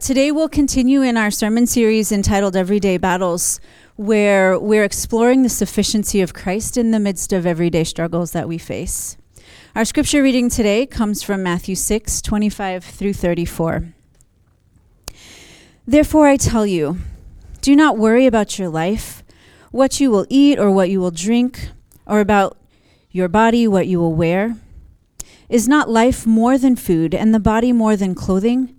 Today 0.00 0.30
we'll 0.30 0.50
continue 0.50 1.00
in 1.00 1.16
our 1.16 1.30
sermon 1.30 1.66
series 1.66 2.12
entitled 2.12 2.54
Everyday 2.54 2.98
Battles, 2.98 3.60
where 3.94 4.58
we're 4.58 4.84
exploring 4.84 5.42
the 5.42 5.48
sufficiency 5.48 6.20
of 6.20 6.34
Christ 6.34 6.76
in 6.76 6.90
the 6.90 7.00
midst 7.00 7.32
of 7.32 7.46
everyday 7.46 7.82
struggles 7.82 8.32
that 8.32 8.46
we 8.46 8.58
face. 8.58 9.16
Our 9.74 9.86
scripture 9.86 10.22
reading 10.22 10.50
today 10.50 10.84
comes 10.84 11.22
from 11.22 11.42
Matthew 11.42 11.74
6 11.76 12.20
25 12.20 12.84
through 12.84 13.14
34. 13.14 13.94
Therefore, 15.86 16.26
I 16.26 16.36
tell 16.36 16.66
you, 16.66 16.98
do 17.62 17.74
not 17.74 17.96
worry 17.96 18.26
about 18.26 18.58
your 18.58 18.68
life, 18.68 19.22
what 19.70 19.98
you 19.98 20.10
will 20.10 20.26
eat 20.28 20.58
or 20.58 20.70
what 20.70 20.90
you 20.90 21.00
will 21.00 21.10
drink, 21.10 21.70
or 22.06 22.20
about 22.20 22.58
your 23.10 23.28
body, 23.28 23.66
what 23.66 23.86
you 23.86 23.98
will 23.98 24.14
wear. 24.14 24.56
Is 25.48 25.66
not 25.66 25.88
life 25.88 26.26
more 26.26 26.58
than 26.58 26.76
food, 26.76 27.14
and 27.14 27.32
the 27.32 27.40
body 27.40 27.72
more 27.72 27.96
than 27.96 28.14
clothing? 28.14 28.75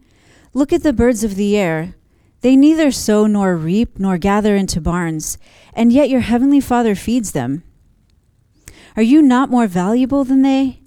Look 0.53 0.73
at 0.73 0.83
the 0.83 0.93
birds 0.93 1.23
of 1.23 1.35
the 1.35 1.57
air. 1.57 1.95
They 2.41 2.55
neither 2.55 2.91
sow 2.91 3.27
nor 3.27 3.55
reap 3.55 3.99
nor 3.99 4.17
gather 4.17 4.55
into 4.55 4.79
barns, 4.79 5.37
and 5.73 5.91
yet 5.91 6.09
your 6.09 6.21
heavenly 6.21 6.61
Father 6.61 6.95
feeds 6.95 7.31
them. 7.31 7.63
Are 8.95 9.03
you 9.03 9.21
not 9.21 9.49
more 9.49 9.67
valuable 9.67 10.23
than 10.23 10.41
they? 10.41 10.81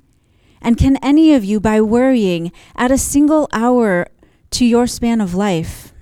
And 0.61 0.77
can 0.77 0.97
any 0.99 1.33
of 1.33 1.45
you, 1.45 1.61
by 1.61 1.81
worrying, 1.81 2.53
add 2.77 2.91
a 2.91 2.99
single 2.99 3.49
hour 3.53 4.09
to 4.51 4.65
your 4.65 4.87
span 4.87 5.21
of 5.21 5.35
life? 5.35 5.93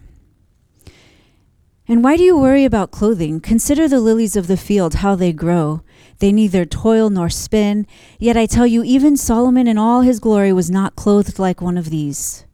And 1.87 2.04
why 2.04 2.16
do 2.16 2.23
you 2.23 2.37
worry 2.37 2.65
about 2.65 2.90
clothing? 2.90 3.40
Consider 3.40 3.88
the 3.88 4.01
lilies 4.01 4.37
of 4.37 4.46
the 4.46 4.56
field, 4.56 4.96
how 4.96 5.15
they 5.15 5.32
grow. 5.32 5.82
They 6.18 6.32
neither 6.32 6.66
toil 6.66 7.09
nor 7.09 7.30
spin. 7.30 7.87
Yet 8.18 8.37
I 8.37 8.46
tell 8.46 8.66
you, 8.66 8.82
even 8.82 9.16
Solomon 9.16 9.66
in 9.66 9.79
all 9.79 10.02
his 10.02 10.20
glory 10.20 10.52
was 10.52 10.70
not 10.70 10.96
clothed 10.96 11.38
like 11.38 11.62
one 11.62 11.79
of 11.79 11.88
these. 11.88 12.45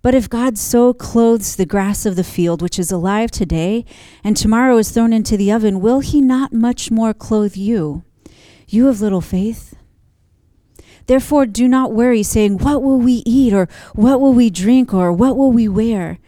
But 0.00 0.14
if 0.14 0.30
God 0.30 0.56
so 0.56 0.94
clothes 0.94 1.56
the 1.56 1.66
grass 1.66 2.06
of 2.06 2.16
the 2.16 2.24
field, 2.24 2.62
which 2.62 2.78
is 2.78 2.92
alive 2.92 3.30
today, 3.30 3.84
and 4.22 4.36
tomorrow 4.36 4.76
is 4.78 4.90
thrown 4.90 5.12
into 5.12 5.36
the 5.36 5.50
oven, 5.50 5.80
will 5.80 6.00
he 6.00 6.20
not 6.20 6.52
much 6.52 6.90
more 6.90 7.12
clothe 7.12 7.56
you, 7.56 8.04
you 8.68 8.88
of 8.88 9.00
little 9.00 9.20
faith? 9.20 9.74
Therefore, 11.06 11.46
do 11.46 11.66
not 11.66 11.92
worry, 11.92 12.22
saying, 12.22 12.58
What 12.58 12.82
will 12.82 12.98
we 12.98 13.22
eat, 13.24 13.52
or 13.52 13.66
what 13.94 14.20
will 14.20 14.34
we 14.34 14.50
drink, 14.50 14.92
or 14.92 15.12
what 15.12 15.36
will 15.36 15.50
we 15.50 15.66
wear? 15.66 16.18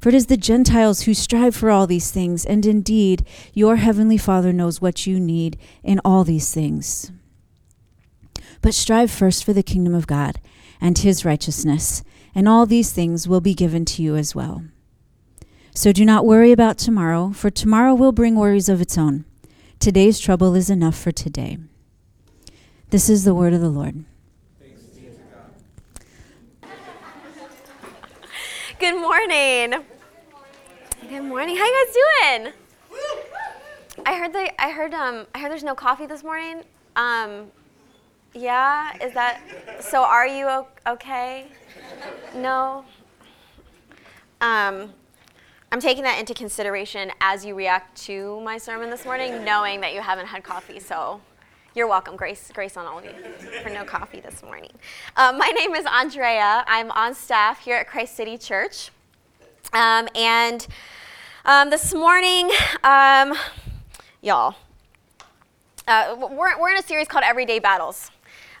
For 0.00 0.10
it 0.10 0.14
is 0.14 0.26
the 0.26 0.36
Gentiles 0.36 1.02
who 1.02 1.12
strive 1.12 1.56
for 1.56 1.70
all 1.70 1.86
these 1.86 2.12
things, 2.12 2.46
and 2.46 2.64
indeed, 2.64 3.26
your 3.52 3.76
heavenly 3.76 4.16
Father 4.16 4.52
knows 4.52 4.80
what 4.80 5.06
you 5.06 5.18
need 5.18 5.58
in 5.82 6.00
all 6.04 6.22
these 6.22 6.54
things. 6.54 7.10
But 8.62 8.74
strive 8.74 9.10
first 9.10 9.44
for 9.44 9.52
the 9.52 9.62
kingdom 9.62 9.94
of 9.94 10.06
God 10.06 10.40
and 10.80 10.96
his 10.96 11.24
righteousness 11.24 12.04
and 12.38 12.48
all 12.48 12.66
these 12.66 12.92
things 12.92 13.26
will 13.26 13.40
be 13.40 13.52
given 13.52 13.84
to 13.84 14.00
you 14.00 14.14
as 14.14 14.32
well. 14.32 14.62
So 15.74 15.90
do 15.90 16.04
not 16.04 16.24
worry 16.24 16.52
about 16.52 16.78
tomorrow, 16.78 17.30
for 17.30 17.50
tomorrow 17.50 17.96
will 17.96 18.12
bring 18.12 18.36
worries 18.36 18.68
of 18.68 18.80
its 18.80 18.96
own. 18.96 19.24
Today's 19.80 20.20
trouble 20.20 20.54
is 20.54 20.70
enough 20.70 20.96
for 20.96 21.10
today. 21.10 21.58
This 22.90 23.10
is 23.10 23.24
the 23.24 23.34
word 23.34 23.54
of 23.54 23.60
the 23.60 23.68
Lord. 23.68 24.04
Good 28.78 29.00
morning. 29.00 29.74
Good 31.08 31.24
morning. 31.24 31.56
How 31.56 31.64
you 31.64 31.86
guys 31.86 31.92
doing? 31.92 32.52
I 34.06 34.14
heard 34.14 34.32
they, 34.32 34.48
I 34.60 34.70
heard 34.70 34.94
um 34.94 35.26
I 35.34 35.40
heard 35.40 35.50
there's 35.50 35.64
no 35.64 35.74
coffee 35.74 36.06
this 36.06 36.22
morning. 36.22 36.62
Um 36.94 37.50
yeah, 38.38 38.96
is 39.04 39.12
that 39.14 39.40
so 39.80 40.02
are 40.02 40.26
you 40.26 40.64
okay? 40.86 41.46
No. 42.34 42.84
Um, 44.40 44.92
I'm 45.70 45.80
taking 45.80 46.04
that 46.04 46.18
into 46.18 46.34
consideration 46.34 47.10
as 47.20 47.44
you 47.44 47.54
react 47.54 48.00
to 48.04 48.40
my 48.40 48.56
sermon 48.56 48.90
this 48.90 49.04
morning, 49.04 49.44
knowing 49.44 49.80
that 49.80 49.92
you 49.92 50.00
haven't 50.00 50.26
had 50.26 50.44
coffee. 50.44 50.80
So 50.80 51.20
you're 51.74 51.88
welcome. 51.88 52.16
Grace, 52.16 52.50
grace 52.54 52.76
on 52.76 52.86
all 52.86 52.98
of 52.98 53.04
you 53.04 53.12
for 53.62 53.70
no 53.70 53.84
coffee 53.84 54.20
this 54.20 54.42
morning. 54.42 54.70
Um, 55.16 55.36
my 55.38 55.48
name 55.48 55.74
is 55.74 55.84
Andrea. 55.86 56.64
I'm 56.66 56.90
on 56.92 57.14
staff 57.14 57.64
here 57.64 57.76
at 57.76 57.88
Christ 57.88 58.14
City 58.16 58.38
Church. 58.38 58.90
Um, 59.72 60.08
and 60.14 60.66
um, 61.44 61.70
this 61.70 61.92
morning, 61.92 62.50
um, 62.84 63.34
y'all, 64.22 64.54
uh, 65.86 66.16
we're, 66.18 66.58
we're 66.58 66.70
in 66.70 66.78
a 66.78 66.82
series 66.82 67.08
called 67.08 67.24
Everyday 67.24 67.58
Battles. 67.58 68.10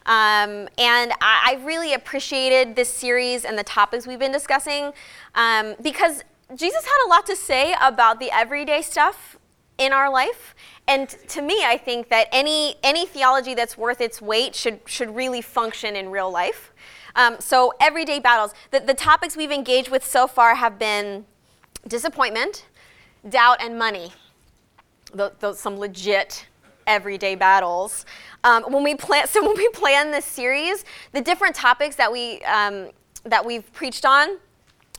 Um, 0.08 0.70
and 0.78 1.12
I, 1.20 1.50
I, 1.50 1.60
really 1.64 1.92
appreciated 1.92 2.76
this 2.76 2.88
series 2.88 3.44
and 3.44 3.58
the 3.58 3.62
topics 3.62 4.06
we've 4.06 4.18
been 4.18 4.32
discussing 4.32 4.94
um, 5.34 5.74
because 5.82 6.24
Jesus 6.56 6.82
had 6.82 7.06
a 7.06 7.08
lot 7.10 7.26
to 7.26 7.36
say 7.36 7.74
about 7.78 8.18
the 8.18 8.30
everyday 8.30 8.80
stuff 8.80 9.36
in 9.76 9.92
our 9.92 10.10
life. 10.10 10.54
And 10.86 11.10
to 11.28 11.42
me, 11.42 11.62
I 11.62 11.76
think 11.76 12.08
that 12.08 12.28
any, 12.32 12.76
any 12.82 13.04
theology 13.04 13.52
that's 13.52 13.76
worth 13.76 14.00
its 14.00 14.22
weight 14.22 14.54
should, 14.54 14.80
should 14.86 15.14
really 15.14 15.42
function 15.42 15.94
in 15.94 16.10
real 16.10 16.30
life. 16.30 16.72
Um, 17.14 17.36
so, 17.38 17.74
everyday 17.78 18.18
battles. 18.18 18.54
The, 18.70 18.80
the 18.80 18.94
topics 18.94 19.36
we've 19.36 19.50
engaged 19.50 19.90
with 19.90 20.04
so 20.04 20.26
far 20.26 20.54
have 20.54 20.78
been 20.78 21.26
disappointment, 21.86 22.64
doubt, 23.28 23.62
and 23.62 23.78
money. 23.78 24.12
Those, 25.12 25.58
some 25.58 25.78
legit 25.78 26.46
everyday 26.88 27.36
battles. 27.36 28.04
Um, 28.42 28.64
when 28.64 28.82
we 28.82 28.96
plan, 28.96 29.26
so 29.28 29.46
when 29.46 29.56
we 29.56 29.68
plan 29.68 30.10
this 30.10 30.24
series, 30.24 30.84
the 31.12 31.20
different 31.20 31.54
topics 31.54 31.94
that 31.96 32.10
we 32.10 32.40
um, 32.42 32.88
that 33.24 33.44
we've 33.44 33.70
preached 33.72 34.04
on, 34.04 34.38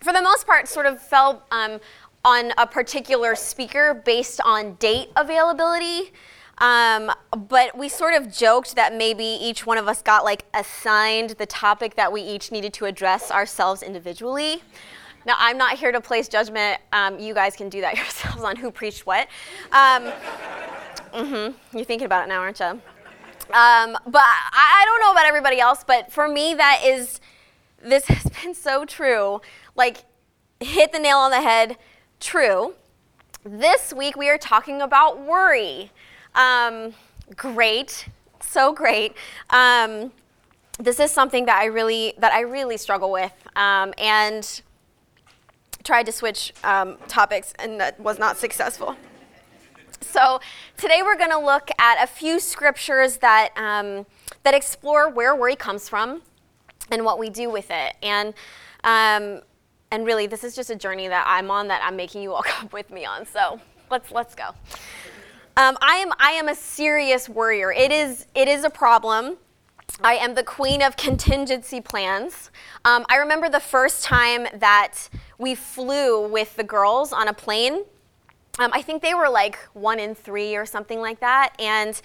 for 0.02 0.14
the 0.14 0.22
most 0.22 0.46
part, 0.46 0.68
sort 0.68 0.86
of 0.86 1.02
fell 1.02 1.44
um, 1.52 1.80
on 2.24 2.52
a 2.58 2.68
particular 2.68 3.36
speaker 3.36 4.02
based 4.06 4.40
on 4.46 4.76
date 4.76 5.10
availability. 5.16 6.12
Um, 6.60 7.12
but 7.48 7.78
we 7.78 7.88
sort 7.88 8.16
of 8.16 8.32
joked 8.32 8.76
that 8.76 8.94
maybe 8.94 9.24
each 9.24 9.66
one 9.66 9.78
of 9.78 9.88
us 9.88 10.02
got 10.02 10.26
like 10.26 10.44
assigned 10.54 11.32
the 11.32 11.46
topic 11.46 11.96
that 11.96 12.12
we 12.12 12.22
each 12.22 12.52
needed 12.52 12.74
to 12.74 12.86
address 12.86 13.32
ourselves 13.32 13.82
individually. 13.82 14.62
Now, 15.26 15.36
I'm 15.38 15.58
not 15.58 15.78
here 15.78 15.92
to 15.92 16.02
place 16.02 16.28
judgment. 16.28 16.82
Um, 16.92 17.20
you 17.20 17.34
guys 17.34 17.56
can 17.56 17.70
do 17.70 17.82
that 17.82 17.96
yourselves 17.98 18.44
on 18.44 18.56
who 18.58 18.72
preached 18.72 19.06
what. 19.06 19.28
Um, 19.72 20.12
mm-hmm. 21.14 21.78
You're 21.78 21.86
thinking 21.86 22.06
about 22.06 22.26
it 22.26 22.30
now, 22.30 22.40
aren't 22.40 22.60
you? 22.60 22.82
Um, 23.52 23.98
but 24.06 24.22
I, 24.22 24.82
I 24.82 24.86
don't 24.86 25.02
know 25.02 25.12
about 25.12 25.26
everybody 25.26 25.60
else, 25.60 25.84
but 25.86 26.12
for 26.12 26.28
me, 26.28 26.54
that 26.54 26.82
is, 26.86 27.20
this 27.84 28.06
has 28.08 28.32
been 28.44 28.54
so 28.54 28.86
true. 28.86 29.42
Like, 29.76 30.04
hit 30.60 30.92
the 30.92 31.00
nail 31.00 31.18
on 31.18 31.32
the 31.32 31.42
head, 31.42 31.78
true. 32.20 32.76
This 33.44 33.94
week, 33.94 34.16
we 34.16 34.30
are 34.30 34.38
talking 34.38 34.82
about 34.82 35.20
worry. 35.20 35.92
Um, 36.36 36.94
great, 37.36 38.08
so 38.42 38.74
great. 38.74 39.16
Um, 39.50 40.12
this 40.80 41.00
is 41.00 41.12
something 41.12 41.46
that 41.46 41.58
I 41.58 41.66
really 41.66 42.14
that 42.20 42.32
I 42.32 42.42
really 42.42 42.78
struggle 42.78 43.12
with, 43.12 43.34
um, 43.56 43.94
and 43.98 44.62
tried 45.84 46.06
to 46.06 46.12
switch 46.12 46.54
um, 46.64 46.98
topics, 47.08 47.54
and 47.60 47.80
that 47.80 48.00
was 48.00 48.20
not 48.20 48.38
successful. 48.38 48.96
So 50.02 50.40
today 50.78 51.02
we're 51.04 51.18
going 51.18 51.32
to 51.32 51.40
look 51.40 51.70
at 51.80 52.04
a 52.04 52.08
few 52.08 52.40
scriptures 52.40 53.18
that, 53.18 53.50
um, 53.56 54.06
that 54.44 54.54
explore 54.54 55.10
where 55.10 55.36
worry 55.36 55.56
comes 55.56 55.88
from 55.88 56.22
and 56.92 57.06
what 57.06 57.20
we 57.20 57.30
do 57.30 57.50
with 57.50 57.68
it. 57.70 57.96
And, 58.02 58.34
um, 58.84 59.42
and 59.92 60.06
really, 60.06 60.28
this 60.28 60.44
is 60.44 60.56
just 60.56 60.70
a 60.70 60.76
journey 60.76 61.08
that 61.08 61.26
I'm 61.28 61.52
on 61.52 61.68
that 61.70 61.82
I'm 61.84 61.96
making 61.96 62.22
you 62.22 62.34
all 62.34 62.44
come 62.46 62.70
with 62.72 62.90
me 62.92 63.06
on. 63.06 63.26
So 63.26 63.60
let's, 63.90 64.12
let's 64.12 64.36
go. 64.36 64.50
Um, 65.58 65.78
I, 65.82 65.96
am, 65.98 66.12
I 66.20 66.32
am 66.32 66.48
a 66.48 66.56
serious 66.56 67.28
worrier. 67.28 67.72
It 67.72 67.92
is, 67.92 68.26
it 68.36 68.48
is 68.48 68.64
a 68.64 68.70
problem. 68.70 69.38
I 70.02 70.14
am 70.14 70.36
the 70.36 70.44
queen 70.44 70.82
of 70.82 70.96
contingency 70.96 71.82
plans. 71.82 72.52
Um, 72.86 73.06
I 73.10 73.18
remember 73.18 73.50
the 73.50 73.60
first 73.60 74.04
time 74.04 74.48
that 74.54 75.10
we 75.38 75.56
flew 75.56 76.28
with 76.28 76.56
the 76.56 76.64
girls 76.64 77.12
on 77.12 77.28
a 77.28 77.34
plane 77.34 77.84
um, 78.60 78.72
I 78.74 78.82
think 78.82 79.02
they 79.02 79.14
were 79.14 79.30
like 79.30 79.58
one 79.74 80.00
in 80.00 80.14
three 80.14 80.56
or 80.56 80.66
something 80.66 81.00
like 81.00 81.22
that. 81.22 81.54
And 81.60 82.00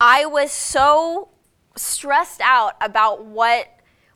I 0.00 0.26
was 0.26 0.50
so 0.50 1.28
stressed 1.76 2.40
out 2.42 2.74
about 2.80 3.24
what 3.24 3.68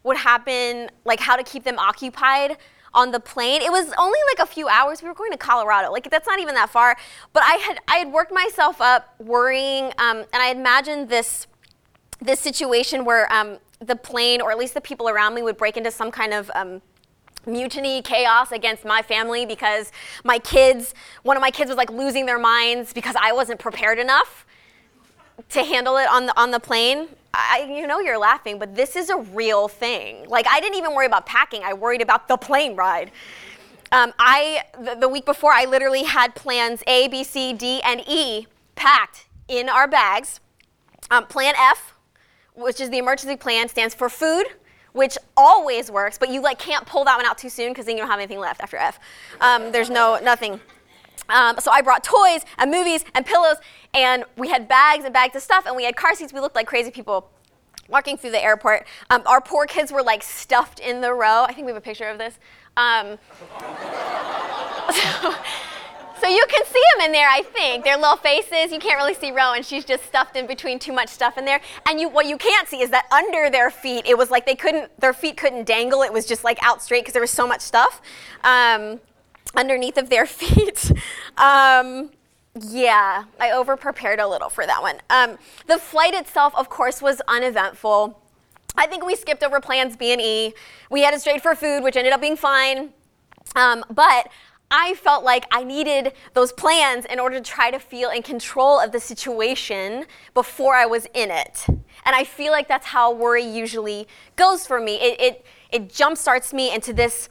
would 0.02 0.16
happen, 0.16 0.90
like 1.04 1.20
how 1.20 1.36
to 1.36 1.44
keep 1.44 1.62
them 1.62 1.78
occupied 1.78 2.58
on 2.92 3.12
the 3.12 3.20
plane. 3.20 3.62
It 3.62 3.70
was 3.70 3.92
only 3.96 4.18
like 4.36 4.46
a 4.46 4.50
few 4.50 4.68
hours. 4.68 5.02
We 5.02 5.08
were 5.08 5.14
going 5.14 5.32
to 5.32 5.38
Colorado. 5.38 5.92
Like 5.92 6.10
that's 6.10 6.26
not 6.26 6.40
even 6.40 6.54
that 6.56 6.70
far. 6.70 6.96
But 7.32 7.44
I 7.44 7.54
had 7.54 7.78
I 7.88 7.96
had 7.96 8.12
worked 8.12 8.32
myself 8.32 8.80
up 8.80 9.14
worrying, 9.18 9.86
um, 9.98 10.18
and 10.32 10.42
I 10.42 10.50
imagined 10.50 11.08
this 11.08 11.46
this 12.20 12.40
situation 12.40 13.04
where 13.04 13.32
um, 13.32 13.58
the 13.80 13.96
plane, 13.96 14.40
or 14.40 14.50
at 14.50 14.58
least 14.58 14.74
the 14.74 14.80
people 14.80 15.08
around 15.08 15.34
me, 15.34 15.42
would 15.42 15.56
break 15.56 15.76
into 15.76 15.90
some 15.90 16.10
kind 16.10 16.32
of 16.32 16.50
um, 16.54 16.82
mutiny, 17.46 18.02
chaos 18.02 18.52
against 18.52 18.84
my 18.84 19.02
family 19.02 19.46
because 19.46 19.92
my 20.24 20.38
kids, 20.38 20.94
one 21.22 21.36
of 21.36 21.40
my 21.40 21.50
kids 21.50 21.68
was 21.68 21.76
like 21.76 21.90
losing 21.90 22.26
their 22.26 22.38
minds 22.38 22.92
because 22.92 23.16
I 23.20 23.32
wasn't 23.32 23.60
prepared 23.60 23.98
enough 23.98 24.46
to 25.50 25.64
handle 25.64 25.96
it 25.96 26.08
on 26.08 26.26
the 26.26 26.40
on 26.40 26.50
the 26.50 26.60
plane. 26.60 27.08
I, 27.34 27.66
you 27.68 27.86
know 27.86 27.98
you're 27.98 28.18
laughing, 28.18 28.58
but 28.60 28.76
this 28.76 28.94
is 28.94 29.10
a 29.10 29.16
real 29.16 29.66
thing. 29.68 30.28
Like 30.28 30.46
I 30.48 30.60
didn't 30.60 30.78
even 30.78 30.94
worry 30.94 31.06
about 31.06 31.26
packing. 31.26 31.62
I 31.64 31.72
worried 31.74 32.02
about 32.02 32.28
the 32.28 32.36
plane 32.36 32.76
ride. 32.76 33.10
um, 33.92 34.12
I 34.18 34.62
the, 34.80 34.94
the 34.94 35.08
week 35.08 35.24
before 35.24 35.52
I 35.52 35.64
literally 35.64 36.04
had 36.04 36.34
plans 36.34 36.82
A, 36.86 37.08
B, 37.08 37.24
C, 37.24 37.52
D, 37.52 37.80
and 37.84 38.02
E 38.08 38.46
packed 38.76 39.26
in 39.48 39.68
our 39.68 39.88
bags. 39.88 40.40
Um, 41.10 41.26
plan 41.26 41.54
F, 41.58 41.94
which 42.54 42.80
is 42.80 42.88
the 42.90 42.98
emergency 42.98 43.36
plan, 43.36 43.68
stands 43.68 43.94
for 43.94 44.08
food, 44.08 44.46
which 44.94 45.18
always 45.36 45.90
works, 45.90 46.18
but 46.18 46.30
you 46.30 46.40
like 46.40 46.58
can't 46.58 46.86
pull 46.86 47.04
that 47.04 47.16
one 47.16 47.26
out 47.26 47.36
too 47.36 47.50
soon 47.50 47.70
because 47.70 47.84
then 47.84 47.96
you 47.96 48.02
don't 48.02 48.10
have 48.10 48.20
anything 48.20 48.38
left 48.38 48.60
after 48.62 48.76
F. 48.76 48.98
Um, 49.40 49.70
there's 49.72 49.90
no 49.90 50.18
nothing. 50.22 50.60
Um, 51.28 51.56
so 51.58 51.70
I 51.70 51.82
brought 51.82 52.04
toys 52.04 52.44
and 52.58 52.70
movies 52.70 53.04
and 53.14 53.26
pillows, 53.26 53.56
and 53.92 54.24
we 54.36 54.48
had 54.48 54.68
bags 54.68 55.04
and 55.04 55.12
bags 55.12 55.34
of 55.34 55.42
stuff, 55.42 55.66
and 55.66 55.76
we 55.76 55.84
had 55.84 55.96
car 55.96 56.14
seats. 56.14 56.32
We 56.32 56.40
looked 56.40 56.54
like 56.54 56.66
crazy 56.66 56.90
people 56.90 57.30
walking 57.88 58.16
through 58.16 58.30
the 58.30 58.42
airport. 58.42 58.86
Um, 59.10 59.22
our 59.26 59.40
poor 59.40 59.66
kids 59.66 59.90
were 59.90 60.02
like 60.02 60.22
stuffed 60.22 60.78
in 60.78 61.00
the 61.00 61.12
row. 61.12 61.44
I 61.44 61.52
think 61.52 61.66
we 61.66 61.72
have 61.72 61.76
a 61.76 61.84
picture 61.84 62.08
of 62.08 62.18
this. 62.18 62.38
Um, 62.76 63.18
so, 64.94 65.34
so 66.20 66.28
you 66.28 66.44
can 66.48 66.64
see 66.64 66.82
them 66.94 67.06
in 67.06 67.12
there, 67.12 67.28
I 67.28 67.42
think. 67.42 67.84
Their 67.84 67.96
little 67.96 68.16
faces. 68.16 68.72
You 68.72 68.78
can't 68.78 68.96
really 68.96 69.14
see 69.14 69.30
Rowan. 69.30 69.62
She's 69.62 69.84
just 69.84 70.04
stuffed 70.04 70.36
in 70.36 70.46
between 70.46 70.78
too 70.78 70.92
much 70.92 71.08
stuff 71.08 71.36
in 71.38 71.44
there. 71.44 71.60
And 71.88 72.00
you, 72.00 72.08
what 72.08 72.26
you 72.26 72.36
can't 72.36 72.68
see 72.68 72.82
is 72.82 72.90
that 72.90 73.06
under 73.12 73.50
their 73.50 73.70
feet, 73.70 74.06
it 74.06 74.16
was 74.16 74.30
like 74.30 74.46
they 74.46 74.54
couldn't, 74.54 74.98
their 75.00 75.12
feet 75.12 75.36
couldn't 75.36 75.66
dangle. 75.66 76.02
It 76.02 76.12
was 76.12 76.26
just 76.26 76.44
like 76.44 76.58
out 76.62 76.82
straight 76.82 77.02
because 77.02 77.12
there 77.12 77.22
was 77.22 77.30
so 77.30 77.46
much 77.46 77.60
stuff 77.60 78.00
um, 78.42 79.00
underneath 79.56 79.96
of 79.96 80.10
their 80.10 80.26
feet. 80.26 80.92
Um, 81.36 82.10
yeah, 82.60 83.24
I 83.40 83.50
over 83.50 83.76
prepared 83.76 84.20
a 84.20 84.28
little 84.28 84.48
for 84.48 84.66
that 84.66 84.80
one. 84.80 85.00
Um, 85.10 85.38
the 85.66 85.78
flight 85.78 86.14
itself, 86.14 86.54
of 86.56 86.68
course, 86.68 87.02
was 87.02 87.20
uneventful. 87.26 88.20
I 88.76 88.86
think 88.86 89.04
we 89.04 89.16
skipped 89.16 89.42
over 89.42 89.60
plans 89.60 89.96
B 89.96 90.12
and 90.12 90.20
E. 90.20 90.54
We 90.90 91.02
headed 91.02 91.20
straight 91.20 91.42
for 91.42 91.54
food, 91.54 91.82
which 91.82 91.96
ended 91.96 92.12
up 92.12 92.20
being 92.20 92.36
fine. 92.36 92.90
Um, 93.56 93.84
but 93.90 94.28
I 94.70 94.94
felt 94.94 95.24
like 95.24 95.46
I 95.52 95.62
needed 95.62 96.12
those 96.32 96.52
plans 96.52 97.04
in 97.04 97.20
order 97.20 97.36
to 97.36 97.42
try 97.42 97.70
to 97.70 97.78
feel 97.78 98.10
in 98.10 98.22
control 98.22 98.80
of 98.80 98.92
the 98.92 99.00
situation 99.00 100.06
before 100.32 100.74
I 100.74 100.86
was 100.86 101.06
in 101.14 101.30
it. 101.30 101.64
And 101.68 102.16
I 102.16 102.24
feel 102.24 102.50
like 102.50 102.66
that's 102.66 102.86
how 102.86 103.12
worry 103.12 103.44
usually 103.44 104.08
goes 104.36 104.66
for 104.66 104.80
me. 104.80 104.96
It, 104.96 105.20
it, 105.20 105.46
it 105.70 105.88
jumpstarts 105.88 106.52
me 106.52 106.74
into 106.74 106.92
this, 106.92 107.28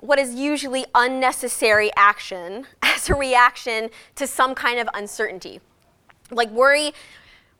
what 0.00 0.18
is 0.18 0.34
usually 0.34 0.86
unnecessary 0.94 1.90
action 1.96 2.66
as 2.82 3.10
a 3.10 3.14
reaction 3.14 3.90
to 4.14 4.26
some 4.26 4.54
kind 4.54 4.78
of 4.78 4.88
uncertainty. 4.94 5.60
Like 6.30 6.50
worry, 6.50 6.92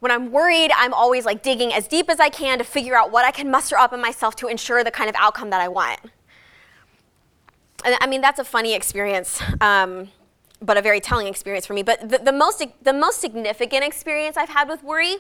when 0.01 0.13
I'm 0.13 0.31
worried, 0.31 0.71
I'm 0.77 0.95
always 0.95 1.25
like 1.25 1.43
digging 1.43 1.73
as 1.73 1.89
deep 1.89 2.09
as 2.09 2.21
I 2.21 2.29
can 2.29 2.59
to 2.59 2.65
figure 2.65 2.97
out 2.97 3.11
what 3.11 3.25
I 3.25 3.31
can 3.33 3.51
muster 3.51 3.77
up 3.77 3.93
in 3.93 4.01
myself 4.01 4.37
to 4.37 4.47
ensure 4.47 4.85
the 4.85 4.91
kind 4.91 5.11
of 5.11 5.17
outcome 5.19 5.51
that 5.51 5.61
I 5.61 5.69
want 5.69 5.99
and 7.85 7.97
I 8.01 8.07
mean, 8.07 8.21
that's 8.21 8.39
a 8.39 8.45
funny 8.45 8.75
experience, 8.75 9.41
um, 9.61 10.09
but 10.61 10.77
a 10.77 10.83
very 10.83 11.01
telling 11.01 11.27
experience 11.27 11.67
for 11.67 11.75
me. 11.75 11.83
But 11.83 12.09
the, 12.09 12.19
the, 12.19 12.33
most, 12.33 12.65
the 12.83 12.93
most 12.93 13.21
significant 13.21 13.85
experience 13.85 14.37
I've 14.37 14.49
had 14.49 14.69
with 14.69 14.83
worry 14.83 15.17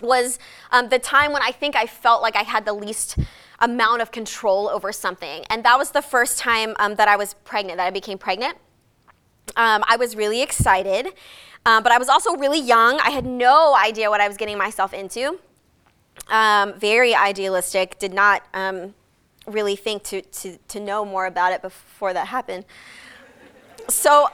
was 0.00 0.38
um, 0.72 0.88
the 0.88 0.98
time 0.98 1.32
when 1.32 1.42
I 1.42 1.52
think 1.52 1.76
I 1.76 1.86
felt 1.86 2.22
like 2.22 2.36
I 2.36 2.42
had 2.42 2.64
the 2.64 2.72
least 2.72 3.16
amount 3.60 4.02
of 4.02 4.10
control 4.10 4.68
over 4.68 4.92
something. 4.92 5.44
And 5.48 5.64
that 5.64 5.78
was 5.78 5.90
the 5.92 6.02
first 6.02 6.38
time 6.38 6.74
um, 6.78 6.96
that 6.96 7.08
I 7.08 7.16
was 7.16 7.34
pregnant, 7.44 7.78
that 7.78 7.86
I 7.86 7.90
became 7.90 8.18
pregnant. 8.18 8.58
Um, 9.56 9.84
I 9.88 9.96
was 9.96 10.16
really 10.16 10.42
excited, 10.42 11.12
um, 11.64 11.82
but 11.82 11.92
I 11.92 11.98
was 11.98 12.08
also 12.08 12.36
really 12.36 12.60
young. 12.60 12.98
I 13.00 13.10
had 13.10 13.24
no 13.24 13.74
idea 13.76 14.10
what 14.10 14.20
I 14.20 14.28
was 14.28 14.36
getting 14.36 14.58
myself 14.58 14.92
into. 14.92 15.38
Um, 16.28 16.74
very 16.78 17.14
idealistic, 17.14 17.98
did 17.98 18.12
not 18.12 18.42
really 19.46 19.76
think 19.76 20.02
to, 20.04 20.22
to, 20.22 20.58
to 20.68 20.80
know 20.80 21.04
more 21.04 21.26
about 21.26 21.52
it 21.52 21.62
before 21.62 22.12
that 22.12 22.28
happened. 22.28 22.64
So, 23.88 24.28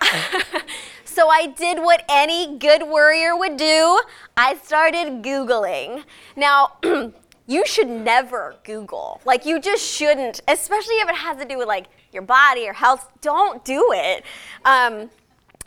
so 1.04 1.28
I 1.28 1.46
did 1.46 1.78
what 1.78 2.04
any 2.08 2.58
good 2.58 2.82
worrier 2.82 3.36
would 3.36 3.56
do. 3.56 4.00
I 4.36 4.56
started 4.62 5.22
Googling. 5.22 6.04
Now, 6.36 6.72
you 7.46 7.66
should 7.66 7.88
never 7.88 8.56
Google. 8.64 9.20
Like, 9.24 9.46
you 9.46 9.60
just 9.60 9.82
shouldn't, 9.82 10.42
especially 10.48 10.96
if 10.96 11.08
it 11.08 11.16
has 11.16 11.38
to 11.38 11.44
do 11.44 11.58
with 11.58 11.68
like 11.68 11.86
your 12.12 12.22
body 12.22 12.68
or 12.68 12.72
health. 12.72 13.10
Don't 13.20 13.64
do 13.64 13.90
it. 13.92 14.24
Um, 14.64 15.10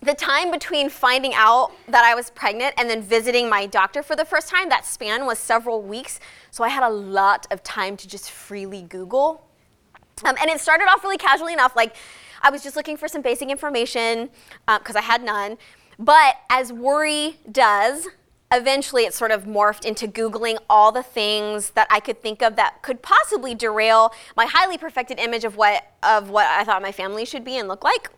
the 0.04 0.14
time 0.16 0.50
between 0.50 0.90
finding 0.90 1.34
out 1.36 1.72
that 1.88 2.04
I 2.04 2.16
was 2.16 2.32
pregnant 2.32 2.74
and 2.78 2.90
then 2.90 3.02
visiting 3.04 3.50
my 3.50 3.68
doctor 3.68 4.02
for 4.02 4.16
the 4.16 4.26
first 4.26 4.50
time, 4.50 4.70
that 4.70 4.86
span 4.86 5.26
was 5.26 5.38
several 5.38 5.82
weeks. 5.82 6.20
So 6.50 6.64
I 6.64 6.70
had 6.70 6.84
a 6.84 6.90
lot 6.90 7.46
of 7.52 7.62
time 7.62 7.96
to 7.98 8.08
just 8.08 8.32
freely 8.32 8.82
Google. 8.82 9.48
Um, 10.26 10.36
and 10.42 10.50
it 10.50 10.60
started 10.60 10.86
off 10.86 11.04
really 11.04 11.18
casually 11.18 11.54
enough. 11.54 11.76
Like 11.76 11.96
I 12.42 12.50
was 12.50 12.64
just 12.64 12.76
looking 12.76 12.98
for 12.98 13.08
some 13.08 13.22
basic 13.22 13.50
information 13.50 14.30
because 14.66 14.96
uh, 14.96 15.00
I 15.00 15.04
had 15.04 15.24
none. 15.24 15.58
But 16.00 16.36
as 16.50 16.74
worry 16.74 17.38
does, 17.52 18.08
eventually 18.52 19.04
it 19.04 19.14
sort 19.14 19.30
of 19.30 19.46
morphed 19.46 19.86
into 19.86 20.08
Googling 20.08 20.58
all 20.68 20.92
the 20.92 21.04
things 21.04 21.72
that 21.72 21.88
I 21.92 22.00
could 22.00 22.22
think 22.22 22.42
of 22.42 22.56
that 22.56 22.82
could 22.82 23.04
possibly 23.04 23.54
derail 23.54 24.12
my 24.36 24.48
highly 24.48 24.80
perfected 24.80 25.20
image 25.20 25.44
of 25.44 25.58
what, 25.58 25.86
of 26.02 26.32
what 26.32 26.48
I 26.48 26.64
thought 26.64 26.82
my 26.82 26.92
family 26.92 27.24
should 27.24 27.44
be 27.44 27.56
and 27.58 27.68
look 27.68 27.84
like. 27.84 28.10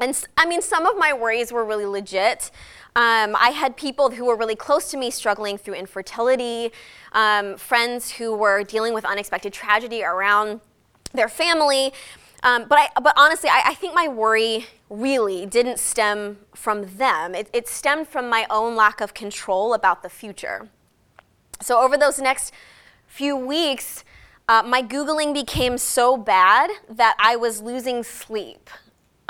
And 0.00 0.24
I 0.36 0.46
mean, 0.46 0.62
some 0.62 0.86
of 0.86 0.96
my 0.96 1.12
worries 1.12 1.52
were 1.52 1.64
really 1.64 1.86
legit. 1.86 2.50
Um, 2.96 3.36
I 3.36 3.50
had 3.50 3.76
people 3.76 4.10
who 4.10 4.24
were 4.24 4.36
really 4.36 4.56
close 4.56 4.90
to 4.90 4.96
me 4.96 5.10
struggling 5.10 5.58
through 5.58 5.74
infertility, 5.74 6.72
um, 7.12 7.56
friends 7.56 8.12
who 8.12 8.34
were 8.34 8.64
dealing 8.64 8.94
with 8.94 9.04
unexpected 9.04 9.52
tragedy 9.52 10.02
around 10.02 10.60
their 11.12 11.28
family. 11.28 11.92
Um, 12.42 12.64
but, 12.68 12.78
I, 12.78 13.00
but 13.00 13.12
honestly, 13.16 13.50
I, 13.50 13.62
I, 13.66 13.74
think 13.74 13.94
my 13.94 14.08
worry 14.08 14.66
really 14.88 15.44
didn't 15.44 15.78
stem 15.78 16.38
from 16.54 16.96
them. 16.96 17.34
It, 17.34 17.50
it 17.52 17.68
stemmed 17.68 18.08
from 18.08 18.30
my 18.30 18.46
own 18.48 18.74
lack 18.74 19.02
of 19.02 19.12
control 19.12 19.74
about 19.74 20.02
the 20.02 20.08
future. 20.08 20.68
So 21.60 21.78
over 21.78 21.98
those 21.98 22.18
next 22.18 22.54
few 23.06 23.36
weeks, 23.36 24.04
uh, 24.48 24.62
my 24.62 24.82
Googling 24.82 25.34
became 25.34 25.76
so 25.76 26.16
bad 26.16 26.70
that 26.88 27.14
I 27.18 27.36
was 27.36 27.60
losing 27.60 28.02
sleep. 28.02 28.70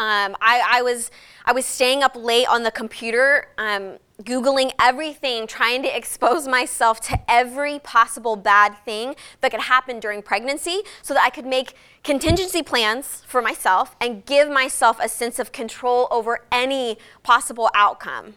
Um, 0.00 0.34
I, 0.40 0.62
I, 0.66 0.82
was, 0.82 1.10
I 1.44 1.52
was 1.52 1.66
staying 1.66 2.02
up 2.02 2.16
late 2.16 2.46
on 2.48 2.62
the 2.62 2.70
computer, 2.70 3.48
um, 3.58 3.98
Googling 4.22 4.72
everything, 4.80 5.46
trying 5.46 5.82
to 5.82 5.94
expose 5.96 6.48
myself 6.48 7.02
to 7.02 7.20
every 7.28 7.80
possible 7.80 8.34
bad 8.34 8.74
thing 8.86 9.14
that 9.42 9.50
could 9.50 9.60
happen 9.60 10.00
during 10.00 10.22
pregnancy 10.22 10.80
so 11.02 11.12
that 11.12 11.22
I 11.22 11.28
could 11.28 11.44
make 11.44 11.74
contingency 12.02 12.62
plans 12.62 13.24
for 13.26 13.42
myself 13.42 13.94
and 14.00 14.24
give 14.24 14.50
myself 14.50 14.98
a 15.02 15.08
sense 15.08 15.38
of 15.38 15.52
control 15.52 16.08
over 16.10 16.46
any 16.50 16.96
possible 17.22 17.68
outcome. 17.74 18.36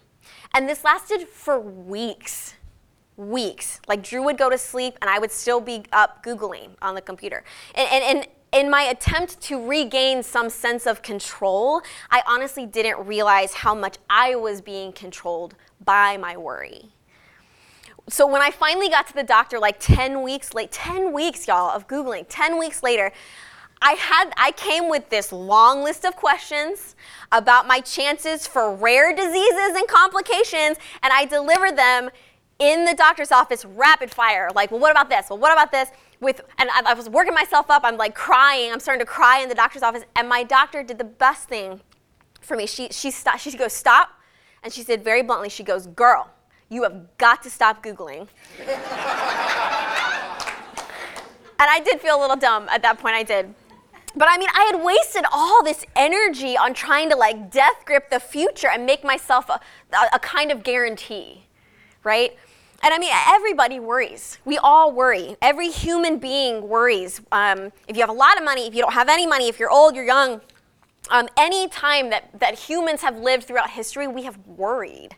And 0.54 0.68
this 0.68 0.84
lasted 0.84 1.30
for 1.30 1.58
weeks. 1.58 2.56
Weeks. 3.16 3.80
Like 3.88 4.04
Drew 4.04 4.22
would 4.24 4.38
go 4.38 4.50
to 4.50 4.58
sleep 4.58 4.98
and 5.02 5.10
I 5.10 5.18
would 5.18 5.32
still 5.32 5.62
be 5.62 5.86
up 5.94 6.26
Googling 6.26 6.72
on 6.82 6.94
the 6.94 7.02
computer. 7.02 7.46
And, 7.74 7.88
and, 7.90 8.18
and 8.18 8.28
in 8.54 8.70
my 8.70 8.84
attempt 8.84 9.42
to 9.42 9.68
regain 9.68 10.22
some 10.22 10.50
sense 10.50 10.86
of 10.86 11.02
control, 11.02 11.82
I 12.12 12.22
honestly 12.28 12.66
didn't 12.66 13.06
realize 13.06 13.54
how 13.54 13.74
much 13.74 13.98
I 14.10 14.36
was 14.36 14.62
being 14.62 14.94
controlled 14.94 15.56
by 15.84 16.18
my 16.18 16.38
worry. 16.38 16.92
So 18.10 18.28
when 18.28 18.42
I 18.42 18.52
finally 18.52 18.90
got 18.90 19.08
to 19.08 19.14
the 19.14 19.24
doctor, 19.24 19.60
like 19.60 19.80
10 19.80 20.22
weeks 20.22 20.54
late, 20.54 20.72
10 20.72 21.14
weeks, 21.14 21.48
y'all, 21.48 21.70
of 21.70 21.88
Googling, 21.88 22.26
10 22.30 22.60
weeks 22.60 22.84
later, 22.84 23.12
I 23.82 23.94
had 23.94 24.32
I 24.38 24.52
came 24.52 24.90
with 24.90 25.10
this 25.10 25.34
long 25.34 25.84
list 25.84 26.06
of 26.06 26.16
questions 26.16 26.96
about 27.34 27.68
my 27.68 27.82
chances 27.82 28.48
for 28.48 28.74
rare 28.74 29.14
diseases 29.14 29.76
and 29.76 29.88
complications, 29.90 30.78
and 31.02 31.12
I 31.12 31.26
delivered 31.26 31.76
them 31.76 32.10
in 32.72 32.86
the 32.86 32.94
doctor's 32.94 33.32
office 33.32 33.66
rapid 33.66 34.10
fire. 34.10 34.50
Like, 34.56 34.72
well, 34.72 34.80
what 34.80 34.92
about 34.92 35.10
this? 35.10 35.28
Well, 35.30 35.40
what 35.40 35.52
about 35.52 35.72
this? 35.72 35.90
with, 36.24 36.42
and 36.58 36.70
I, 36.72 36.82
I 36.88 36.94
was 36.96 37.10
working 37.10 37.34
myself 37.34 37.70
up. 37.70 37.84
I'm 37.84 37.98
like 37.98 38.16
crying. 38.16 38.72
I'm 38.72 38.80
starting 38.80 39.06
to 39.06 39.06
cry 39.06 39.42
in 39.42 39.50
the 39.50 39.56
doctor's 39.56 39.84
office. 39.84 40.04
And 40.16 40.28
my 40.28 40.44
doctor 40.44 40.82
did 40.82 40.98
the 40.98 41.04
best 41.04 41.48
thing 41.48 41.82
for 42.42 42.58
me. 42.58 42.66
She, 42.66 42.88
she, 42.90 43.12
stopped, 43.12 43.42
she 43.42 43.56
goes, 43.56 43.74
stop. 43.74 44.10
And 44.64 44.74
she 44.74 44.82
said 44.82 45.04
very 45.04 45.22
bluntly, 45.22 45.50
she 45.50 45.64
goes, 45.64 45.88
girl, 45.88 46.32
you 46.70 46.84
have 46.84 47.18
got 47.18 47.44
to 47.44 47.50
stop 47.50 47.84
Googling. 47.84 48.28
and 48.60 48.70
I 51.60 51.82
did 51.84 52.00
feel 52.00 52.18
a 52.18 52.22
little 52.22 52.38
dumb 52.38 52.68
at 52.70 52.82
that 52.82 52.98
point, 52.98 53.16
I 53.16 53.24
did. 53.24 53.54
But 54.16 54.30
I 54.32 54.38
mean, 54.38 54.50
I 54.54 54.72
had 54.72 54.84
wasted 54.84 55.26
all 55.32 55.64
this 55.64 55.86
energy 55.96 56.56
on 56.56 56.74
trying 56.74 57.10
to 57.10 57.16
like 57.16 57.52
death 57.52 57.84
grip 57.84 58.10
the 58.10 58.20
future 58.20 58.70
and 58.70 58.86
make 58.86 59.04
myself 59.04 59.50
a, 59.50 59.60
a, 59.92 60.16
a 60.16 60.20
kind 60.20 60.52
of 60.52 60.64
guarantee, 60.64 61.48
right? 62.04 62.38
And 62.84 62.94
I 62.94 62.98
mean, 62.98 63.14
everybody 63.28 63.80
worries. 63.80 64.40
We 64.44 64.58
all 64.58 64.92
worry. 64.92 65.38
Every 65.42 65.70
human 65.70 66.18
being 66.20 66.68
worries. 66.68 67.22
Um, 67.32 67.72
if 67.88 67.96
you 67.96 68.02
have 68.02 68.10
a 68.10 68.14
lot 68.14 68.38
of 68.38 68.44
money, 68.44 68.68
if 68.68 68.76
you 68.76 68.82
don't 68.82 68.94
have 68.94 69.08
any 69.08 69.26
money, 69.26 69.48
if 69.48 69.58
you're 69.58 69.72
old, 69.72 69.96
you're 69.96 70.04
young, 70.04 70.42
um, 71.10 71.30
any 71.38 71.70
time 71.70 72.10
that, 72.10 72.38
that 72.38 72.56
humans 72.60 73.02
have 73.02 73.18
lived 73.18 73.46
throughout 73.46 73.70
history, 73.70 74.06
we 74.06 74.24
have 74.24 74.38
worried. 74.46 75.16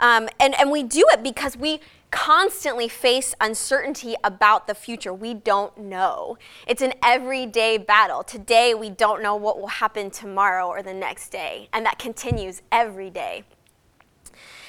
Um, 0.00 0.30
and, 0.40 0.58
and 0.58 0.70
we 0.70 0.82
do 0.82 1.04
it 1.12 1.22
because 1.22 1.54
we 1.54 1.80
constantly 2.10 2.88
face 2.88 3.34
uncertainty 3.42 4.14
about 4.24 4.66
the 4.66 4.74
future. 4.74 5.12
We 5.12 5.34
don't 5.34 5.76
know. 5.76 6.38
It's 6.66 6.80
an 6.80 6.94
everyday 7.02 7.76
battle. 7.76 8.22
Today, 8.22 8.72
we 8.72 8.88
don't 8.88 9.22
know 9.22 9.36
what 9.36 9.58
will 9.60 9.66
happen 9.66 10.10
tomorrow 10.10 10.66
or 10.66 10.82
the 10.82 10.94
next 10.94 11.28
day, 11.28 11.68
and 11.74 11.84
that 11.84 11.98
continues 11.98 12.62
every 12.72 13.10
day. 13.10 13.44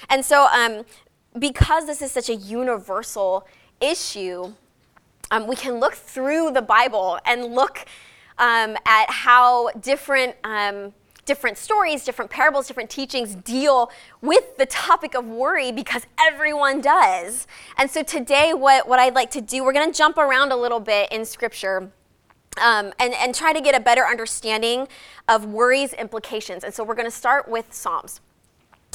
And 0.10 0.26
so, 0.26 0.48
um, 0.48 0.86
because 1.40 1.86
this 1.86 2.02
is 2.02 2.12
such 2.12 2.30
a 2.30 2.36
universal 2.36 3.48
issue, 3.82 4.54
um, 5.32 5.48
we 5.48 5.56
can 5.56 5.80
look 5.80 5.94
through 5.94 6.52
the 6.52 6.62
Bible 6.62 7.20
and 7.26 7.54
look 7.54 7.86
um, 8.38 8.78
at 8.86 9.10
how 9.10 9.70
different 9.72 10.36
um, 10.44 10.94
different 11.28 11.58
stories, 11.58 12.04
different 12.04 12.32
parables, 12.32 12.68
different 12.68 12.90
teachings 12.90 13.36
deal 13.36 13.92
with 14.22 14.58
the 14.58 14.66
topic 14.66 15.14
of 15.14 15.28
worry 15.28 15.72
because 15.72 16.08
everyone 16.20 16.82
does. 16.82 17.46
And 17.78 17.92
so 17.92 18.02
today, 18.02 18.54
what, 18.54 18.88
what 18.88 18.98
I'd 18.98 19.14
like 19.14 19.30
to 19.32 19.42
do, 19.42 19.64
we're 19.64 19.74
going 19.74 19.92
to 19.92 19.96
jump 19.96 20.18
around 20.18 20.52
a 20.52 20.56
little 20.56 20.80
bit 20.80 21.12
in 21.12 21.26
Scripture. 21.26 21.92
Um, 22.60 22.92
and, 22.98 23.14
and 23.14 23.36
try 23.36 23.54
to 23.54 23.62
get 23.62 23.76
a 23.76 23.80
better 23.80 24.04
understanding 24.04 24.88
of 25.28 25.46
worry's 25.46 25.94
implications. 25.94 26.64
And 26.64 26.74
so 26.74 26.84
we're 26.84 26.96
going 26.96 27.06
to 27.06 27.16
start 27.16 27.48
with 27.48 27.72
Psalms. 27.72 28.20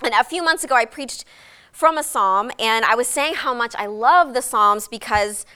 And 0.02 0.12
a 0.14 0.24
few 0.24 0.42
months 0.42 0.64
ago, 0.64 0.74
I 0.74 0.84
preached 0.84 1.24
from 1.72 1.98
a 1.98 2.02
psalm, 2.02 2.50
and 2.58 2.84
I 2.84 2.94
was 2.94 3.08
saying 3.08 3.34
how 3.34 3.54
much 3.54 3.74
I 3.76 3.86
love 3.86 4.34
the 4.34 4.42
Psalms 4.42 4.86
because 4.86 5.46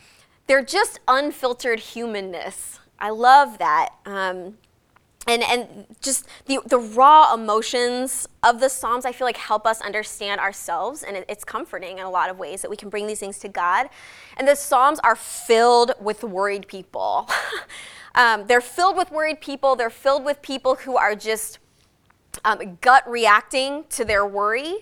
they're 0.46 0.64
just 0.64 0.98
unfiltered 1.06 1.78
humanness. 1.78 2.80
I 2.98 3.10
love 3.10 3.58
that. 3.58 3.90
Um, 4.06 4.56
and, 5.28 5.42
and 5.42 5.86
just 6.00 6.26
the, 6.46 6.60
the 6.66 6.78
raw 6.78 7.34
emotions 7.34 8.28
of 8.42 8.60
the 8.60 8.68
Psalms, 8.68 9.04
I 9.04 9.12
feel 9.12 9.26
like 9.26 9.36
help 9.36 9.66
us 9.66 9.80
understand 9.80 10.40
ourselves, 10.40 11.02
and 11.02 11.16
it, 11.16 11.24
it's 11.28 11.44
comforting 11.44 11.98
in 11.98 12.04
a 12.04 12.10
lot 12.10 12.30
of 12.30 12.38
ways 12.38 12.62
that 12.62 12.70
we 12.70 12.76
can 12.76 12.88
bring 12.88 13.06
these 13.06 13.18
things 13.18 13.38
to 13.40 13.48
God. 13.48 13.88
And 14.36 14.46
the 14.46 14.54
Psalms 14.54 15.00
are 15.00 15.16
filled 15.16 15.92
with 16.00 16.22
worried 16.22 16.68
people. 16.68 17.28
um, 18.14 18.46
they're 18.46 18.60
filled 18.60 18.96
with 18.96 19.10
worried 19.10 19.40
people, 19.40 19.76
they're 19.76 19.90
filled 19.90 20.24
with 20.24 20.40
people 20.42 20.76
who 20.76 20.96
are 20.96 21.14
just 21.16 21.58
um, 22.44 22.78
gut 22.80 23.08
reacting 23.08 23.84
to 23.90 24.04
their 24.04 24.24
worry. 24.24 24.76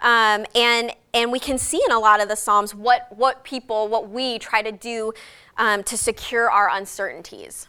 Um, 0.00 0.46
and, 0.54 0.92
and 1.12 1.32
we 1.32 1.40
can 1.40 1.58
see 1.58 1.80
in 1.84 1.92
a 1.92 1.98
lot 1.98 2.20
of 2.20 2.28
the 2.28 2.36
Psalms 2.36 2.74
what, 2.74 3.08
what 3.16 3.42
people, 3.44 3.88
what 3.88 4.08
we 4.08 4.38
try 4.38 4.62
to 4.62 4.72
do 4.72 5.12
um, 5.56 5.82
to 5.84 5.96
secure 5.96 6.50
our 6.50 6.70
uncertainties. 6.70 7.68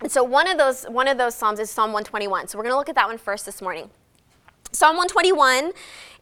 And 0.00 0.12
so 0.12 0.22
one 0.22 0.48
of 0.48 0.56
those, 0.58 0.84
one 0.84 1.08
of 1.08 1.18
those 1.18 1.34
Psalms 1.34 1.58
is 1.58 1.70
Psalm 1.70 1.88
121. 1.88 2.48
So 2.48 2.58
we're 2.58 2.64
going 2.64 2.72
to 2.72 2.76
look 2.76 2.88
at 2.88 2.94
that 2.94 3.08
one 3.08 3.18
first 3.18 3.44
this 3.44 3.60
morning. 3.60 3.90
Psalm 4.70 4.96
121 4.96 5.72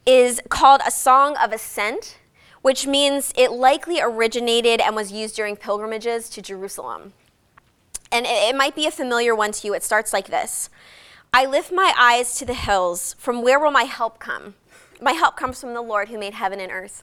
is 0.07 0.41
called 0.49 0.81
a 0.87 0.91
song 0.91 1.37
of 1.37 1.53
ascent, 1.53 2.19
which 2.63 2.87
means 2.87 3.33
it 3.37 3.53
likely 3.53 4.01
originated 4.01 4.81
and 4.81 4.97
was 4.97 5.13
used 5.13 5.37
during 5.37 5.57
pilgrimages 5.57 6.31
to 6.31 6.41
Jerusalem. 6.41 7.13
And 8.11 8.25
it, 8.25 8.31
it 8.31 8.57
might 8.57 8.75
be 8.75 8.87
a 8.87 8.91
familiar 8.91 9.35
one 9.35 9.53
to 9.53 9.67
you. 9.67 9.75
It 9.75 9.83
starts 9.83 10.13
like 10.13 10.29
this 10.29 10.71
I 11.35 11.45
lift 11.45 11.71
my 11.71 11.93
eyes 11.99 12.39
to 12.39 12.47
the 12.47 12.55
hills. 12.55 13.15
From 13.19 13.43
where 13.43 13.61
will 13.61 13.71
my 13.71 13.83
help 13.83 14.19
come? 14.19 14.55
My 15.01 15.13
help 15.13 15.37
comes 15.37 15.61
from 15.61 15.75
the 15.75 15.83
Lord 15.83 16.09
who 16.09 16.19
made 16.19 16.35
heaven 16.35 16.61
and 16.61 16.73
earth. 16.73 17.03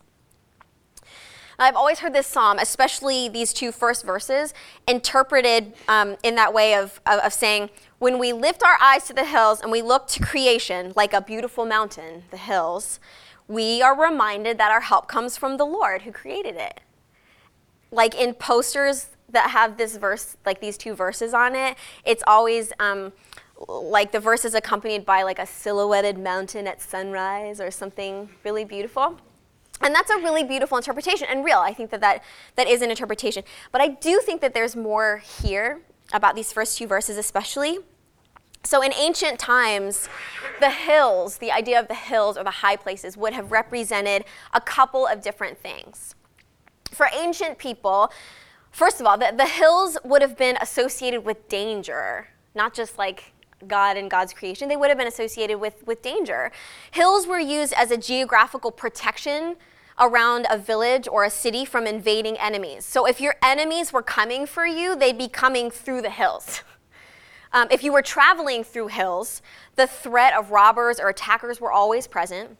I've 1.60 1.76
always 1.76 2.00
heard 2.00 2.14
this 2.14 2.28
psalm, 2.28 2.58
especially 2.58 3.30
these 3.30 3.54
two 3.54 3.72
first 3.72 4.04
verses, 4.04 4.54
interpreted 4.88 5.74
um, 5.88 6.18
in 6.24 6.36
that 6.36 6.54
way 6.54 6.74
of, 6.74 7.00
of, 7.06 7.20
of 7.20 7.34
saying, 7.34 7.70
when 8.00 8.18
we 8.18 8.34
lift 8.34 8.64
our 8.64 8.78
eyes 8.82 9.06
to 9.06 9.14
the 9.14 9.26
hills 9.26 9.62
and 9.62 9.72
we 9.72 9.82
look 9.82 10.08
to 10.08 10.24
creation 10.24 10.94
like 10.96 11.14
a 11.14 11.22
beautiful 11.22 11.66
mountain, 11.66 12.24
the 12.32 12.38
hills, 12.38 13.00
we 13.48 13.82
are 13.82 13.98
reminded 13.98 14.58
that 14.58 14.72
our 14.72 14.82
help 14.82 15.08
comes 15.08 15.38
from 15.38 15.58
the 15.58 15.66
Lord 15.66 16.02
who 16.02 16.12
created 16.12 16.56
it. 16.56 16.82
Like 17.92 18.16
in 18.16 18.34
posters 18.34 19.10
that 19.30 19.52
have 19.52 19.78
this 19.78 19.98
verse, 19.98 20.38
like 20.46 20.60
these 20.60 20.78
two 20.78 20.96
verses 20.96 21.34
on 21.34 21.56
it, 21.56 21.78
it's 22.04 22.24
always 22.26 22.74
um, 22.80 23.14
like 23.68 24.12
the 24.12 24.20
verse 24.20 24.46
is 24.46 24.56
accompanied 24.56 25.06
by 25.06 25.24
like 25.24 25.40
a 25.40 25.46
silhouetted 25.46 26.18
mountain 26.18 26.68
at 26.68 26.82
sunrise 26.82 27.62
or 27.62 27.72
something 27.72 28.30
really 28.44 28.66
beautiful. 28.66 29.18
And 29.82 29.94
that's 29.94 30.10
a 30.10 30.18
really 30.18 30.44
beautiful 30.44 30.78
interpretation 30.78 31.28
and 31.30 31.44
real. 31.44 31.58
I 31.58 31.74
think 31.74 31.90
that, 31.92 32.02
that 32.02 32.24
that 32.56 32.68
is 32.68 32.82
an 32.82 32.90
interpretation. 32.90 33.44
But 33.72 33.82
I 33.82 33.90
do 33.90 34.20
think 34.20 34.42
that 34.42 34.54
there's 34.54 34.76
more 34.76 35.18
here 35.42 35.82
about 36.14 36.36
these 36.36 36.54
first 36.54 36.78
two 36.78 36.88
verses, 36.88 37.18
especially. 37.18 37.80
So, 38.66 38.82
in 38.82 38.94
ancient 38.94 39.40
times, 39.40 40.08
the 40.62 40.70
hills, 40.70 41.40
the 41.40 41.52
idea 41.52 41.80
of 41.80 41.90
the 41.90 41.96
hills 41.96 42.38
or 42.38 42.46
the 42.46 42.52
high 42.52 42.78
places, 42.78 43.18
would 43.18 43.34
have 43.34 43.52
represented 43.52 44.24
a 44.54 44.62
couple 44.62 45.06
of 45.06 45.22
different 45.22 45.58
things. 45.58 46.16
For 46.90 47.10
ancient 47.14 47.58
people, 47.58 48.10
first 48.72 49.02
of 49.02 49.06
all, 49.06 49.18
the, 49.18 49.34
the 49.36 49.48
hills 49.48 49.98
would 50.06 50.22
have 50.22 50.38
been 50.38 50.58
associated 50.62 51.26
with 51.26 51.50
danger, 51.50 52.30
not 52.56 52.74
just 52.74 52.98
like 52.98 53.33
God 53.68 53.98
and 53.98 54.10
God's 54.10 54.34
creation, 54.34 54.70
they 54.70 54.76
would 54.76 54.90
have 54.90 54.98
been 54.98 55.08
associated 55.08 55.60
with, 55.60 55.86
with 55.86 56.02
danger. 56.02 56.52
Hills 56.92 57.28
were 57.28 57.40
used 57.40 57.74
as 57.74 57.92
a 57.92 57.98
geographical 57.98 58.72
protection 58.72 59.56
around 60.00 60.48
a 60.50 60.58
village 60.58 61.08
or 61.08 61.24
a 61.24 61.30
city 61.30 61.66
from 61.66 61.86
invading 61.86 62.38
enemies. 62.38 62.86
So 62.86 63.06
if 63.06 63.22
your 63.22 63.36
enemies 63.44 63.94
were 63.94 64.02
coming 64.02 64.46
for 64.46 64.66
you, 64.66 64.96
they'd 64.96 65.18
be 65.18 65.28
coming 65.28 65.70
through 65.70 66.02
the 66.02 66.10
hills. 66.10 66.64
Um, 67.52 67.68
if 67.70 67.84
you 67.84 67.94
were 67.94 68.02
traveling 68.02 68.64
through 68.64 68.88
hills, 68.88 69.42
the 69.76 69.86
threat 69.86 70.34
of 70.34 70.50
robbers 70.50 71.00
or 71.00 71.10
attackers 71.10 71.62
were 71.62 71.72
always 71.72 72.08
present. 72.08 72.58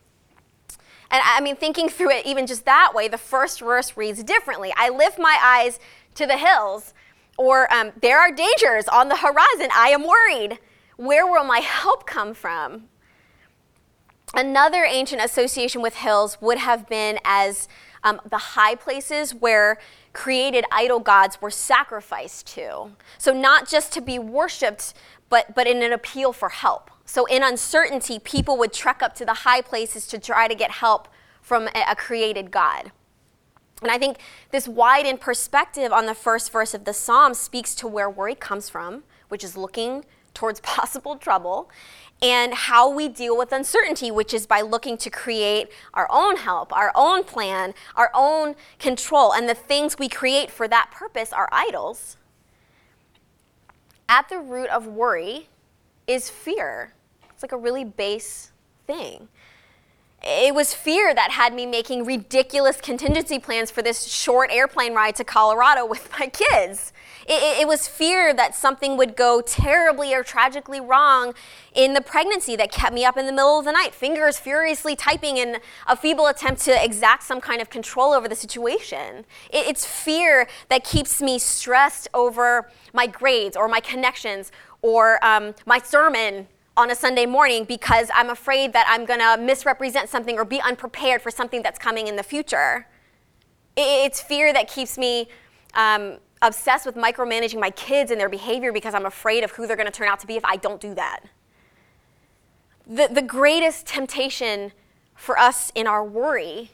And 1.10 1.22
I 1.26 1.42
mean, 1.42 1.56
thinking 1.56 1.90
through 1.90 2.12
it 2.12 2.26
even 2.26 2.48
just 2.48 2.66
that 2.66 2.94
way, 2.94 3.08
the 3.08 3.18
first 3.18 3.60
verse 3.60 3.98
reads 3.98 4.24
differently. 4.24 4.72
I 4.76 4.90
lift 4.90 5.18
my 5.18 5.38
eyes 5.42 5.80
to 6.16 6.26
the 6.26 6.38
hills, 6.38 6.94
or 7.38 7.72
um, 7.74 7.92
there 8.02 8.20
are 8.20 8.32
dangers 8.32 8.88
on 8.88 9.10
the 9.10 9.18
horizon. 9.18 9.70
I 9.76 9.90
am 9.90 10.04
worried. 10.04 10.60
Where 10.98 11.26
will 11.26 11.44
my 11.44 11.60
help 11.60 12.06
come 12.06 12.34
from? 12.34 12.90
Another 14.34 14.84
ancient 14.84 15.22
association 15.22 15.82
with 15.82 15.96
hills 15.96 16.38
would 16.42 16.58
have 16.58 16.88
been 16.88 17.20
as 17.24 17.68
um, 18.04 18.20
the 18.28 18.38
high 18.38 18.76
places 18.76 19.34
where 19.34 19.78
created 20.12 20.66
idol 20.72 21.00
gods 21.00 21.40
were 21.42 21.52
sacrificed 21.52 22.48
to. 22.48 22.92
So, 23.18 23.34
not 23.34 23.68
just 23.68 23.92
to 23.94 24.02
be 24.02 24.20
worshiped, 24.20 24.94
but, 25.30 25.56
but 25.56 25.68
in 25.68 25.82
an 25.82 25.94
appeal 25.94 26.34
for 26.34 26.50
help. 26.50 26.92
So, 27.06 27.26
in 27.26 27.44
uncertainty, 27.44 28.20
people 28.20 28.58
would 28.58 28.74
trek 28.74 29.02
up 29.02 29.16
to 29.16 29.26
the 29.26 29.34
high 29.34 29.62
places 29.62 30.08
to 30.08 30.20
try 30.20 30.48
to 30.48 30.56
get 30.56 30.72
help 30.72 31.08
from 31.42 31.68
a, 31.76 31.84
a 31.92 31.96
created 31.96 32.52
God. 32.52 32.92
And 33.82 33.92
I 33.92 33.98
think 33.98 34.18
this 34.52 34.68
widened 34.68 35.20
perspective 35.20 35.92
on 35.92 36.06
the 36.06 36.16
first 36.16 36.52
verse 36.52 36.74
of 36.74 36.86
the 36.86 36.94
psalm 36.94 37.34
speaks 37.34 37.76
to 37.76 37.88
where 37.88 38.10
worry 38.10 38.36
comes 38.36 38.70
from, 38.70 39.04
which 39.28 39.44
is 39.44 39.58
looking 39.58 40.06
towards 40.34 40.60
possible 40.62 41.16
trouble, 41.16 41.70
and 42.22 42.54
how 42.54 42.90
we 42.90 43.10
deal 43.10 43.38
with 43.38 43.52
uncertainty, 43.52 44.10
which 44.10 44.34
is 44.34 44.48
by 44.48 44.62
looking 44.62 44.98
to 44.98 45.10
create 45.10 45.68
our 45.94 46.08
own 46.10 46.38
help, 46.38 46.72
our 46.72 46.92
own 46.96 47.24
plan, 47.24 47.74
our 47.96 48.10
own 48.14 48.56
control. 48.80 49.34
And 49.34 49.50
the 49.50 49.54
things 49.54 50.00
we 50.00 50.08
create 50.08 50.50
for 50.50 50.68
that 50.70 50.90
purpose 50.92 51.34
are 51.34 51.50
idols. 51.52 52.16
At 54.08 54.30
the 54.30 54.40
root 54.40 54.70
of 54.70 54.88
worry 54.88 55.50
is 56.08 56.30
fear. 56.30 56.94
It's 57.32 57.44
like 57.44 57.52
a 57.52 57.58
really 57.58 57.84
base 57.84 58.52
thing. 58.88 59.28
It 60.26 60.56
was 60.56 60.74
fear 60.74 61.14
that 61.14 61.32
had 61.32 61.54
me 61.54 61.66
making 61.66 62.06
ridiculous 62.06 62.80
contingency 62.80 63.40
plans 63.40 63.70
for 63.70 63.82
this 63.82 64.06
short 64.06 64.50
airplane 64.52 64.94
ride 64.94 65.18
to 65.18 65.26
Colorado 65.26 65.86
with 65.86 66.10
my 66.18 66.28
kids. 66.28 66.93
It, 67.26 67.62
it, 67.62 67.68
was 67.68 67.88
fear 67.88 68.34
that 68.34 68.54
something 68.54 68.98
would 68.98 69.16
go 69.16 69.42
terribly 69.42 70.14
or 70.14 70.24
tragically 70.24 70.82
wrong 70.82 71.34
in 71.74 71.94
the 71.94 72.02
pregnancy 72.02 72.56
that 72.58 72.72
kept 72.72 72.94
me 72.94 73.06
up 73.06 73.18
in 73.18 73.26
the 73.26 73.32
middle 73.32 73.60
of 73.60 73.66
the 73.66 73.72
night, 73.72 73.96
fingers 73.96 74.38
furiously 74.38 74.96
typing 74.96 75.38
in 75.38 75.58
a 75.88 75.96
feeble 75.96 76.28
attempt 76.28 76.62
to 76.62 76.84
exact 76.84 77.24
some 77.24 77.40
kind 77.40 77.62
of 77.62 77.70
control 77.70 78.14
over 78.14 78.28
the 78.28 78.36
situation. 78.36 79.26
It, 79.50 79.68
it's 79.68 79.86
fear 79.86 80.48
that 80.70 80.84
keeps 80.84 81.22
me 81.22 81.40
stressed 81.40 82.10
over 82.14 82.70
my 82.94 83.08
grades 83.08 83.56
or 83.56 83.68
my 83.68 83.80
connections 83.80 84.52
or 84.82 85.24
um, 85.26 85.56
my 85.66 85.80
sermon 85.80 86.48
on 86.76 86.90
a 86.90 86.96
Sunday 86.96 87.26
morning 87.26 87.66
because 87.66 88.10
I'm 88.14 88.30
afraid 88.30 88.74
that 88.74 88.86
I'm 88.90 89.06
going 89.06 89.20
to 89.20 89.38
misrepresent 89.42 90.10
something 90.10 90.38
or 90.38 90.46
be 90.46 90.60
unprepared 90.60 91.22
for 91.22 91.32
something 91.32 91.62
that's 91.62 91.80
coming 91.80 92.08
in 92.08 92.16
the 92.16 92.24
future. 92.24 92.88
It's 93.78 94.22
fear 94.22 94.52
that 94.54 94.68
keeps 94.68 94.98
me 94.98 95.28
um, 95.76 96.18
obsessed 96.44 96.86
with 96.86 96.96
micromanaging 96.96 97.60
my 97.60 97.72
kids 97.72 98.12
and 98.12 98.20
their 98.20 98.30
behavior 98.30 98.72
because 98.72 98.94
I'm 98.94 99.06
afraid 99.06 99.44
of 99.44 99.52
who 99.52 99.66
they're 99.66 99.78
going 99.78 99.88
to 99.88 99.92
turn 99.92 100.08
out 100.08 100.20
to 100.20 100.28
be 100.28 100.36
if 100.36 100.46
I 100.46 100.58
don't 100.58 100.80
do 100.80 100.94
that. 100.94 101.22
The, 102.86 103.08
the 103.10 103.22
greatest 103.22 103.88
temptation 103.88 104.74
for 105.16 105.40
us 105.40 105.72
in 105.74 105.88
our 105.88 106.04
worry, 106.04 106.72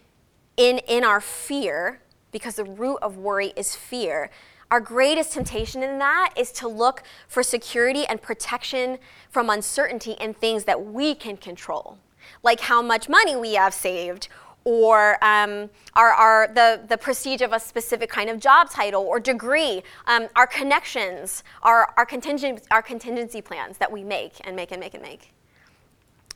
in, 0.57 0.79
in 0.79 1.03
our 1.03 1.21
fear, 1.21 2.01
because 2.31 2.55
the 2.55 2.63
root 2.63 2.97
of 3.01 3.17
worry 3.17 3.53
is 3.55 3.75
fear, 3.75 4.31
our 4.71 4.79
greatest 4.79 5.33
temptation 5.33 5.81
in 5.81 5.97
that 5.99 6.33
is 6.35 6.51
to 6.53 6.67
look 6.67 7.03
for 7.27 7.41
security 7.41 8.05
and 8.05 8.21
protection 8.21 8.99
from 9.29 9.49
uncertainty 9.49 10.11
in 10.19 10.33
things 10.33 10.65
that 10.65 10.83
we 10.85 11.15
can 11.15 11.37
control, 11.37 11.97
like 12.43 12.59
how 12.61 12.81
much 12.81 13.09
money 13.09 13.35
we 13.35 13.53
have 13.55 13.73
saved 13.73 14.27
or 14.63 15.23
um, 15.23 15.69
our, 15.95 16.11
our, 16.11 16.47
the, 16.53 16.81
the 16.87 16.97
prestige 16.97 17.41
of 17.41 17.53
a 17.53 17.59
specific 17.59 18.09
kind 18.09 18.29
of 18.29 18.39
job 18.39 18.69
title 18.69 19.03
or 19.03 19.19
degree, 19.19 19.81
um, 20.07 20.27
our 20.35 20.47
connections, 20.47 21.43
our, 21.63 21.93
our, 21.97 22.05
contingent, 22.05 22.61
our 22.71 22.81
contingency 22.81 23.41
plans 23.41 23.77
that 23.77 23.91
we 23.91 24.03
make 24.03 24.33
and 24.45 24.55
make 24.55 24.71
and 24.71 24.79
make 24.79 24.93
and 24.93 25.03
make. 25.03 25.33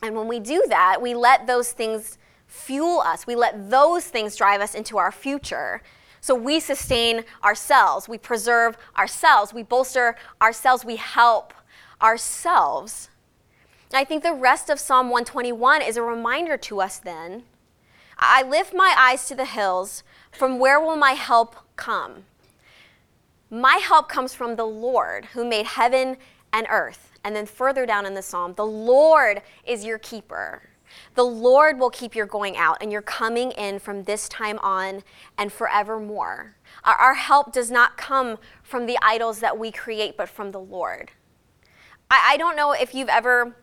And 0.02 0.16
when 0.16 0.28
we 0.28 0.40
do 0.40 0.64
that, 0.70 1.02
we 1.02 1.14
let 1.14 1.48
those 1.48 1.72
things 1.72 2.18
fuel 2.48 3.00
us. 3.02 3.26
We 3.26 3.36
let 3.36 3.70
those 3.70 4.06
things 4.06 4.36
drive 4.36 4.62
us 4.62 4.76
into 4.76 4.98
our 4.98 5.12
future. 5.12 5.82
So 6.22 6.36
we 6.36 6.60
sustain 6.60 7.26
ourselves, 7.44 8.08
we 8.08 8.18
preserve 8.18 8.78
ourselves, 8.98 9.54
we 9.54 9.64
bolster 9.64 10.16
ourselves, 10.42 10.86
we 10.86 10.96
help 10.96 11.54
ourselves. 12.02 13.10
I 13.94 14.04
think 14.04 14.24
the 14.24 14.34
rest 14.34 14.70
of 14.70 14.80
Psalm 14.80 15.10
121 15.10 15.82
is 15.82 15.98
a 15.98 16.02
reminder 16.02 16.58
to 16.58 16.82
us 16.82 16.98
then. 16.98 17.44
I 18.26 18.42
lift 18.44 18.74
my 18.74 18.96
eyes 18.98 19.28
to 19.28 19.36
the 19.36 19.46
hills. 19.46 20.04
From 20.32 20.60
where 20.60 20.80
will 20.80 20.96
my 20.96 21.12
help 21.12 21.56
come? 21.76 22.24
My 23.50 23.76
help 23.76 24.10
comes 24.10 24.34
from 24.34 24.56
the 24.56 24.66
Lord 24.66 25.26
who 25.26 25.46
made 25.46 25.66
heaven 25.66 26.18
and 26.52 26.66
earth. 26.70 27.12
And 27.24 27.36
then 27.36 27.46
further 27.46 27.86
down 27.86 28.06
in 28.06 28.14
the 28.14 28.22
psalm, 28.22 28.54
the 28.56 28.66
Lord 28.66 29.42
is 29.66 29.86
your 29.86 29.98
keeper. 29.98 30.70
The 31.16 31.24
Lord 31.24 31.80
will 31.80 31.90
keep 31.90 32.16
your 32.16 32.26
going 32.26 32.58
out 32.58 32.78
and 32.82 32.92
your 32.92 33.02
coming 33.02 33.52
in 33.52 33.80
from 33.80 34.04
this 34.04 34.30
time 34.30 34.60
on 34.60 35.04
and 35.38 35.52
forevermore. 35.52 36.56
Our, 36.84 36.96
our 36.96 37.14
help 37.16 37.52
does 37.52 37.72
not 37.72 37.98
come 37.98 38.38
from 38.62 38.86
the 38.86 38.98
idols 39.02 39.40
that 39.40 39.58
we 39.58 39.72
create, 39.72 40.18
but 40.18 40.30
from 40.30 40.52
the 40.52 40.60
Lord. 40.60 41.12
I, 42.10 42.34
I 42.34 42.38
don't 42.38 42.56
know 42.56 42.72
if 42.72 42.94
you've 42.94 43.10
ever 43.10 43.56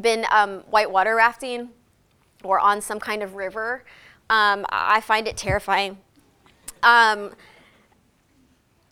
been 0.00 0.26
um, 0.30 0.60
whitewater 0.70 1.14
rafting 1.14 1.70
or 2.44 2.58
on 2.60 2.80
some 2.80 3.00
kind 3.00 3.22
of 3.22 3.34
river. 3.34 3.84
Um, 4.30 4.64
I 4.70 5.00
find 5.00 5.28
it 5.28 5.36
terrifying. 5.36 5.98
Um, 6.82 7.32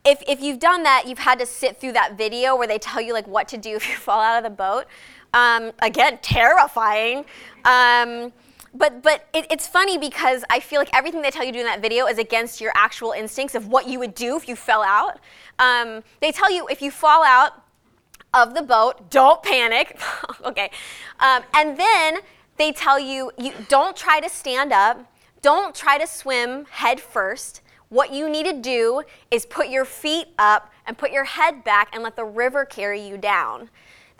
if, 0.04 0.22
if 0.26 0.40
you've 0.40 0.58
done 0.58 0.82
that, 0.82 1.04
you've 1.06 1.20
had 1.20 1.38
to 1.38 1.46
sit 1.46 1.80
through 1.80 1.92
that 1.92 2.18
video 2.18 2.56
where 2.56 2.66
they 2.66 2.78
tell 2.78 3.00
you 3.00 3.12
like 3.12 3.26
what 3.26 3.48
to 3.48 3.56
do 3.56 3.76
if 3.76 3.88
you 3.88 3.96
fall 3.96 4.20
out 4.20 4.38
of 4.38 4.44
the 4.44 4.54
boat. 4.54 4.86
Um, 5.34 5.72
again, 5.80 6.18
terrifying. 6.22 7.24
Um, 7.64 8.32
but 8.74 9.02
but 9.02 9.28
it, 9.34 9.46
it's 9.50 9.66
funny 9.66 9.98
because 9.98 10.44
I 10.50 10.60
feel 10.60 10.80
like 10.80 10.94
everything 10.96 11.22
they 11.22 11.30
tell 11.30 11.44
you 11.44 11.52
to 11.52 11.58
do 11.58 11.60
in 11.60 11.66
that 11.66 11.82
video 11.82 12.06
is 12.06 12.18
against 12.18 12.60
your 12.60 12.72
actual 12.74 13.12
instincts 13.12 13.54
of 13.54 13.68
what 13.68 13.86
you 13.86 13.98
would 13.98 14.14
do 14.14 14.36
if 14.36 14.48
you 14.48 14.56
fell 14.56 14.82
out. 14.82 15.20
Um, 15.58 16.02
they 16.20 16.32
tell 16.32 16.50
you 16.50 16.66
if 16.68 16.80
you 16.80 16.90
fall 16.90 17.22
out 17.22 17.62
of 18.32 18.54
the 18.54 18.62
boat, 18.62 19.10
don't 19.10 19.42
panic. 19.42 20.00
okay, 20.44 20.70
um, 21.20 21.42
and 21.54 21.76
then 21.78 22.18
they 22.56 22.72
tell 22.72 22.98
you 22.98 23.30
you 23.38 23.52
don't 23.68 23.96
try 23.96 24.20
to 24.20 24.28
stand 24.28 24.72
up, 24.72 25.06
don't 25.40 25.74
try 25.74 25.98
to 25.98 26.06
swim 26.06 26.66
head 26.70 27.00
first. 27.00 27.62
What 27.88 28.12
you 28.12 28.30
need 28.30 28.46
to 28.46 28.60
do 28.60 29.02
is 29.30 29.44
put 29.44 29.68
your 29.68 29.84
feet 29.84 30.28
up 30.38 30.72
and 30.86 30.96
put 30.96 31.12
your 31.12 31.24
head 31.24 31.62
back 31.62 31.90
and 31.92 32.02
let 32.02 32.16
the 32.16 32.24
river 32.24 32.64
carry 32.64 33.06
you 33.06 33.18
down 33.18 33.68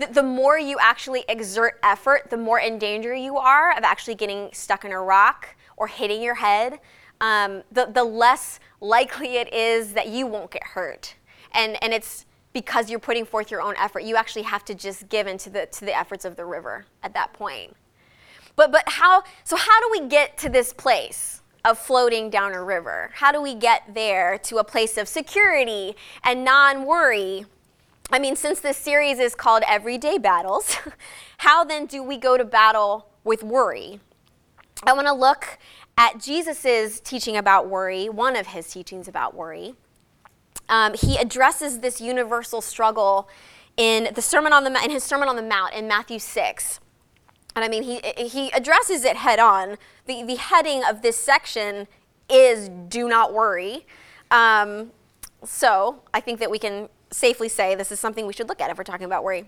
the, 0.03 0.07
the 0.13 0.23
more 0.23 0.59
you 0.59 0.79
actually 0.81 1.25
exert 1.29 1.79
effort, 1.83 2.29
the 2.31 2.37
more 2.37 2.59
in 2.59 2.79
danger 2.79 3.15
you 3.15 3.37
are 3.37 3.77
of 3.77 3.85
actually 3.85 4.15
getting 4.15 4.49
stuck 4.53 4.85
in 4.85 4.93
a 4.93 5.01
rock 5.01 5.55
or 5.77 5.87
hitting 5.87 6.23
your 6.23 6.35
head. 6.35 6.81
Um, 7.21 7.63
the, 7.71 7.87
the 7.87 8.03
less 8.03 8.59
likely 8.81 9.37
it 9.37 9.53
is 9.53 9.93
that 9.93 10.09
you 10.09 10.27
won't 10.27 10.51
get 10.51 10.65
hurt. 10.65 11.15
And, 11.53 11.83
and 11.83 11.93
it's 11.93 12.27
because 12.53 12.91
you're 12.91 12.99
putting 12.99 13.25
forth 13.25 13.51
your 13.51 13.63
own 13.63 13.75
effort. 13.79 14.03
You 14.03 14.17
actually 14.17 14.43
have 14.43 14.65
to 14.67 14.75
just 14.75 15.09
give 15.09 15.27
into 15.27 15.51
the, 15.51 15.67
to 15.67 15.85
the 15.85 15.97
efforts 15.97 16.25
of 16.25 16.37
the 16.37 16.45
river 16.45 16.85
at 17.03 17.15
that 17.15 17.33
point. 17.33 17.77
But, 18.57 18.73
but 18.73 18.85
how, 18.87 19.23
so 19.45 19.57
how 19.57 19.81
do 19.81 19.89
we 20.01 20.09
get 20.09 20.37
to 20.39 20.49
this 20.49 20.73
place 20.73 21.43
of 21.65 21.79
floating 21.79 22.31
down 22.31 22.53
a 22.53 22.63
river? 22.63 23.11
How 23.15 23.33
do 23.33 23.41
we 23.41 23.55
get 23.55 23.95
there 23.95 24.39
to 24.39 24.59
a 24.59 24.65
place 24.65 24.97
of 24.97 25.09
security 25.09 25.97
and 26.25 26.45
non 26.45 26.85
worry 26.85 27.47
I 28.13 28.19
mean, 28.19 28.37
since 28.37 28.61
this 28.61 28.77
series 28.77 29.19
is 29.19 29.35
called 29.35 29.63
Everyday 29.67 30.19
Battles, 30.19 30.77
how 31.39 31.65
then 31.65 31.87
do 31.87 32.03
we 32.03 32.19
go 32.19 32.37
to 32.37 32.45
battle 32.45 33.07
with 33.25 33.43
worry? 33.43 34.01
I 34.85 34.93
want 34.93 35.07
to 35.07 35.15
look 35.15 35.59
at 35.97 36.21
Jesus' 36.21 37.01
teaching 37.01 37.39
about 37.39 37.69
worry, 37.69 38.11
one 38.11 38.37
of 38.37 38.49
his 38.49 38.71
teachings 38.71 39.09
about 39.09 39.35
worry. 39.35 39.75
Um, 40.69 40.93
he 40.93 41.17
addresses 41.17 41.79
this 41.79 42.03
universal 42.03 42.61
struggle 42.61 43.31
in 43.79 44.13
the 44.15 44.23
Sermon 44.23 44.53
on 44.53 44.65
the 44.65 44.85
in 44.85 44.91
his 44.91 45.03
Sermon 45.03 45.29
on 45.29 45.37
the 45.37 45.43
Mount 45.43 45.73
in 45.73 45.89
Matthew 45.89 46.19
6. 46.19 46.81
And 47.55 47.65
I 47.65 47.69
mean, 47.69 47.83
he, 47.83 48.01
he 48.17 48.51
addresses 48.51 49.05
it 49.05 49.17
head 49.17 49.39
on. 49.39 49.77
The, 50.07 50.23
the 50.23 50.37
heading 50.37 50.83
of 50.85 51.03
this 51.03 51.17
section 51.17 51.87
is 52.31 52.69
Do 52.89 53.09
Not 53.09 53.33
Worry. 53.33 53.87
Um, 54.31 54.91
so 55.45 56.03
I 56.15 56.21
think 56.21 56.41
that 56.41 56.51
we 56.51 56.59
can 56.59 56.89
safely 57.11 57.49
say 57.49 57.75
this 57.75 57.93
is 57.93 58.01
something 58.01 58.27
we 58.27 58.33
should 58.33 58.49
look 58.49 58.61
at 58.61 58.71
if 58.71 58.79
we're 58.79 58.85
talking 58.85 59.05
about 59.05 59.23
worry. 59.23 59.45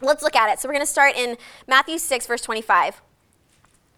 Let's 0.00 0.22
look 0.22 0.36
at 0.36 0.52
it. 0.52 0.58
So 0.58 0.68
we're 0.68 0.74
going 0.74 0.86
to 0.86 0.90
start 0.90 1.16
in 1.16 1.36
Matthew 1.66 1.98
6, 1.98 2.26
verse 2.26 2.42
25. 2.42 3.02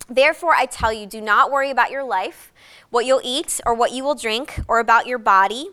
Therefore, 0.09 0.54
I 0.54 0.66
tell 0.66 0.92
you, 0.92 1.07
do 1.07 1.20
not 1.20 1.50
worry 1.50 1.70
about 1.70 1.90
your 1.90 2.04
life, 2.04 2.52
what 2.90 3.07
you'll 3.07 3.22
eat 3.24 3.61
or 3.64 3.74
what 3.74 3.92
you 3.92 4.04
will 4.04 4.14
drink, 4.14 4.61
or 4.68 4.78
about 4.78 5.07
your 5.07 5.18
body, 5.18 5.68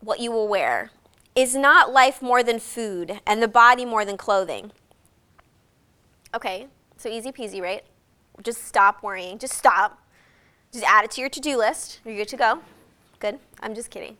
what 0.00 0.20
you 0.20 0.30
will 0.30 0.46
wear. 0.46 0.90
Is 1.34 1.54
not 1.54 1.92
life 1.92 2.22
more 2.22 2.42
than 2.42 2.58
food, 2.58 3.20
and 3.26 3.42
the 3.42 3.48
body 3.48 3.84
more 3.84 4.04
than 4.04 4.16
clothing? 4.16 4.72
Okay, 6.34 6.68
so 7.00 7.08
easy 7.08 7.32
peasy, 7.32 7.62
right? 7.62 7.82
Just 8.42 8.64
stop 8.64 9.02
worrying. 9.02 9.38
Just 9.38 9.54
stop. 9.54 9.98
Just 10.72 10.84
add 10.84 11.04
it 11.04 11.10
to 11.12 11.20
your 11.20 11.30
to 11.30 11.40
do 11.40 11.56
list. 11.56 12.00
You're 12.04 12.16
good 12.16 12.28
to 12.28 12.36
go. 12.36 12.60
Good. 13.18 13.38
I'm 13.60 13.74
just 13.74 13.90
kidding. 13.90 14.16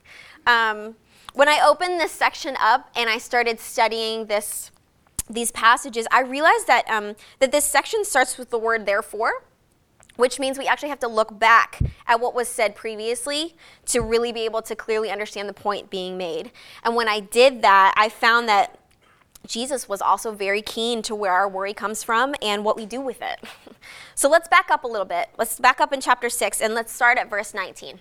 Um, 0.47 0.97
when 1.35 1.49
I 1.49 1.65
opened 1.65 2.01
this 2.01 2.13
section 2.13 2.57
up 2.61 2.91
and 2.97 3.09
I 3.09 3.19
started 3.19 3.61
studying 3.61 4.27
this, 4.27 4.71
these 5.29 5.53
passages, 5.53 6.07
I 6.11 6.23
realized 6.23 6.67
that, 6.67 6.89
um, 6.89 7.15
that 7.39 7.53
this 7.53 7.65
section 7.65 8.05
starts 8.05 8.37
with 8.37 8.51
the 8.51 8.59
word 8.59 8.85
therefore, 8.85 9.45
which 10.17 10.39
means 10.39 10.59
we 10.59 10.67
actually 10.67 10.89
have 10.89 10.99
to 11.01 11.09
look 11.09 11.39
back 11.39 11.81
at 12.07 12.21
what 12.21 12.35
was 12.35 12.49
said 12.49 12.75
previously 12.75 13.55
to 13.87 14.01
really 14.01 14.33
be 14.33 14.41
able 14.41 14.61
to 14.63 14.75
clearly 14.75 15.11
understand 15.11 15.49
the 15.49 15.55
point 15.55 15.89
being 15.89 16.19
made. 16.19 16.51
And 16.83 16.97
when 16.97 17.09
I 17.09 17.21
did 17.21 17.63
that, 17.63 17.95
I 17.97 18.09
found 18.09 18.49
that 18.49 18.80
Jesus 19.47 19.89
was 19.89 20.03
also 20.03 20.33
very 20.33 20.63
keen 20.63 21.03
to 21.03 21.15
where 21.15 21.33
our 21.33 21.49
worry 21.49 21.75
comes 21.75 22.03
from 22.03 22.35
and 22.43 22.65
what 22.65 22.77
we 22.77 22.87
do 22.87 23.01
with 23.01 23.21
it. 23.23 23.41
so 24.15 24.29
let's 24.29 24.49
back 24.49 24.71
up 24.71 24.85
a 24.85 24.87
little 24.87 25.07
bit. 25.07 25.29
Let's 25.39 25.59
back 25.59 25.81
up 25.81 25.93
in 25.93 26.01
chapter 26.01 26.29
6 26.29 26.61
and 26.61 26.75
let's 26.75 26.93
start 26.93 27.19
at 27.19 27.31
verse 27.31 27.55
19. 27.55 28.01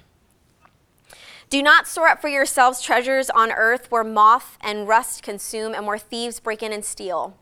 Do 1.50 1.64
not 1.64 1.88
store 1.88 2.08
up 2.08 2.22
for 2.22 2.28
yourselves 2.28 2.82
treasures 2.82 3.30
on 3.32 3.52
earth 3.52 3.90
where 3.90 4.04
moth 4.04 4.58
and 4.62 4.88
rust 4.88 5.24
consume 5.24 5.74
and 5.74 5.88
where 5.88 5.98
thieves 5.98 6.40
break 6.40 6.62
in 6.62 6.72
and 6.72 6.86
steal. 6.86 7.36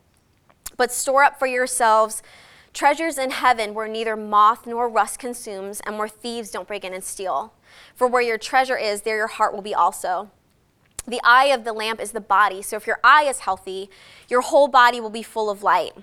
But 0.78 0.94
store 0.94 1.24
up 1.24 1.38
for 1.38 1.48
yourselves 1.48 2.24
treasures 2.74 3.18
in 3.18 3.32
heaven 3.32 3.74
where 3.74 3.88
neither 3.88 4.16
moth 4.16 4.66
nor 4.68 4.88
rust 4.88 5.20
consumes 5.20 5.82
and 5.82 5.98
where 5.98 6.08
thieves 6.08 6.52
don't 6.52 6.68
break 6.68 6.86
in 6.86 6.94
and 6.94 7.04
steal. 7.04 7.54
For 7.96 8.08
where 8.08 8.22
your 8.22 8.38
treasure 8.38 8.78
is, 8.78 9.02
there 9.02 9.18
your 9.18 9.28
heart 9.28 9.54
will 9.54 9.62
be 9.62 9.76
also. 9.76 10.30
The 11.08 11.22
eye 11.24 11.46
of 11.46 11.64
the 11.64 11.72
lamp 11.72 12.02
is 12.02 12.12
the 12.12 12.20
body, 12.20 12.62
so 12.62 12.76
if 12.76 12.86
your 12.86 13.00
eye 13.02 13.24
is 13.24 13.40
healthy, 13.40 13.90
your 14.28 14.42
whole 14.42 14.68
body 14.68 15.00
will 15.00 15.10
be 15.10 15.24
full 15.24 15.50
of 15.50 15.64
light. 15.64 15.94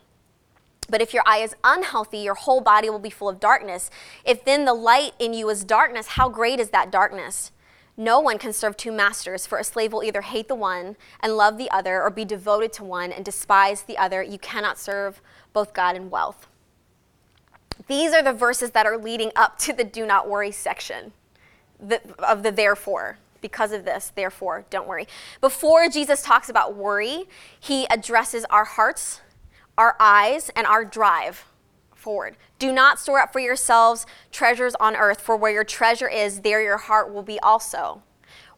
But 0.89 1.03
if 1.03 1.13
your 1.13 1.23
eye 1.27 1.39
is 1.39 1.55
unhealthy, 1.63 2.19
your 2.19 2.35
whole 2.35 2.63
body 2.63 2.89
will 2.89 2.99
be 2.99 3.11
full 3.11 3.29
of 3.29 3.41
darkness. 3.41 3.91
If 4.25 4.45
then 4.45 4.65
the 4.65 4.75
light 4.75 5.13
in 5.19 5.35
you 5.35 5.51
is 5.51 5.63
darkness, 5.65 6.09
how 6.09 6.29
great 6.31 6.59
is 6.59 6.71
that 6.71 6.91
darkness? 6.91 7.53
No 7.97 8.19
one 8.19 8.39
can 8.39 8.53
serve 8.53 8.77
two 8.77 8.93
masters, 8.93 9.47
for 9.47 9.59
a 9.59 9.65
slave 9.65 9.93
will 9.93 10.03
either 10.03 10.23
hate 10.23 10.49
the 10.49 10.55
one 10.55 10.97
and 11.21 11.37
love 11.37 11.59
the 11.59 11.71
other, 11.71 12.03
or 12.03 12.11
be 12.11 12.25
devoted 12.25 12.73
to 12.75 12.85
one 12.85 13.13
and 13.13 13.25
despise 13.25 13.83
the 13.83 13.99
other. 13.99 14.23
You 14.23 14.39
cannot 14.39 14.79
serve 14.79 15.21
both 15.53 15.75
God 15.75 15.97
and 15.97 16.11
wealth. 16.11 16.47
These 17.87 18.13
are 18.13 18.23
the 18.23 18.33
verses 18.33 18.71
that 18.71 18.87
are 18.87 18.97
leading 18.97 19.33
up 19.37 19.59
to 19.59 19.73
the 19.73 19.85
do 19.85 20.07
not 20.07 20.29
worry 20.29 20.51
section 20.51 21.13
of 22.19 22.43
the 22.43 22.51
therefore. 22.51 23.19
Because 23.45 23.73
of 23.73 23.85
this, 23.85 24.11
therefore, 24.17 24.65
don't 24.71 24.89
worry. 24.89 25.07
Before 25.43 25.87
Jesus 25.91 26.23
talks 26.23 26.49
about 26.49 26.77
worry, 26.77 27.25
he 27.61 27.87
addresses 27.91 28.47
our 28.47 28.65
hearts, 28.65 29.21
our 29.77 29.97
eyes, 30.01 30.51
and 30.57 30.67
our 30.67 30.83
drive 30.83 31.45
forward. 31.95 32.39
Do 32.59 32.73
not 32.73 32.99
store 32.99 33.21
up 33.21 33.35
for 33.35 33.41
yourselves 33.41 34.07
treasures 34.33 34.75
on 34.81 34.97
earth, 34.97 35.21
for 35.21 35.37
where 35.37 35.53
your 35.53 35.63
treasure 35.63 36.09
is, 36.09 36.41
there 36.41 36.63
your 36.63 36.79
heart 36.79 37.13
will 37.13 37.23
be 37.23 37.39
also. 37.41 38.03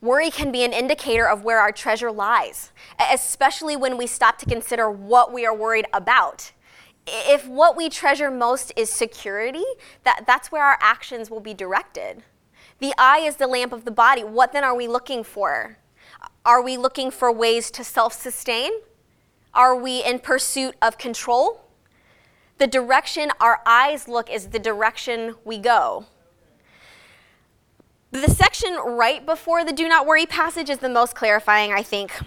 Worry 0.01 0.31
can 0.31 0.53
be 0.53 0.63
an 0.63 0.73
indicator 0.73 1.29
of 1.29 1.43
where 1.43 1.59
our 1.59 1.73
treasure 1.73 2.13
lies, 2.13 2.71
especially 3.13 3.75
when 3.75 3.97
we 3.97 4.07
stop 4.07 4.39
to 4.39 4.47
consider 4.47 4.89
what 4.89 5.33
we 5.33 5.45
are 5.45 5.53
worried 5.55 5.87
about. 5.93 6.53
If 7.09 7.45
what 7.49 7.77
we 7.77 7.89
treasure 7.89 8.31
most 8.31 8.73
is 8.77 8.89
security, 8.89 9.65
that, 10.05 10.23
that's 10.29 10.53
where 10.53 10.63
our 10.63 10.79
actions 10.81 11.29
will 11.29 11.41
be 11.41 11.55
directed. 11.55 12.23
The 12.79 12.93
eye 12.99 13.21
is 13.21 13.37
the 13.37 13.47
lamp 13.47 13.73
of 13.73 13.85
the 13.85 13.91
body. 13.91 14.23
What 14.23 14.53
then 14.53 14.65
are 14.65 14.77
we 14.77 14.87
looking 14.87 15.25
for? 15.25 15.79
Are 16.45 16.63
we 16.63 16.77
looking 16.77 17.11
for 17.11 17.33
ways 17.33 17.71
to 17.73 17.85
self 17.85 18.13
sustain? 18.13 18.71
Are 19.55 19.75
we 19.75 20.05
in 20.05 20.19
pursuit 20.19 20.75
of 20.83 20.99
control? 20.99 21.67
the 22.59 22.67
direction 22.67 23.31
our 23.41 23.61
eyes 23.67 24.09
look 24.09 24.31
is 24.31 24.49
the 24.49 24.59
direction 24.59 25.35
we 25.45 25.59
go. 25.59 26.07
The 28.13 28.31
section 28.31 28.75
right 28.75 29.25
before 29.27 29.65
the 29.65 29.73
do 29.73 29.89
not 29.89 30.07
worry 30.07 30.27
passage 30.27 30.71
is 30.71 30.79
the 30.79 30.89
most 30.89 31.15
clarifying, 31.15 31.73
I 31.73 31.83
think. 31.83 32.19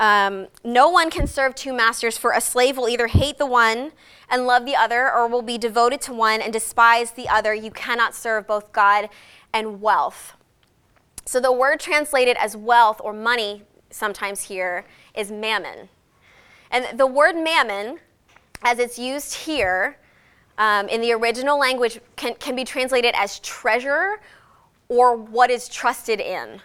Um, 0.00 0.48
no 0.64 0.88
one 0.88 1.10
can 1.10 1.26
serve 1.26 1.54
two 1.54 1.72
masters, 1.72 2.18
for 2.18 2.32
a 2.32 2.40
slave 2.40 2.76
will 2.76 2.88
either 2.88 3.06
hate 3.06 3.38
the 3.38 3.46
one 3.46 3.92
and 4.28 4.46
love 4.46 4.64
the 4.64 4.74
other, 4.74 5.12
or 5.12 5.28
will 5.28 5.42
be 5.42 5.56
devoted 5.56 6.00
to 6.02 6.12
one 6.12 6.40
and 6.40 6.52
despise 6.52 7.12
the 7.12 7.28
other. 7.28 7.54
You 7.54 7.70
cannot 7.70 8.14
serve 8.14 8.46
both 8.46 8.72
God 8.72 9.08
and 9.52 9.80
wealth. 9.80 10.34
So 11.26 11.40
the 11.40 11.52
word 11.52 11.80
translated 11.80 12.36
as 12.38 12.56
wealth 12.56 13.00
or 13.02 13.12
money 13.12 13.62
sometimes 13.90 14.42
here 14.42 14.84
is 15.14 15.30
mammon. 15.30 15.88
And 16.70 16.98
the 16.98 17.06
word 17.06 17.36
mammon, 17.36 18.00
as 18.62 18.78
it's 18.78 18.98
used 18.98 19.32
here 19.34 19.96
um, 20.58 20.88
in 20.88 21.00
the 21.00 21.12
original 21.12 21.58
language, 21.58 22.00
can, 22.16 22.34
can 22.34 22.56
be 22.56 22.64
translated 22.64 23.14
as 23.16 23.38
treasure 23.40 24.20
or 24.88 25.16
what 25.16 25.50
is 25.50 25.68
trusted 25.68 26.20
in. 26.20 26.60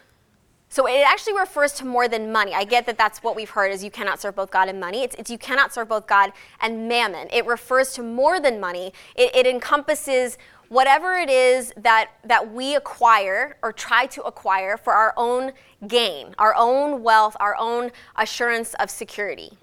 So 0.71 0.87
it 0.87 1.03
actually 1.05 1.33
refers 1.33 1.73
to 1.73 1.85
more 1.85 2.07
than 2.07 2.31
money. 2.31 2.53
I 2.53 2.63
get 2.63 2.85
that 2.85 2.97
that's 2.97 3.23
what 3.23 3.35
we've 3.35 3.49
heard 3.49 3.71
is 3.71 3.83
you 3.83 3.89
cannot 3.89 4.21
serve 4.21 4.35
both 4.35 4.51
God 4.51 4.69
and 4.69 4.79
money. 4.79 5.03
It's, 5.03 5.15
it's 5.15 5.31
you 5.31 5.39
cannot 5.39 5.73
serve 5.73 5.89
both 5.89 6.05
God 6.05 6.31
and 6.61 6.87
mammon. 6.87 7.27
It 7.33 7.47
refers 7.47 7.91
to 7.93 8.03
more 8.03 8.39
than 8.39 8.59
money. 8.59 8.93
It, 9.15 9.35
it 9.35 9.47
encompasses 9.47 10.37
whatever 10.69 11.15
it 11.15 11.29
is 11.29 11.73
that, 11.75 12.11
that 12.23 12.53
we 12.53 12.75
acquire 12.75 13.57
or 13.63 13.73
try 13.73 14.05
to 14.05 14.21
acquire 14.21 14.77
for 14.77 14.93
our 14.93 15.11
own 15.17 15.53
gain, 15.87 16.35
our 16.37 16.53
own 16.55 17.01
wealth, 17.01 17.35
our 17.39 17.55
own 17.57 17.91
assurance 18.15 18.75
of 18.75 18.91
security. 18.91 19.57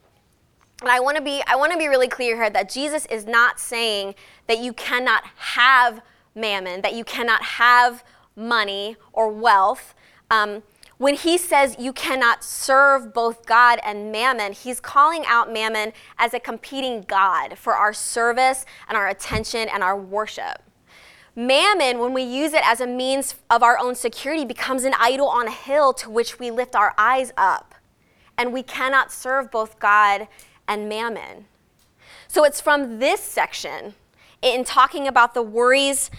And 0.82 0.90
I 0.90 0.98
want 1.00 1.16
to 1.16 1.22
be 1.22 1.42
I 1.46 1.56
want 1.56 1.72
to 1.72 1.78
be 1.78 1.86
really 1.86 2.08
clear 2.08 2.36
here 2.36 2.50
that 2.50 2.68
Jesus 2.68 3.06
is 3.06 3.24
not 3.24 3.58
saying 3.58 4.14
that 4.46 4.58
you 4.58 4.74
cannot 4.74 5.24
have 5.36 6.02
mammon, 6.34 6.82
that 6.82 6.92
you 6.92 7.04
cannot 7.04 7.42
have 7.42 8.04
money 8.34 8.96
or 9.14 9.28
wealth. 9.28 9.94
Um, 10.30 10.62
when 10.98 11.14
he 11.14 11.36
says 11.36 11.76
you 11.78 11.92
cannot 11.92 12.42
serve 12.42 13.12
both 13.12 13.44
God 13.44 13.78
and 13.82 14.10
mammon, 14.10 14.52
he's 14.52 14.80
calling 14.80 15.24
out 15.26 15.52
mammon 15.52 15.92
as 16.18 16.32
a 16.32 16.40
competing 16.40 17.02
God 17.02 17.58
for 17.58 17.74
our 17.74 17.92
service 17.92 18.64
and 18.88 18.96
our 18.96 19.08
attention 19.08 19.68
and 19.68 19.82
our 19.82 19.98
worship. 19.98 20.62
Mammon, 21.34 21.98
when 21.98 22.14
we 22.14 22.22
use 22.22 22.54
it 22.54 22.66
as 22.66 22.80
a 22.80 22.86
means 22.86 23.34
of 23.50 23.62
our 23.62 23.78
own 23.78 23.94
security, 23.94 24.46
becomes 24.46 24.84
an 24.84 24.94
idol 24.98 25.28
on 25.28 25.48
a 25.48 25.52
hill 25.52 25.92
to 25.92 26.08
which 26.08 26.38
we 26.38 26.50
lift 26.50 26.74
our 26.74 26.94
eyes 26.96 27.30
up. 27.36 27.74
And 28.38 28.52
we 28.52 28.62
cannot 28.62 29.12
serve 29.12 29.50
both 29.50 29.78
God 29.78 30.28
and 30.66 30.88
mammon. 30.88 31.44
So 32.26 32.44
it's 32.44 32.60
from 32.60 32.98
this 33.00 33.20
section, 33.20 33.94
in 34.40 34.64
talking 34.64 35.06
about 35.06 35.34
the 35.34 35.42
worries 35.42 36.10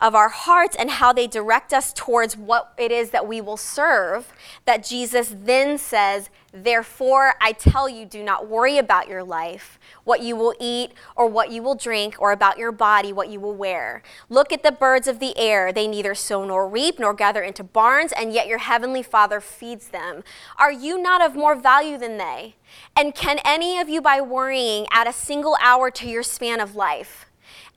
of 0.00 0.14
our 0.14 0.28
hearts 0.28 0.76
and 0.78 0.90
how 0.90 1.12
they 1.12 1.26
direct 1.26 1.72
us 1.72 1.92
towards 1.92 2.36
what 2.36 2.72
it 2.78 2.92
is 2.92 3.10
that 3.10 3.26
we 3.26 3.40
will 3.40 3.56
serve, 3.56 4.32
that 4.64 4.84
Jesus 4.84 5.34
then 5.36 5.78
says, 5.78 6.28
Therefore, 6.52 7.34
I 7.38 7.52
tell 7.52 7.86
you, 7.86 8.06
do 8.06 8.22
not 8.22 8.48
worry 8.48 8.78
about 8.78 9.08
your 9.08 9.22
life, 9.22 9.78
what 10.04 10.22
you 10.22 10.34
will 10.36 10.54
eat 10.58 10.92
or 11.14 11.26
what 11.26 11.50
you 11.50 11.62
will 11.62 11.74
drink, 11.74 12.16
or 12.18 12.32
about 12.32 12.56
your 12.56 12.72
body, 12.72 13.12
what 13.12 13.28
you 13.28 13.38
will 13.38 13.54
wear. 13.54 14.02
Look 14.30 14.52
at 14.52 14.62
the 14.62 14.72
birds 14.72 15.06
of 15.06 15.18
the 15.18 15.36
air. 15.36 15.70
They 15.70 15.86
neither 15.86 16.14
sow 16.14 16.46
nor 16.46 16.66
reap 16.66 16.98
nor 16.98 17.12
gather 17.12 17.42
into 17.42 17.62
barns, 17.62 18.12
and 18.12 18.32
yet 18.32 18.46
your 18.46 18.58
heavenly 18.58 19.02
Father 19.02 19.38
feeds 19.38 19.88
them. 19.88 20.24
Are 20.58 20.72
you 20.72 20.96
not 20.96 21.20
of 21.20 21.34
more 21.34 21.54
value 21.54 21.98
than 21.98 22.16
they? 22.16 22.54
And 22.96 23.14
can 23.14 23.38
any 23.44 23.78
of 23.78 23.90
you, 23.90 24.00
by 24.00 24.22
worrying, 24.22 24.86
add 24.90 25.06
a 25.06 25.12
single 25.12 25.58
hour 25.60 25.90
to 25.90 26.08
your 26.08 26.22
span 26.22 26.60
of 26.60 26.74
life? 26.74 27.25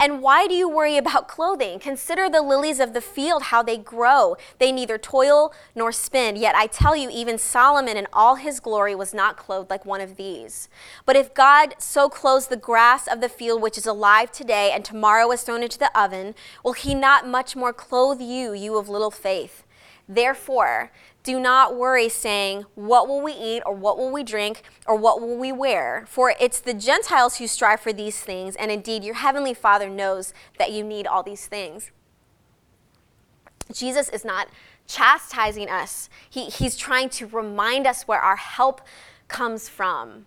And 0.02 0.22
why 0.22 0.48
do 0.48 0.54
you 0.54 0.70
worry 0.70 0.96
about 0.96 1.28
clothing? 1.28 1.78
Consider 1.78 2.30
the 2.30 2.42
lilies 2.42 2.80
of 2.80 2.94
the 2.94 3.02
field, 3.02 3.44
how 3.44 3.62
they 3.62 3.76
grow. 3.76 4.38
They 4.58 4.72
neither 4.72 4.98
toil 4.98 5.54
nor 5.76 5.92
spin. 5.92 6.38
Yet 6.38 6.56
I 6.56 6.68
tell 6.68 6.96
you, 6.96 7.10
even 7.12 7.38
Solomon 7.38 7.98
in 7.98 8.08
all 8.14 8.36
his 8.36 8.62
glory 8.62 8.96
was 8.96 9.14
not 9.14 9.36
clothed 9.36 9.70
like 9.70 9.86
one 9.86 10.00
of 10.00 10.16
these. 10.16 10.70
But 11.06 11.18
if 11.18 11.34
God 11.34 11.76
so 11.80 12.08
clothes 12.08 12.48
the 12.48 12.56
grass 12.56 13.10
of 13.10 13.20
the 13.20 13.28
field, 13.28 13.62
which 13.62 13.78
is 13.78 13.86
alive 13.86 14.32
today 14.32 14.72
and 14.74 14.86
tomorrow 14.86 15.30
is 15.32 15.42
thrown 15.42 15.64
into 15.64 15.78
the 15.78 15.92
oven, 16.00 16.34
will 16.64 16.72
he 16.72 16.96
not 16.96 17.28
much 17.28 17.58
more 17.58 17.74
clothe 17.74 18.22
you, 18.22 18.54
you 18.54 18.78
of 18.78 18.88
little 18.88 19.12
faith? 19.12 19.66
Therefore, 20.08 20.92
do 21.24 21.40
not 21.40 21.76
worry, 21.76 22.10
saying, 22.10 22.66
What 22.76 23.08
will 23.08 23.22
we 23.22 23.34
eat, 23.34 23.62
or 23.66 23.74
what 23.74 23.98
will 23.98 24.12
we 24.12 24.24
drink, 24.24 24.64
or 24.86 24.96
what 24.96 25.22
will 25.22 25.38
we 25.38 25.52
wear? 25.52 26.06
For 26.08 26.34
it's 26.40 26.62
the 26.62 26.74
Gentiles 26.74 27.38
who 27.38 27.48
strive 27.48 27.82
for 27.82 27.92
these 27.92 28.20
things, 28.20 28.56
and 28.56 28.72
indeed 28.72 29.04
your 29.04 29.16
heavenly 29.16 29.54
Father 29.54 29.90
knows 29.90 30.34
that 30.58 30.72
you 30.72 30.84
need 30.84 31.06
all 31.06 31.24
these 31.24 31.46
things. 31.46 31.92
Jesus 33.72 34.10
is 34.10 34.24
not 34.24 34.48
chastising 34.88 35.70
us, 35.70 36.10
he, 36.30 36.46
He's 36.46 36.76
trying 36.76 37.10
to 37.10 37.28
remind 37.28 37.86
us 37.86 38.08
where 38.08 38.20
our 38.20 38.38
help 38.38 38.82
comes 39.28 39.70
from. 39.70 40.26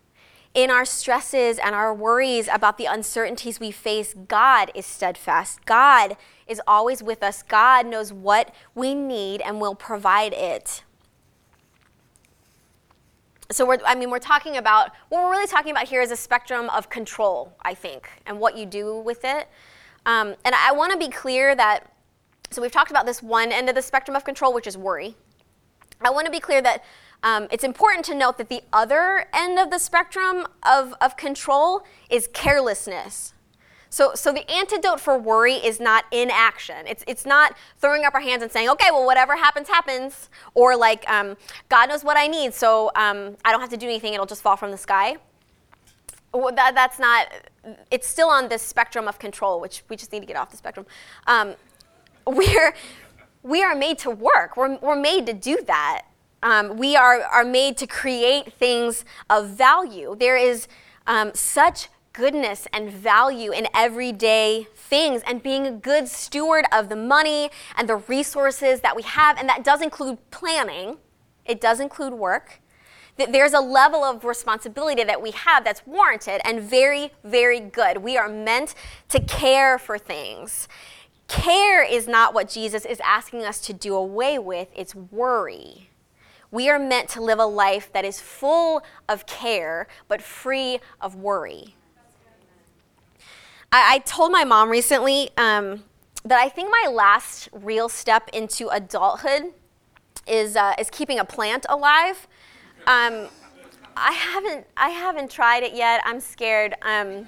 In 0.55 0.71
our 0.71 0.85
stresses 0.85 1.59
and 1.59 1.75
our 1.75 1.95
worries 1.95 2.47
about 2.47 2.77
the 2.77 2.85
uncertainties 2.85 3.59
we 3.59 3.71
face, 3.71 4.15
God 4.29 4.71
is 4.75 4.85
steadfast. 4.85 5.65
God 5.65 6.17
is 6.47 6.61
always 6.67 7.03
with 7.03 7.23
us. 7.23 7.43
God 7.43 7.87
knows 7.87 8.13
what 8.13 8.55
we 8.75 8.95
need 8.95 9.41
and 9.41 9.61
will 9.61 9.75
provide 9.75 10.33
it. 10.33 10.83
So 13.51 13.67
we're, 13.67 13.79
I 13.85 13.95
mean, 13.95 14.11
we're 14.11 14.19
talking 14.19 14.57
about 14.57 14.93
what 15.11 15.23
we're 15.23 15.31
really 15.31 15.47
talking 15.47 15.73
about 15.73 15.89
here 15.89 16.01
is 16.01 16.11
a 16.11 16.17
spectrum 16.17 16.71
of 16.71 16.89
control, 16.89 17.55
I 17.63 17.75
think, 17.75 18.09
and 18.27 18.41
what 18.41 18.57
you 18.57 18.65
do 18.65 18.99
with 18.99 19.25
it. 19.25 19.49
Um, 20.07 20.35
and 20.45 20.55
I 20.55 20.73
want 20.73 20.93
to 20.93 20.99
be 20.99 21.09
clear 21.09 21.55
that, 21.55 21.93
so 22.51 22.63
we've 22.63 22.73
talked 22.73 22.91
about 22.91 23.05
this 23.05 23.23
one 23.23 23.53
end 23.53 23.69
of 23.69 23.75
the 23.75 23.83
spectrum 23.83 24.17
of 24.17 24.25
control, 24.25 24.55
which 24.55 24.67
is 24.67 24.77
worry. 24.77 25.17
I 26.01 26.11
want 26.11 26.27
to 26.27 26.33
be 26.33 26.41
clear 26.41 26.63
that 26.63 26.83
um, 27.23 27.47
it's 27.51 27.63
important 27.63 28.05
to 28.07 28.15
note 28.15 28.39
that 28.39 28.49
the 28.49 28.63
other 28.73 29.27
end 29.33 29.59
of 29.59 29.71
the 29.71 29.79
spectrum 29.79 30.47
of, 30.63 30.95
of 31.01 31.17
control 31.17 31.85
is 32.11 32.29
carelessness. 32.33 33.35
So, 33.93 34.13
so 34.15 34.33
the 34.33 34.51
antidote 34.51 35.01
for 35.01 35.19
worry 35.19 35.53
is 35.53 35.79
not 35.79 36.07
inaction. 36.11 36.87
It's, 36.87 37.05
it's 37.07 37.27
not 37.27 37.55
throwing 37.77 38.07
up 38.07 38.15
our 38.15 38.23
hands 38.23 38.43
and 38.43 38.51
saying, 38.51 38.71
okay, 38.71 38.87
well, 38.91 39.05
whatever 39.05 39.37
happens, 39.37 39.69
happens. 39.69 40.31
Or 40.55 40.75
like, 40.75 41.09
um, 41.11 41.37
God 41.69 41.91
knows 41.91 42.03
what 42.03 42.17
I 42.17 42.27
need, 42.27 42.55
so 42.55 42.91
um, 42.97 43.37
I 43.45 43.53
don't 43.53 43.61
have 43.61 43.69
to 43.69 43.77
do 43.77 43.85
anything, 43.85 44.15
it'll 44.15 44.25
just 44.25 44.41
fall 44.41 44.57
from 44.57 44.71
the 44.71 44.79
sky. 44.79 45.17
Well, 46.33 46.55
that, 46.55 46.75
that's 46.75 46.99
not, 46.99 47.29
it's 47.91 48.09
still 48.09 48.31
on 48.31 48.49
this 48.49 48.63
spectrum 48.63 49.09
of 49.09 49.19
control, 49.19 49.61
which 49.61 49.83
we 49.91 49.97
just 49.97 50.11
need 50.11 50.21
to 50.21 50.27
get 50.27 50.37
off 50.37 50.51
the 50.51 50.57
spectrum. 50.57 50.87
Um, 51.27 51.55
we're, 52.27 52.73
we 53.43 53.63
are 53.63 53.75
made 53.75 53.99
to 53.99 54.11
work, 54.11 54.57
we're, 54.57 54.79
we're 54.79 54.97
made 54.97 55.27
to 55.27 55.35
do 55.35 55.63
that. 55.67 56.05
Um, 56.43 56.79
we 56.79 56.97
are, 56.97 57.21
are 57.21 57.45
made 57.45 57.77
to 57.77 57.87
create 57.87 58.55
things 58.55 59.05
of 59.29 59.51
value. 59.51 60.17
There 60.19 60.39
is 60.39 60.67
um, 61.07 61.33
such 61.35 61.89
goodness 62.13 62.67
and 62.73 62.91
value 62.91 63.53
in 63.53 63.67
everyday 63.75 64.67
things 64.75 65.23
and 65.27 65.43
being 65.43 65.67
a 65.67 65.71
good 65.71 66.09
steward 66.09 66.65
of 66.73 66.89
the 66.89 66.97
money 66.97 67.51
and 67.77 67.89
the 67.89 67.97
resources 67.97 68.81
that 68.81 68.95
we 68.95 69.03
have. 69.03 69.39
And 69.39 69.49
that 69.49 69.65
does 69.65 69.81
include 69.81 70.19
planning, 70.31 70.99
it 71.45 71.61
does 71.61 71.81
include 71.81 72.15
work. 72.15 72.61
That 73.17 73.33
There's 73.33 73.53
a 73.53 73.61
level 73.61 74.05
of 74.05 74.25
responsibility 74.25 75.05
that 75.05 75.21
we 75.21 75.33
have 75.33 75.65
that's 75.65 75.87
warranted 75.87 76.41
and 76.45 76.61
very, 76.63 77.13
very 77.23 77.61
good. 77.61 77.99
We 77.99 78.17
are 78.17 78.29
meant 78.29 78.75
to 79.11 79.21
care 79.21 79.79
for 79.79 79.99
things. 79.99 80.67
Care 81.29 81.85
is 81.85 82.09
not 82.09 82.33
what 82.33 82.49
Jesus 82.49 82.87
is 82.87 83.01
asking 83.01 83.45
us 83.45 83.61
to 83.67 83.73
do 83.73 83.95
away 83.95 84.39
with, 84.39 84.69
it's 84.75 84.95
worry. 84.95 85.91
We 86.51 86.69
are 86.69 86.79
meant 86.79 87.09
to 87.11 87.23
live 87.23 87.39
a 87.39 87.47
life 87.47 87.91
that 87.93 88.05
is 88.05 88.21
full 88.21 88.83
of 89.09 89.27
care, 89.27 89.87
but 90.09 90.21
free 90.21 90.81
of 91.01 91.15
worry. 91.15 91.75
I, 93.73 93.95
I 93.95 93.99
told 94.01 94.31
my 94.31 94.45
mom 94.45 94.69
recently 94.69 95.31
um, 95.37 95.83
that 96.25 96.39
I 96.39 96.49
think 96.49 96.71
my 96.71 96.91
last 96.93 97.49
real 97.53 97.89
step 97.89 98.29
into 98.33 98.69
adulthood 98.69 99.55
is, 100.27 100.57
uh, 100.57 100.75
is 100.79 100.91
keeping 100.91 101.19
a 101.19 101.25
plant 101.25 101.67
alive. 101.69 102.29
Um, 102.87 103.29
I 103.97 104.13
haven't 104.13 104.67
I 104.75 104.89
haven't 104.89 105.31
tried 105.31 105.63
it 105.63 105.75
yet. 105.75 106.01
I'm 106.05 106.19
scared. 106.19 106.75
Um, 106.83 107.27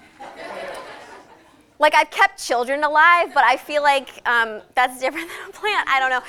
like 1.79 1.95
I've 1.95 2.11
kept 2.11 2.43
children 2.43 2.83
alive, 2.85 3.33
but 3.35 3.45
I 3.45 3.57
feel 3.57 3.83
like 3.83 4.09
um, 4.27 4.63
that's 4.75 4.99
different 4.99 5.29
than 5.41 5.51
a 5.51 5.53
plant. 5.53 5.89
I 5.89 6.01
don't 6.01 6.11
know. 6.11 6.23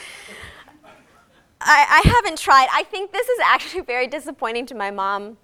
I, 1.62 2.02
I 2.04 2.10
haven't 2.10 2.38
tried. 2.38 2.68
I 2.74 2.84
think 2.84 3.12
this 3.12 3.28
is 3.28 3.40
actually 3.46 3.82
very 3.82 4.08
disappointing 4.08 4.66
to 4.68 4.76
my 4.76 4.92
mom 4.92 5.38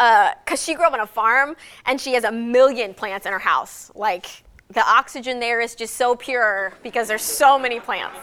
because 0.00 0.34
uh, 0.52 0.64
she 0.64 0.74
grew 0.74 0.86
up 0.86 0.94
on 0.94 1.00
a 1.00 1.06
farm 1.06 1.56
and 1.84 2.00
she 2.00 2.14
has 2.14 2.24
a 2.24 2.32
million 2.32 2.94
plants 2.94 3.26
in 3.26 3.32
her 3.32 3.38
house. 3.38 3.90
Like 3.94 4.44
the 4.70 4.80
oxygen 4.80 5.40
there 5.40 5.60
is 5.60 5.74
just 5.74 5.94
so 5.94 6.16
pure 6.16 6.72
because 6.82 7.06
there's 7.08 7.22
so 7.22 7.58
many 7.58 7.80
plants. 7.80 8.18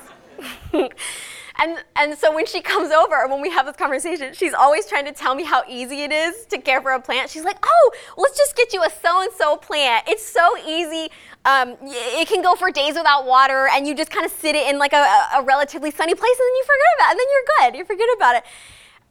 And, 1.59 1.83
and 1.95 2.17
so 2.17 2.33
when 2.33 2.45
she 2.45 2.61
comes 2.61 2.91
over, 2.91 3.27
when 3.27 3.41
we 3.41 3.49
have 3.49 3.65
this 3.65 3.75
conversation, 3.75 4.33
she's 4.33 4.53
always 4.53 4.85
trying 4.85 5.05
to 5.05 5.11
tell 5.11 5.33
me 5.33 5.43
how 5.43 5.63
easy 5.67 6.03
it 6.03 6.11
is 6.11 6.45
to 6.47 6.59
care 6.59 6.81
for 6.81 6.91
a 6.91 7.01
plant. 7.01 7.29
She's 7.31 7.43
like, 7.43 7.57
oh, 7.63 7.91
let's 8.15 8.37
just 8.37 8.55
get 8.55 8.73
you 8.73 8.83
a 8.83 8.89
so 8.89 9.21
and 9.21 9.31
so 9.33 9.57
plant. 9.57 10.07
It's 10.07 10.23
so 10.23 10.55
easy. 10.67 11.11
Um, 11.45 11.75
it 11.81 12.27
can 12.27 12.43
go 12.43 12.55
for 12.55 12.69
days 12.69 12.93
without 12.93 13.25
water, 13.25 13.67
and 13.71 13.87
you 13.87 13.95
just 13.95 14.11
kind 14.11 14.25
of 14.25 14.31
sit 14.31 14.53
it 14.53 14.69
in 14.69 14.77
like 14.77 14.93
a, 14.93 15.29
a, 15.35 15.41
relatively 15.43 15.89
sunny 15.91 16.13
place, 16.13 16.37
and 16.37 16.45
then 16.45 16.55
you 16.55 16.63
forget 16.63 16.85
about 16.97 17.07
it, 17.07 17.11
and 17.11 17.19
then 17.19 17.27
you're 17.31 17.71
good. 17.71 17.77
You 17.79 17.85
forget 17.85 18.09
about 18.15 18.35
it. 18.35 18.43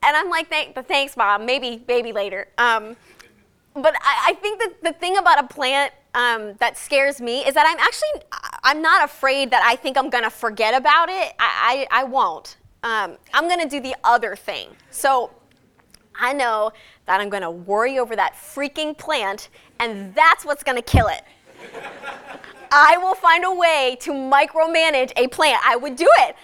And 0.06 0.16
I'm 0.16 0.30
like, 0.30 0.48
Thank, 0.48 0.74
thanks, 0.86 1.16
mom. 1.16 1.44
Maybe, 1.44 1.82
maybe 1.88 2.12
later. 2.12 2.46
Um, 2.56 2.96
but 3.74 3.94
I, 4.00 4.30
I, 4.30 4.34
think 4.34 4.60
that 4.60 4.82
the 4.82 4.92
thing 4.92 5.18
about 5.18 5.38
a 5.38 5.46
plant 5.46 5.92
um, 6.14 6.54
that 6.60 6.78
scares 6.78 7.20
me 7.20 7.40
is 7.40 7.52
that 7.52 7.66
I'm 7.68 7.78
actually 7.78 8.22
I'm 8.62 8.80
not 8.80 9.04
afraid 9.04 9.50
that 9.50 9.62
I 9.62 9.76
think 9.76 9.98
I'm 9.98 10.08
gonna 10.08 10.30
forget 10.30 10.74
about 10.74 11.10
it. 11.10 11.34
I, 11.38 11.86
I, 11.90 12.00
I 12.00 12.04
won't. 12.04 12.56
Um, 12.82 13.18
I'm 13.34 13.48
gonna 13.48 13.68
do 13.68 13.80
the 13.80 13.94
other 14.02 14.34
thing. 14.34 14.70
So 14.90 15.30
I 16.14 16.32
know 16.32 16.70
that 17.04 17.20
I'm 17.20 17.28
gonna 17.28 17.50
worry 17.50 17.98
over 17.98 18.16
that 18.16 18.34
freaking 18.34 18.96
plant, 18.96 19.50
and 19.78 20.14
that's 20.14 20.44
what's 20.44 20.62
gonna 20.62 20.80
kill 20.80 21.08
it. 21.08 21.22
I 22.72 22.96
will 22.96 23.14
find 23.14 23.44
a 23.44 23.54
way 23.54 23.98
to 24.00 24.12
micromanage 24.12 25.12
a 25.16 25.28
plant. 25.28 25.60
I 25.64 25.76
would 25.76 25.96
do 25.96 26.08
it. 26.20 26.36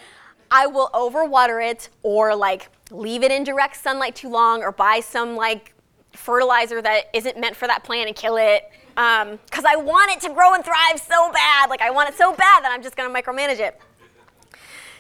I 0.51 0.67
will 0.67 0.91
overwater 0.93 1.67
it 1.67 1.89
or 2.03 2.35
like 2.35 2.69
leave 2.93 3.23
it 3.23 3.33
in 3.33 3.45
direct 3.45 3.77
sunlight 3.77 4.15
too 4.15 4.29
long 4.29 4.63
or 4.63 4.73
buy 4.73 5.01
some 5.01 5.37
like 5.37 5.75
fertilizer 6.13 6.83
that 6.83 7.05
isn't 7.15 7.39
meant 7.39 7.57
for 7.57 7.67
that 7.67 7.83
plant 7.85 8.07
and 8.07 8.17
kill 8.17 8.37
it 8.37 8.71
because 8.95 9.65
um, 9.65 9.67
I 9.67 9.77
want 9.77 10.13
it 10.13 10.21
to 10.27 10.35
grow 10.35 10.55
and 10.55 10.65
thrive 10.65 11.01
so 11.01 11.33
bad. 11.33 11.71
Like 11.71 11.81
I 11.81 11.91
want 11.91 12.11
it 12.11 12.17
so 12.17 12.31
bad 12.31 12.63
that 12.63 12.71
I'm 12.73 12.83
just 12.83 12.97
going 12.97 13.13
to 13.13 13.23
micromanage 13.23 13.59
it. 13.59 13.81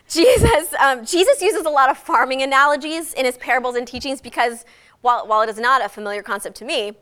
Jesus, 0.09 0.74
um, 0.81 1.05
Jesus 1.05 1.40
uses 1.40 1.64
a 1.64 1.70
lot 1.70 1.90
of 1.90 1.96
farming 1.96 2.42
analogies 2.42 3.14
in 3.14 3.24
his 3.24 3.37
parables 3.38 3.76
and 3.76 3.87
teachings 3.87 4.20
because 4.20 4.64
while, 5.00 5.26
while 5.26 5.42
it 5.42 5.48
is 5.48 5.59
not 5.59 5.85
a 5.85 5.88
familiar 5.88 6.22
concept 6.22 6.57
to 6.57 6.64
me, 6.64 6.92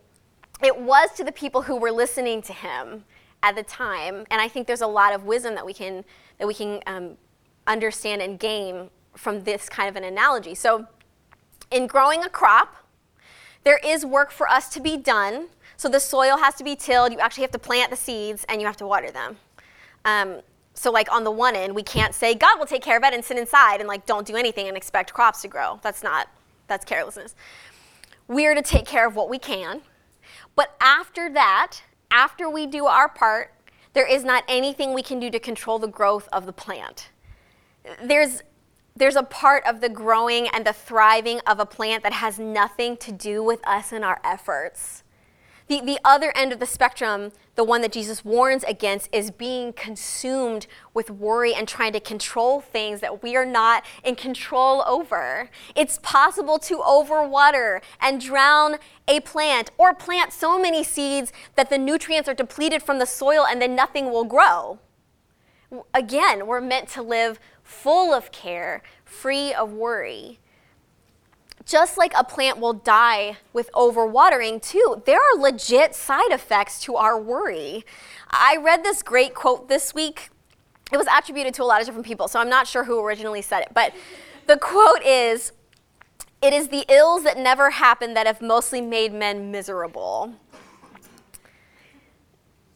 it 0.63 0.79
was 0.79 1.11
to 1.13 1.25
the 1.25 1.33
people 1.33 1.63
who 1.63 1.77
were 1.77 1.91
listening 1.91 2.43
to 2.43 2.53
him 2.53 3.05
at 3.43 3.57
the 3.57 3.63
time. 3.63 4.27
And 4.31 4.41
I 4.41 4.49
think 4.49 4.67
there's 4.67 4.81
a 4.83 4.87
lot 4.87 5.15
of 5.15 5.25
wisdom 5.25 5.55
that 5.55 5.65
we 5.65 5.73
can, 5.73 6.05
that 6.39 6.47
we 6.47 6.55
can 6.55 6.81
um, 6.87 7.17
understand 7.67 8.21
and 8.23 8.39
gain 8.39 8.91
from 9.21 9.45
this 9.45 9.69
kind 9.69 9.89
of 9.89 9.97
an 9.97 10.05
analogy. 10.05 10.55
So, 10.55 10.87
in 11.71 11.87
growing 11.87 12.25
a 12.25 12.29
crop, 12.29 12.77
there 13.65 13.79
is 13.85 14.05
work 14.05 14.31
for 14.31 14.49
us 14.49 14.69
to 14.71 14.81
be 14.81 14.97
done. 14.97 15.49
So 15.77 15.89
the 15.89 16.01
soil 16.01 16.39
has 16.39 16.55
to 16.57 16.65
be 16.65 16.75
tilled. 16.75 17.13
You 17.13 17.21
actually 17.21 17.43
have 17.43 17.53
to 17.53 17.59
plant 17.59 17.91
the 17.91 17.97
seeds 17.97 18.45
and 18.49 18.61
you 18.61 18.67
have 18.67 18.77
to 18.79 18.87
water 18.87 19.11
them. 19.11 19.37
Um, 20.05 20.41
so 20.75 20.91
like 20.91 21.13
on 21.13 21.25
the 21.25 21.31
one 21.31 21.55
end, 21.55 21.75
we 21.75 21.83
can't 21.83 22.15
say 22.15 22.35
God 22.35 22.59
will 22.59 22.67
take 22.67 22.83
care 22.83 22.97
of 22.97 23.05
it 23.05 23.13
and 23.13 23.25
sit 23.25 23.39
inside 23.39 23.81
and 23.81 23.89
like 23.89 24.07
don't 24.07 24.27
do 24.27 24.37
anything 24.37 24.69
and 24.69 24.77
expect 24.77 25.13
crops 25.13 25.43
to 25.43 25.49
grow. 25.49 25.79
That's 25.83 26.03
not. 26.03 26.29
That's 26.67 26.85
carelessness. 26.85 27.35
We 28.29 28.47
are 28.47 28.55
to 28.55 28.63
take 28.63 28.87
care 28.87 29.07
of 29.07 29.17
what 29.17 29.29
we 29.29 29.39
can. 29.39 29.83
But 30.57 30.75
after 30.81 31.31
that, 31.33 31.83
after 32.11 32.49
we 32.49 32.67
do 32.67 32.87
our 32.87 33.09
part, 33.09 33.53
there 33.93 34.07
is 34.07 34.25
not 34.25 34.45
anything 34.49 34.95
we 34.95 35.03
can 35.03 35.19
do 35.19 35.31
to 35.31 35.41
control 35.41 35.79
the 35.79 35.89
growth 35.89 36.29
of 36.33 36.47
the 36.47 36.53
plant. 36.53 37.11
There's 38.03 38.43
there's 38.97 39.17
a 39.17 39.23
part 39.23 39.65
of 39.67 39.81
the 39.81 39.89
growing 39.89 40.49
and 40.49 40.67
the 40.67 40.73
thriving 40.73 41.41
of 41.47 41.59
a 41.59 41.67
plant 41.67 42.03
that 42.03 42.13
has 42.15 42.39
nothing 42.39 42.97
to 42.99 43.13
do 43.13 43.43
with 43.43 43.67
us 43.67 43.93
and 43.93 44.05
our 44.05 44.21
efforts. 44.25 45.03
The, 45.71 45.81
the 45.81 46.01
other 46.05 46.33
end 46.35 46.53
of 46.53 46.59
the 46.59 46.67
spectrum, 46.67 47.31
the 47.55 47.63
one 47.63 47.81
that 47.83 47.93
Jesus 47.93 48.25
warns 48.25 48.65
against, 48.65 49.09
is 49.13 49.31
being 49.31 49.73
consumed 49.73 50.67
with 50.95 51.11
worry 51.11 51.55
and 51.55 51.69
trying 51.69 51.93
to 51.93 52.01
control 52.01 52.61
things 52.61 53.01
that 53.03 53.23
we 53.23 53.37
are 53.37 53.47
not 53.47 53.85
in 54.03 54.17
control 54.17 54.83
over. 54.85 55.49
It's 55.77 56.01
possible 56.03 56.59
to 56.59 56.79
overwater 56.79 57.83
and 58.01 58.21
drown 58.21 58.79
a 59.07 59.21
plant 59.21 59.71
or 59.79 59.95
plant 59.95 60.33
so 60.33 60.59
many 60.59 60.83
seeds 60.83 61.33
that 61.55 61.71
the 61.71 61.79
nutrients 61.79 62.29
are 62.29 62.35
depleted 62.35 62.83
from 62.83 62.99
the 62.99 63.07
soil 63.07 63.47
and 63.49 63.63
then 63.63 63.77
nothing 63.77 64.11
will 64.11 64.25
grow. 64.25 64.81
Again, 65.95 66.47
we're 66.47 66.61
meant 66.61 66.89
to 66.91 67.03
live 67.03 67.39
full 67.63 68.13
of 68.13 68.33
care, 68.33 68.83
free 69.05 69.53
of 69.55 69.73
worry. 69.73 70.39
Just 71.65 71.97
like 71.97 72.13
a 72.17 72.25
plant 72.25 72.59
will 72.59 72.73
die 72.73 73.37
with 73.53 73.71
overwatering, 73.73 74.61
too, 74.61 75.03
there 75.07 75.21
are 75.21 75.39
legit 75.39 75.95
side 75.95 76.33
effects 76.33 76.81
to 76.83 76.97
our 76.97 77.21
worry. 77.21 77.85
I 78.31 78.57
read 78.57 78.83
this 78.83 79.03
great 79.03 79.35
quote 79.35 79.69
this 79.69 79.95
week. 79.95 80.31
It 80.93 80.97
was 80.97 81.07
attributed 81.07 81.55
to 81.55 81.63
a 81.63 81.67
lot 81.67 81.81
of 81.81 81.87
different 81.87 82.07
people, 82.07 82.27
so 82.27 82.41
I'm 82.41 82.49
not 82.49 82.67
sure 82.67 82.85
who 82.85 83.05
originally 83.05 83.43
said 83.43 83.61
it, 83.61 83.69
but 83.73 83.95
the 84.47 84.57
quote 84.57 85.05
is 85.05 85.53
It 86.43 86.53
is 86.53 86.69
the 86.69 86.85
ills 86.89 87.23
that 87.23 87.39
never 87.39 87.71
happen 87.71 88.15
that 88.15 88.27
have 88.27 88.43
mostly 88.43 88.81
made 88.81 89.13
men 89.13 89.53
miserable. 89.53 90.35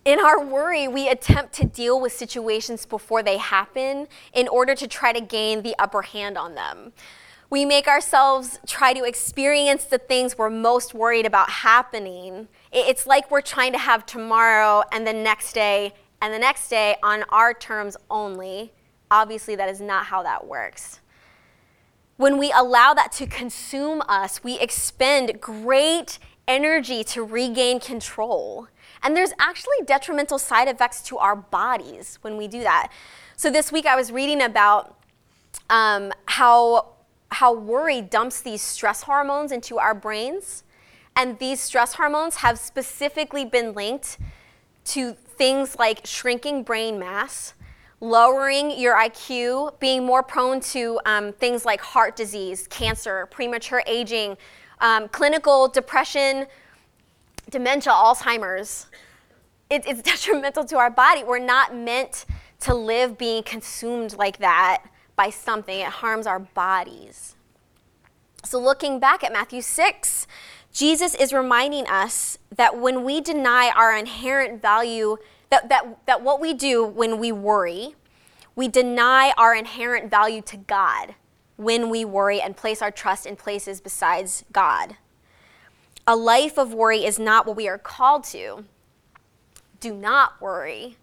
In 0.05 0.21
our 0.21 0.39
worry, 0.45 0.87
we 0.87 1.09
attempt 1.09 1.55
to 1.55 1.65
deal 1.65 1.99
with 1.99 2.13
situations 2.13 2.85
before 2.85 3.23
they 3.23 3.39
happen 3.39 4.07
in 4.35 4.49
order 4.49 4.75
to 4.75 4.87
try 4.87 5.15
to 5.15 5.21
gain 5.21 5.63
the 5.63 5.75
upper 5.79 6.03
hand 6.03 6.37
on 6.37 6.55
them. 6.55 6.93
We 7.49 7.65
make 7.65 7.89
ourselves 7.89 8.59
try 8.67 8.93
to 8.93 9.05
experience 9.05 9.85
the 9.85 9.97
things 9.97 10.37
we're 10.37 10.51
most 10.51 10.93
worried 10.93 11.25
about 11.25 11.49
happening. 11.49 12.49
It's 12.71 13.07
like 13.07 13.31
we're 13.31 13.41
trying 13.41 13.73
to 13.73 13.79
have 13.79 14.05
tomorrow 14.05 14.83
and 14.93 15.07
the 15.07 15.13
next 15.15 15.55
day 15.55 15.95
and 16.21 16.35
the 16.35 16.39
next 16.39 16.69
day 16.69 16.97
on 17.03 17.25
our 17.31 17.55
terms 17.55 17.97
only. 18.11 18.73
Obviously, 19.11 19.57
that 19.57 19.71
is 19.71 19.81
not 19.81 20.07
how 20.07 20.23
that 20.23 20.47
works. 20.47 21.01
When 22.17 22.37
we 22.37 22.53
allow 22.53 22.93
that 22.93 23.11
to 23.13 23.27
consume 23.27 24.03
us, 24.07 24.45
we 24.45 24.59
expend 24.59 25.41
great 25.41 26.19
energy 26.47 27.05
to 27.05 27.25
regain 27.25 27.81
control. 27.81 28.69
And 29.05 29.15
there's 29.15 29.33
actually 29.39 29.77
detrimental 29.85 30.39
side 30.39 30.67
effects 30.67 31.03
to 31.03 31.19
our 31.19 31.37
bodies 31.37 32.19
when 32.23 32.39
we 32.39 32.49
do 32.49 32.63
that. 32.63 32.91
So 33.37 33.51
this 33.51 33.71
week 33.71 33.85
I 33.85 33.95
was 33.95 34.11
reading 34.11 34.41
about 34.41 34.99
um, 35.69 36.13
how, 36.27 36.95
how 37.31 37.53
worry 37.55 38.01
dumps 38.01 38.41
these 38.41 38.63
stress 38.63 39.03
hormones 39.03 39.53
into 39.53 39.79
our 39.79 39.95
brains. 39.95 40.65
And 41.15 41.39
these 41.39 41.61
stress 41.61 41.95
hormones 41.95 42.37
have 42.37 42.59
specifically 42.59 43.45
been 43.45 43.75
linked 43.75 44.19
to 44.87 45.13
things 45.13 45.77
like 45.79 46.07
shrinking 46.07 46.63
brain 46.63 46.99
mass, 46.99 47.55
lowering 48.01 48.71
your 48.79 48.97
IQ, 48.97 49.79
being 49.81 50.05
more 50.05 50.23
prone 50.23 50.61
to 50.61 50.99
um, 51.05 51.33
things 51.35 51.65
like 51.65 51.81
heart 51.81 52.17
disease, 52.17 52.67
cancer, 52.69 53.27
premature 53.27 53.83
aging, 53.87 54.37
um, 54.81 55.09
clinical 55.09 55.69
depression, 55.69 56.47
dementia, 57.51 57.93
Alzheimer's, 57.93 58.87
it, 59.71 59.87
it's 59.87 60.03
detrimental 60.11 60.65
to 60.65 60.77
our 60.79 60.91
body. 60.91 61.25
We're 61.25 61.39
not 61.39 61.75
meant 61.75 62.27
to 62.61 62.75
live 62.75 63.19
being 63.19 63.43
consumed 63.43 64.17
like 64.17 64.39
that 64.39 64.85
by 65.17 65.31
something, 65.31 65.79
it 65.79 65.87
harms 65.87 66.27
our 66.27 66.41
bodies. 66.41 67.37
So, 68.45 68.59
looking 68.59 68.99
back 68.99 69.23
at 69.23 69.33
Matthew 69.33 69.63
6, 69.63 70.27
Jesus 70.73 71.15
is 71.15 71.33
reminding 71.33 71.87
us 71.87 72.39
that 72.55 72.79
when 72.79 73.05
we 73.05 73.21
deny 73.21 73.71
our 73.75 73.97
inherent 73.97 74.61
value, 74.61 75.17
that, 75.51 75.69
that, 75.69 75.99
that 76.07 76.23
what 76.23 76.41
we 76.41 76.53
do 76.53 76.85
when 76.85 77.19
we 77.19 77.31
worry, 77.31 77.95
we 78.57 78.69
deny 78.69 79.33
our 79.39 79.55
inherent 79.55 80.11
value 80.11 80.43
to 80.43 80.57
God 80.57 81.15
when 81.57 81.91
we 81.91 82.05
worry 82.05 82.41
and 82.41 82.57
place 82.57 82.83
our 82.83 82.91
trust 82.91 83.25
in 83.25 83.37
places 83.37 83.81
besides 83.81 84.45
God. 84.53 84.97
A 86.07 86.17
life 86.17 86.59
of 86.59 86.75
worry 86.75 87.07
is 87.07 87.19
not 87.19 87.47
what 87.47 87.57
we 87.57 87.67
are 87.67 87.79
called 87.79 88.25
to. 88.25 88.65
Do 89.81 89.95
not 89.95 90.41
worry. 90.41 90.99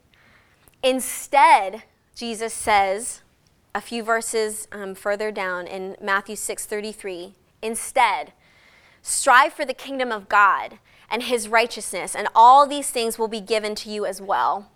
Instead, 0.84 1.84
Jesus 2.16 2.54
says 2.54 3.22
a 3.74 3.82
few 3.82 4.04
verses 4.04 4.68
um, 4.72 4.94
further 4.94 5.32
down 5.32 5.66
in 5.66 5.96
Matthew 6.00 6.36
6:33, 6.36 7.34
instead, 7.64 8.34
strive 9.02 9.54
for 9.54 9.66
the 9.66 9.74
kingdom 9.74 10.12
of 10.12 10.30
God 10.30 10.78
and 11.10 11.24
his 11.24 11.50
righteousness, 11.50 12.16
and 12.16 12.28
all 12.36 12.68
these 12.68 12.92
things 12.92 13.18
will 13.18 13.28
be 13.28 13.42
given 13.42 13.74
to 13.76 13.90
you 13.90 14.06
as 14.06 14.22
well. 14.22 14.70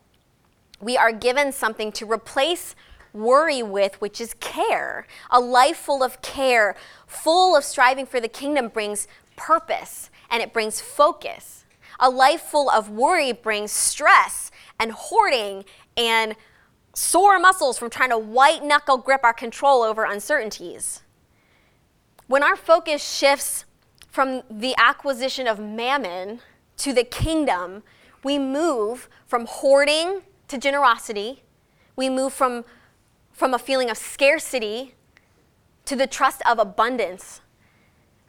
We 0.81 0.97
are 0.97 1.11
given 1.11 1.51
something 1.51 1.91
to 1.93 2.11
replace 2.11 2.75
worry 3.13 3.61
with, 3.61 4.01
which 4.01 4.19
is 4.19 4.33
care. 4.39 5.05
A 5.29 5.39
life 5.39 5.77
full 5.77 6.03
of 6.03 6.21
care, 6.21 6.75
full 7.05 7.55
of 7.55 7.63
striving 7.63 8.05
for 8.05 8.19
the 8.19 8.27
kingdom, 8.27 8.67
brings 8.67 9.07
purpose 9.35 10.09
and 10.29 10.41
it 10.41 10.53
brings 10.53 10.81
focus. 10.81 11.65
A 11.99 12.09
life 12.09 12.41
full 12.41 12.69
of 12.69 12.89
worry 12.89 13.31
brings 13.31 13.71
stress 13.71 14.51
and 14.79 14.91
hoarding 14.91 15.65
and 15.95 16.35
sore 16.93 17.39
muscles 17.39 17.77
from 17.77 17.89
trying 17.89 18.09
to 18.09 18.17
white 18.17 18.63
knuckle 18.63 18.97
grip 18.97 19.21
our 19.23 19.33
control 19.33 19.81
over 19.83 20.03
uncertainties. 20.03 21.01
When 22.27 22.43
our 22.43 22.55
focus 22.55 23.07
shifts 23.07 23.65
from 24.09 24.43
the 24.49 24.73
acquisition 24.77 25.47
of 25.47 25.59
mammon 25.59 26.39
to 26.77 26.93
the 26.93 27.03
kingdom, 27.03 27.83
we 28.23 28.39
move 28.39 29.07
from 29.27 29.45
hoarding 29.45 30.21
to 30.47 30.57
generosity. 30.57 31.43
We 31.95 32.09
move 32.09 32.33
from, 32.33 32.65
from 33.31 33.53
a 33.53 33.59
feeling 33.59 33.89
of 33.89 33.97
scarcity 33.97 34.95
to 35.85 35.95
the 35.95 36.07
trust 36.07 36.41
of 36.47 36.57
abundance, 36.57 37.41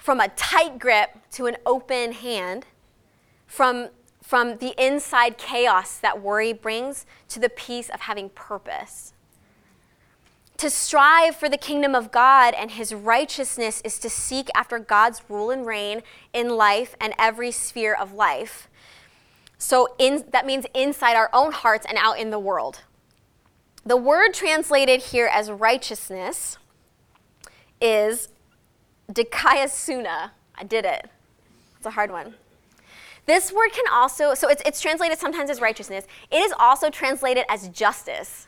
from 0.06 0.20
a 0.20 0.28
tight 0.28 0.78
grip 0.78 1.18
to 1.32 1.46
an 1.46 1.56
open 1.66 2.12
hand, 2.12 2.64
from, 3.44 3.88
from 4.22 4.56
the 4.58 4.72
inside 4.78 5.36
chaos 5.36 5.98
that 5.98 6.22
worry 6.22 6.52
brings 6.52 7.04
to 7.28 7.40
the 7.40 7.48
peace 7.48 7.88
of 7.88 8.02
having 8.02 8.28
purpose. 8.28 9.14
To 10.58 10.70
strive 10.70 11.34
for 11.34 11.48
the 11.48 11.58
kingdom 11.58 11.96
of 11.96 12.12
God 12.12 12.54
and 12.54 12.70
his 12.70 12.94
righteousness 12.94 13.82
is 13.84 13.98
to 13.98 14.08
seek 14.08 14.48
after 14.54 14.78
God's 14.78 15.22
rule 15.28 15.50
and 15.50 15.66
reign 15.66 16.04
in 16.32 16.50
life 16.50 16.94
and 17.00 17.12
every 17.18 17.50
sphere 17.50 17.92
of 17.92 18.12
life. 18.12 18.68
So 19.58 19.96
in, 19.98 20.26
that 20.30 20.46
means 20.46 20.66
inside 20.72 21.16
our 21.16 21.30
own 21.32 21.50
hearts 21.50 21.84
and 21.84 21.98
out 21.98 22.20
in 22.20 22.30
the 22.30 22.38
world. 22.38 22.82
The 23.84 23.96
word 23.96 24.34
translated 24.34 25.00
here 25.00 25.26
as 25.26 25.50
righteousness 25.50 26.58
is 27.80 28.28
dikaiosune. 29.12 30.30
I 30.54 30.64
did 30.64 30.84
it. 30.84 31.08
It's 31.76 31.86
a 31.86 31.90
hard 31.90 32.10
one. 32.10 32.34
This 33.26 33.52
word 33.52 33.72
can 33.72 33.84
also, 33.92 34.34
so 34.34 34.48
it's, 34.48 34.62
it's 34.64 34.80
translated 34.80 35.18
sometimes 35.18 35.50
as 35.50 35.60
righteousness. 35.60 36.06
It 36.30 36.36
is 36.36 36.52
also 36.58 36.90
translated 36.90 37.44
as 37.48 37.68
justice. 37.68 38.46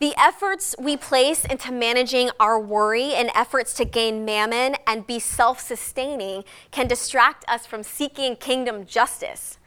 The 0.00 0.14
efforts 0.18 0.74
we 0.78 0.96
place 0.96 1.44
into 1.44 1.72
managing 1.72 2.30
our 2.40 2.58
worry 2.58 3.12
and 3.12 3.30
efforts 3.34 3.74
to 3.74 3.84
gain 3.84 4.24
mammon 4.24 4.76
and 4.86 5.06
be 5.06 5.18
self 5.18 5.60
sustaining 5.60 6.44
can 6.70 6.86
distract 6.86 7.44
us 7.48 7.66
from 7.66 7.82
seeking 7.82 8.36
kingdom 8.36 8.86
justice. 8.86 9.58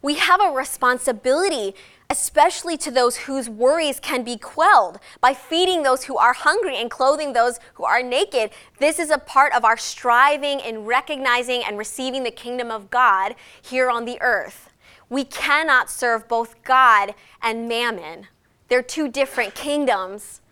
We 0.00 0.14
have 0.14 0.40
a 0.40 0.50
responsibility, 0.50 1.74
especially 2.12 2.76
to 2.76 2.90
those 2.90 3.16
whose 3.16 3.48
worries 3.48 3.98
can 3.98 4.22
be 4.22 4.36
quelled 4.36 5.00
by 5.22 5.32
feeding 5.32 5.82
those 5.82 6.04
who 6.04 6.18
are 6.18 6.34
hungry 6.34 6.76
and 6.76 6.90
clothing 6.90 7.32
those 7.32 7.58
who 7.72 7.84
are 7.84 8.02
naked. 8.02 8.50
This 8.78 8.98
is 8.98 9.10
a 9.10 9.16
part 9.16 9.54
of 9.54 9.64
our 9.64 9.78
striving 9.78 10.60
in 10.60 10.84
recognizing 10.84 11.64
and 11.64 11.78
receiving 11.78 12.22
the 12.22 12.30
kingdom 12.30 12.70
of 12.70 12.90
God 12.90 13.34
here 13.62 13.88
on 13.88 14.04
the 14.04 14.20
earth. 14.20 14.68
We 15.08 15.24
cannot 15.24 15.88
serve 15.88 16.28
both 16.28 16.62
God 16.64 17.14
and 17.40 17.66
mammon. 17.66 18.26
They're 18.68 18.82
two 18.82 19.08
different 19.08 19.54
kingdoms. 19.54 20.42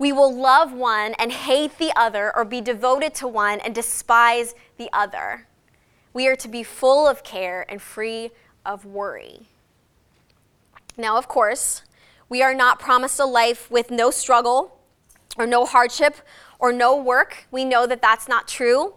We 0.00 0.12
will 0.12 0.34
love 0.34 0.72
one 0.72 1.14
and 1.16 1.30
hate 1.30 1.78
the 1.78 1.92
other, 1.94 2.36
or 2.36 2.44
be 2.44 2.60
devoted 2.60 3.14
to 3.16 3.28
one 3.28 3.60
and 3.60 3.72
despise 3.72 4.56
the 4.78 4.90
other. 4.92 5.46
We 6.12 6.26
are 6.26 6.34
to 6.36 6.48
be 6.48 6.64
full 6.64 7.06
of 7.06 7.22
care 7.22 7.64
and 7.68 7.80
free 7.80 8.32
of 8.66 8.84
worry. 8.84 9.46
Now, 10.96 11.16
of 11.16 11.28
course, 11.28 11.82
we 12.28 12.42
are 12.42 12.54
not 12.54 12.78
promised 12.78 13.18
a 13.20 13.24
life 13.24 13.70
with 13.70 13.90
no 13.90 14.10
struggle 14.10 14.78
or 15.38 15.46
no 15.46 15.64
hardship 15.64 16.16
or 16.58 16.72
no 16.72 16.96
work. 16.96 17.46
We 17.50 17.64
know 17.64 17.86
that 17.86 18.02
that's 18.02 18.28
not 18.28 18.48
true. 18.48 18.94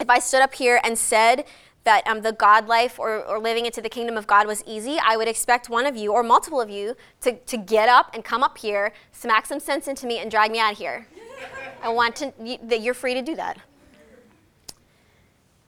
If 0.00 0.10
I 0.10 0.18
stood 0.18 0.42
up 0.42 0.54
here 0.54 0.80
and 0.84 0.98
said 0.98 1.44
that 1.84 2.06
um, 2.06 2.22
the 2.22 2.32
God 2.32 2.66
life 2.66 2.98
or, 2.98 3.24
or 3.24 3.38
living 3.38 3.64
into 3.64 3.80
the 3.80 3.88
kingdom 3.88 4.16
of 4.16 4.26
God 4.26 4.46
was 4.46 4.62
easy, 4.66 4.98
I 5.02 5.16
would 5.16 5.28
expect 5.28 5.68
one 5.68 5.86
of 5.86 5.96
you 5.96 6.12
or 6.12 6.22
multiple 6.22 6.60
of 6.60 6.68
you 6.68 6.96
to, 7.20 7.32
to 7.32 7.56
get 7.56 7.88
up 7.88 8.10
and 8.12 8.24
come 8.24 8.42
up 8.42 8.58
here, 8.58 8.92
smack 9.12 9.46
some 9.46 9.60
sense 9.60 9.86
into 9.86 10.06
me, 10.06 10.18
and 10.18 10.30
drag 10.30 10.50
me 10.50 10.58
out 10.58 10.72
of 10.72 10.78
here. 10.78 11.06
I 11.82 11.88
want 11.88 12.16
to, 12.16 12.32
that 12.64 12.80
you're 12.80 12.94
free 12.94 13.14
to 13.14 13.22
do 13.22 13.36
that. 13.36 13.58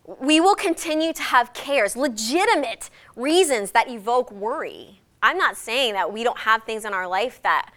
We 0.05 0.40
will 0.40 0.57
continue 0.57 1.12
to 1.12 1.23
have 1.23 1.53
cares, 1.53 1.94
legitimate 1.94 2.90
reasons 3.14 3.71
that 3.73 3.88
evoke 3.88 4.33
worry. 4.33 5.01
I'm 5.22 5.38
not 5.38 5.57
saying 5.57 5.94
that 5.94 6.12
we 6.12 6.24
don't 6.24 6.38
have 6.38 6.62
things 6.64 6.85
in 6.85 6.92
our 6.92 7.09
life 7.09 7.42
that, 7.42 7.72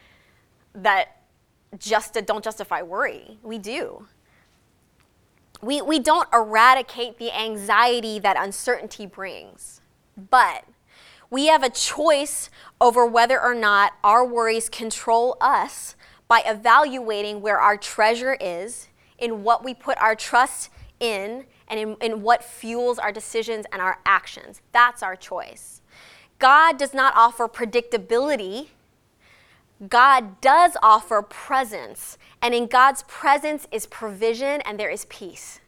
that 0.76 1.22
just 1.78 2.14
don't 2.26 2.44
justify 2.44 2.82
worry. 2.82 3.38
We 3.44 3.58
do 3.58 4.06
we, 5.62 5.82
we 5.82 6.00
don't 6.00 6.28
eradicate 6.34 7.18
the 7.18 7.32
anxiety 7.32 8.20
that 8.20 8.36
uncertainty 8.38 9.06
brings, 9.06 9.82
but 10.30 10.66
we 11.30 11.48
have 11.48 11.64
a 11.64 11.70
choice 11.70 12.50
over 12.80 13.06
whether 13.06 13.42
or 13.42 13.54
not 13.54 13.94
our 14.04 14.26
worries 14.26 14.70
control 14.70 15.38
us 15.40 15.96
by 16.28 16.42
evaluating 16.46 17.42
where 17.42 17.60
our 17.60 17.78
treasure 17.78 18.38
is, 18.40 18.88
in 19.18 19.44
what 19.44 19.64
we 19.64 19.74
put 19.74 19.98
our 20.00 20.16
trust 20.16 20.70
in, 21.00 21.46
and 21.68 21.80
in, 21.80 21.96
in 22.02 22.22
what 22.22 22.44
fuels 22.44 22.98
our 22.98 23.12
decisions 23.12 23.66
and 23.72 23.82
our 23.82 24.00
actions. 24.06 24.62
That's 24.72 25.04
our 25.04 25.16
choice. 25.16 25.81
God 26.42 26.80
does 26.80 26.94
not 26.94 27.14
offer 27.16 27.48
predictability. 27.48 28.70
God 29.88 30.42
does 30.42 30.76
offer 30.82 31.22
presence, 31.22 32.18
and 32.42 32.56
in 32.56 32.66
God's 32.66 33.04
presence 33.04 33.68
is 33.72 33.86
provision 33.86 34.60
and 34.62 34.80
there 34.80 34.90
is 34.90 35.06
peace. 35.06 35.60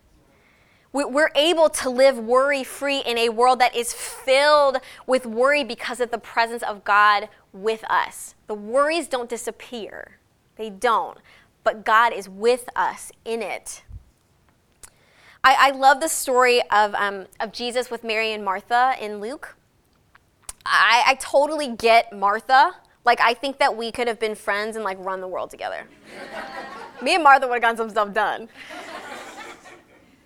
We're 0.91 1.31
able 1.35 1.69
to 1.69 1.89
live 1.89 2.17
worry 2.17 2.63
free 2.63 2.99
in 2.99 3.17
a 3.19 3.29
world 3.29 3.59
that 3.59 3.75
is 3.75 3.93
filled 3.93 4.77
with 5.07 5.27
worry 5.27 5.63
because 5.63 5.99
of 5.99 6.09
the 6.09 6.17
presence 6.17 6.63
of 6.63 6.83
God 6.83 7.29
with 7.51 7.83
us. 7.89 8.33
The 8.47 8.53
worries 8.55 9.07
don't 9.07 9.29
disappear, 9.29 10.17
they 10.55 10.71
don't, 10.71 11.19
but 11.63 11.85
God 11.85 12.13
is 12.13 12.27
with 12.27 12.67
us 12.75 13.11
in 13.25 13.43
it. 13.43 13.83
I, 15.43 15.55
I 15.59 15.69
love 15.71 15.99
the 15.99 16.07
story 16.07 16.61
of, 16.71 16.95
um, 16.95 17.27
of 17.39 17.51
Jesus 17.51 17.91
with 17.91 18.03
Mary 18.03 18.31
and 18.31 18.43
Martha 18.43 18.95
in 18.99 19.19
Luke. 19.19 19.55
I, 20.65 21.03
I 21.07 21.15
totally 21.15 21.75
get 21.75 22.13
Martha. 22.13 22.75
Like, 23.05 23.19
I 23.19 23.33
think 23.33 23.59
that 23.59 23.75
we 23.75 23.91
could 23.91 24.07
have 24.07 24.19
been 24.19 24.35
friends 24.35 24.75
and 24.75 24.85
like 24.85 24.97
run 24.99 25.21
the 25.21 25.27
world 25.27 25.49
together. 25.49 25.85
Me 27.01 27.15
and 27.15 27.23
Martha 27.23 27.47
would 27.47 27.55
have 27.55 27.61
gotten 27.61 27.77
some 27.77 27.89
stuff 27.89 28.13
done. 28.13 28.47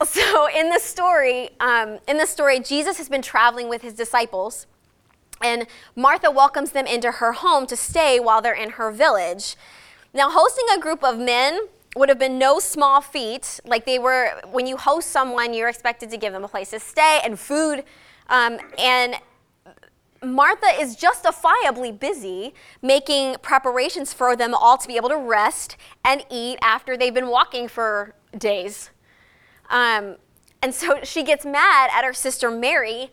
So 0.06 0.47
in 0.56 0.69
the 0.69 0.78
story, 0.80 1.50
um, 1.60 1.97
in 2.08 2.17
the 2.17 2.28
story, 2.28 2.60
Jesus 2.60 2.97
has 2.97 3.10
been 3.10 3.23
traveling 3.23 3.67
with 3.67 3.82
his 3.82 3.93
disciples, 3.93 4.67
and 5.41 5.65
Martha 5.95 6.30
welcomes 6.30 6.69
them 6.71 6.86
into 6.86 7.13
her 7.13 7.32
home 7.32 7.65
to 7.65 7.76
stay 7.76 8.19
while 8.19 8.39
they're 8.39 8.54
in 8.54 8.71
her 8.71 8.91
village. 8.91 9.56
Now, 10.13 10.30
hosting 10.30 10.65
a 10.76 10.80
group 10.80 11.04
of 11.04 11.17
men 11.17 11.62
would 11.95 12.10
have 12.10 12.19
been 12.19 12.38
no 12.38 12.60
small 12.60 13.02
feat. 13.02 13.60
Like 13.65 13.88
they 13.88 13.97
were, 13.97 14.39
when 14.52 14.67
you 14.67 14.78
host 14.78 15.10
someone, 15.10 15.56
you're 15.56 15.69
expected 15.69 16.12
to 16.12 16.17
give 16.17 16.32
them 16.32 16.43
a 16.43 16.47
place 16.47 16.69
to 16.69 16.80
stay 16.80 17.19
and 17.23 17.39
food, 17.39 17.84
um, 18.30 18.60
and 18.78 19.15
Martha 20.23 20.67
is 20.80 20.95
justifiably 20.95 21.91
busy 21.91 22.53
making 22.82 23.36
preparations 23.41 24.13
for 24.13 24.36
them 24.36 24.53
all 24.53 24.77
to 24.77 24.88
be 24.88 24.95
able 24.95 25.10
to 25.10 25.17
rest 25.17 25.77
and 26.03 26.25
eat 26.30 26.58
after 26.62 26.97
they've 26.97 27.13
been 27.13 27.30
walking 27.30 27.67
for 27.67 28.13
days. 28.38 28.89
Um, 29.69 30.15
and 30.62 30.73
so 30.73 30.99
she 31.03 31.23
gets 31.23 31.45
mad 31.45 31.89
at 31.93 32.03
her 32.03 32.13
sister 32.13 32.49
Mary 32.49 33.12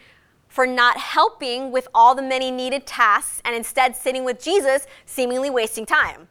for 0.48 0.66
not 0.66 0.96
helping 0.98 1.72
with 1.72 1.88
all 1.92 2.14
the 2.14 2.22
many 2.22 2.50
needed 2.50 2.86
tasks 2.86 3.42
and 3.44 3.56
instead 3.56 3.96
sitting 3.96 4.24
with 4.24 4.42
Jesus, 4.42 4.86
seemingly 5.04 5.50
wasting 5.50 5.84
time. 5.84 6.28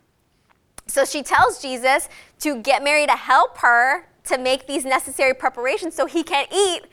So 0.87 1.03
she 1.05 1.23
tells 1.23 1.61
Jesus 1.61 2.07
to 2.39 2.61
get 2.61 2.83
Mary 2.83 3.05
to 3.05 3.13
help 3.13 3.57
her 3.57 4.07
to 4.25 4.37
make 4.37 4.67
these 4.67 4.85
necessary 4.85 5.33
preparations 5.33 5.95
so 5.95 6.05
he 6.05 6.23
can 6.23 6.45
eat. 6.53 6.83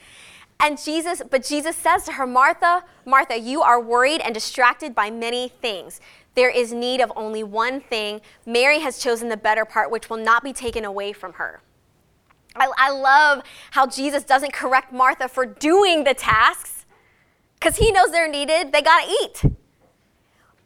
And 0.60 0.78
Jesus, 0.82 1.22
but 1.30 1.42
Jesus 1.42 1.74
says 1.74 2.04
to 2.04 2.12
her, 2.12 2.26
Martha, 2.26 2.84
Martha, 3.06 3.38
you 3.38 3.62
are 3.62 3.80
worried 3.80 4.20
and 4.20 4.34
distracted 4.34 4.94
by 4.94 5.10
many 5.10 5.48
things. 5.48 6.00
There 6.34 6.50
is 6.50 6.72
need 6.72 7.00
of 7.00 7.10
only 7.16 7.42
one 7.42 7.80
thing. 7.80 8.20
Mary 8.46 8.80
has 8.80 8.98
chosen 8.98 9.30
the 9.30 9.36
better 9.36 9.64
part, 9.64 9.90
which 9.90 10.10
will 10.10 10.18
not 10.18 10.44
be 10.44 10.52
taken 10.52 10.84
away 10.84 11.12
from 11.12 11.34
her. 11.34 11.62
I, 12.54 12.70
I 12.76 12.90
love 12.90 13.42
how 13.72 13.86
Jesus 13.86 14.22
doesn't 14.22 14.52
correct 14.52 14.92
Martha 14.92 15.28
for 15.28 15.46
doing 15.46 16.04
the 16.04 16.14
tasks 16.14 16.84
because 17.54 17.76
he 17.76 17.90
knows 17.90 18.10
they're 18.10 18.30
needed. 18.30 18.72
They 18.72 18.82
got 18.82 19.04
to 19.04 19.10
eat. 19.22 19.52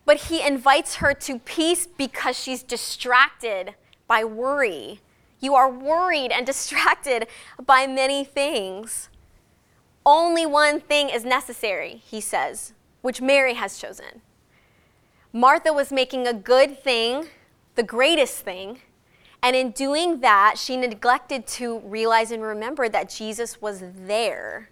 But 0.04 0.16
he 0.16 0.46
invites 0.46 0.96
her 0.96 1.14
to 1.14 1.38
peace 1.38 1.87
because 1.87 2.38
she's 2.38 2.62
distracted 2.62 3.74
by 4.07 4.24
worry. 4.24 5.00
You 5.40 5.54
are 5.54 5.70
worried 5.70 6.30
and 6.30 6.46
distracted 6.46 7.26
by 7.64 7.87
many 7.87 8.24
things. 8.24 9.09
Only 10.07 10.45
one 10.45 10.81
thing 10.81 11.09
is 11.09 11.25
necessary, 11.25 12.03
he 12.05 12.21
says, 12.21 12.75
which 13.01 13.23
Mary 13.23 13.55
has 13.55 13.79
chosen. 13.79 14.23
Martha 15.33 15.73
was 15.73 15.90
making 15.90 16.27
a 16.27 16.35
good 16.35 16.79
thing, 16.79 17.29
the 17.75 17.83
greatest 17.83 18.44
thing, 18.44 18.81
and 19.42 19.55
in 19.55 19.73
doing 19.73 20.21
that, 20.21 20.57
she 20.57 20.77
neglected 20.77 21.46
to 21.48 21.81
realize 21.81 22.31
and 22.31 22.42
remember 22.42 22.88
that 22.88 23.11
Jesus 23.11 23.61
was 23.61 23.83
there. 23.94 24.71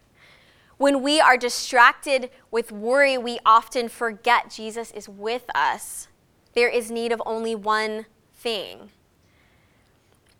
When 0.78 1.02
we 1.02 1.20
are 1.20 1.36
distracted 1.36 2.30
with 2.50 2.72
worry, 2.72 3.18
we 3.18 3.38
often 3.44 3.88
forget 3.88 4.50
Jesus 4.50 4.90
is 4.92 5.08
with 5.08 5.44
us. 5.54 6.08
There 6.54 6.68
is 6.68 6.90
need 6.90 7.12
of 7.12 7.22
only 7.26 7.54
one 7.54 8.06
thing. 8.34 8.90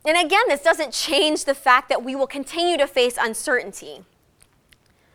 And 0.03 0.17
again, 0.17 0.43
this 0.47 0.63
doesn't 0.63 0.93
change 0.93 1.45
the 1.45 1.55
fact 1.55 1.87
that 1.89 2.03
we 2.03 2.15
will 2.15 2.27
continue 2.27 2.77
to 2.77 2.87
face 2.87 3.17
uncertainty. 3.19 4.03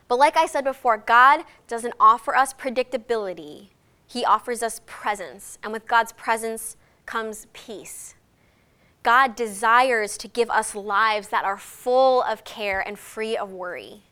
But 0.09 0.19
like 0.19 0.37
I 0.37 0.47
said 0.47 0.65
before, 0.65 0.97
God 0.97 1.45
doesn't 1.67 1.95
offer 2.01 2.35
us 2.35 2.55
predictability, 2.55 3.69
He 4.07 4.25
offers 4.25 4.63
us 4.63 4.81
presence. 4.87 5.59
And 5.63 5.73
with 5.73 5.87
God's 5.87 6.13
presence 6.13 6.77
comes 7.07 7.47
peace. 7.53 8.15
God 9.03 9.37
desires 9.37 10.19
to 10.19 10.29
give 10.29 10.51
us 10.51 10.75
lives 10.75 11.29
that 11.29 11.45
are 11.45 11.57
full 11.57 12.23
of 12.23 12.45
care 12.45 12.81
and 12.81 12.99
free 12.99 13.37
of 13.37 13.53
worry. 13.53 14.03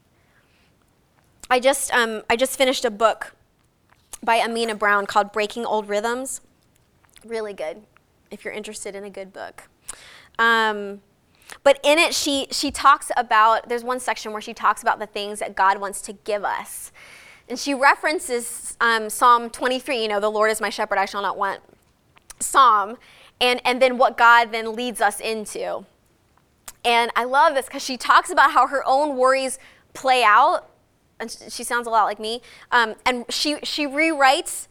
I 1.51 1.61
just, 1.61 1.93
um, 1.93 2.23
I 2.31 2.37
just 2.37 2.57
finished 2.57 2.85
a 2.85 2.91
book 2.91 3.35
by 4.23 4.37
Amena 4.37 4.75
Brown 4.75 5.07
called 5.07 5.33
Breaking 5.33 5.65
Old 5.65 5.89
Rhythms. 5.89 6.41
Really 7.25 7.53
good, 7.53 7.83
if 8.31 8.45
you're 8.45 8.55
interested 8.55 8.95
in 8.95 9.05
a 9.05 9.11
good 9.11 9.33
book. 9.33 9.69
Um, 10.39 11.01
but 11.67 11.81
in 11.83 11.99
it, 11.99 12.15
she, 12.15 12.47
she 12.53 12.71
talks 12.71 13.11
about, 13.17 13.69
there's 13.69 13.83
one 13.83 13.99
section 13.99 14.31
where 14.31 14.41
she 14.41 14.55
talks 14.55 14.83
about 14.83 15.01
the 15.01 15.07
things 15.07 15.41
that 15.41 15.57
God 15.57 15.81
wants 15.81 16.01
to 16.03 16.13
give 16.13 16.45
us. 16.45 16.93
And 17.49 17.59
she 17.59 17.75
references 17.75 18.77
um, 18.81 19.11
Psalm 19.11 19.51
23, 19.51 20.01
you 20.01 20.07
know, 20.07 20.21
the 20.21 20.31
Lord 20.31 20.53
is 20.53 20.61
my 20.61 20.71
shepherd, 20.71 20.97
I 20.97 21.07
shall 21.07 21.23
not 21.23 21.37
want. 21.37 21.61
Psalm, 22.39 22.99
and, 23.41 23.61
and 23.65 23.83
then 23.83 23.99
what 23.99 24.17
God 24.17 24.53
then 24.53 24.77
leads 24.77 25.01
us 25.01 25.19
into. 25.19 25.85
And 26.85 27.11
I 27.17 27.25
love 27.25 27.57
this 27.57 27.67
because 27.67 27.83
she 27.83 27.97
talks 27.97 28.31
about 28.31 28.53
how 28.53 28.69
her 28.69 28.85
own 28.87 29.17
worries 29.17 29.59
play 29.93 30.23
out. 30.23 30.71
And 31.19 31.37
she 31.49 31.65
sounds 31.65 31.89
a 31.89 31.91
lot 31.91 32.05
like 32.05 32.21
me. 32.21 32.43
Um, 32.71 32.95
and 33.05 33.25
she, 33.29 33.57
she 33.65 33.89
rewrites 33.89 34.69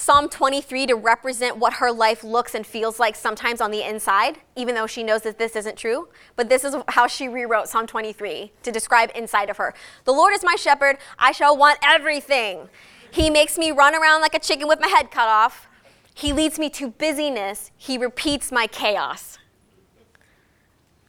Psalm 0.00 0.28
23 0.28 0.86
to 0.86 0.94
represent 0.94 1.56
what 1.56 1.72
her 1.72 1.90
life 1.90 2.22
looks 2.22 2.54
and 2.54 2.64
feels 2.64 3.00
like 3.00 3.16
sometimes 3.16 3.60
on 3.60 3.72
the 3.72 3.82
inside, 3.82 4.38
even 4.54 4.76
though 4.76 4.86
she 4.86 5.02
knows 5.02 5.22
that 5.22 5.38
this 5.38 5.56
isn't 5.56 5.76
true. 5.76 6.08
But 6.36 6.48
this 6.48 6.62
is 6.62 6.76
how 6.86 7.08
she 7.08 7.26
rewrote 7.26 7.66
Psalm 7.66 7.88
23 7.88 8.52
to 8.62 8.70
describe 8.70 9.10
inside 9.16 9.50
of 9.50 9.56
her. 9.56 9.74
The 10.04 10.12
Lord 10.12 10.32
is 10.32 10.44
my 10.44 10.54
shepherd, 10.54 10.98
I 11.18 11.32
shall 11.32 11.56
want 11.56 11.80
everything. 11.82 12.68
He 13.10 13.28
makes 13.28 13.58
me 13.58 13.72
run 13.72 13.92
around 13.92 14.20
like 14.20 14.34
a 14.34 14.38
chicken 14.38 14.68
with 14.68 14.78
my 14.80 14.86
head 14.86 15.10
cut 15.10 15.28
off. 15.28 15.66
He 16.14 16.32
leads 16.32 16.60
me 16.60 16.70
to 16.70 16.90
busyness, 16.90 17.72
He 17.76 17.98
repeats 17.98 18.52
my 18.52 18.68
chaos. 18.68 19.38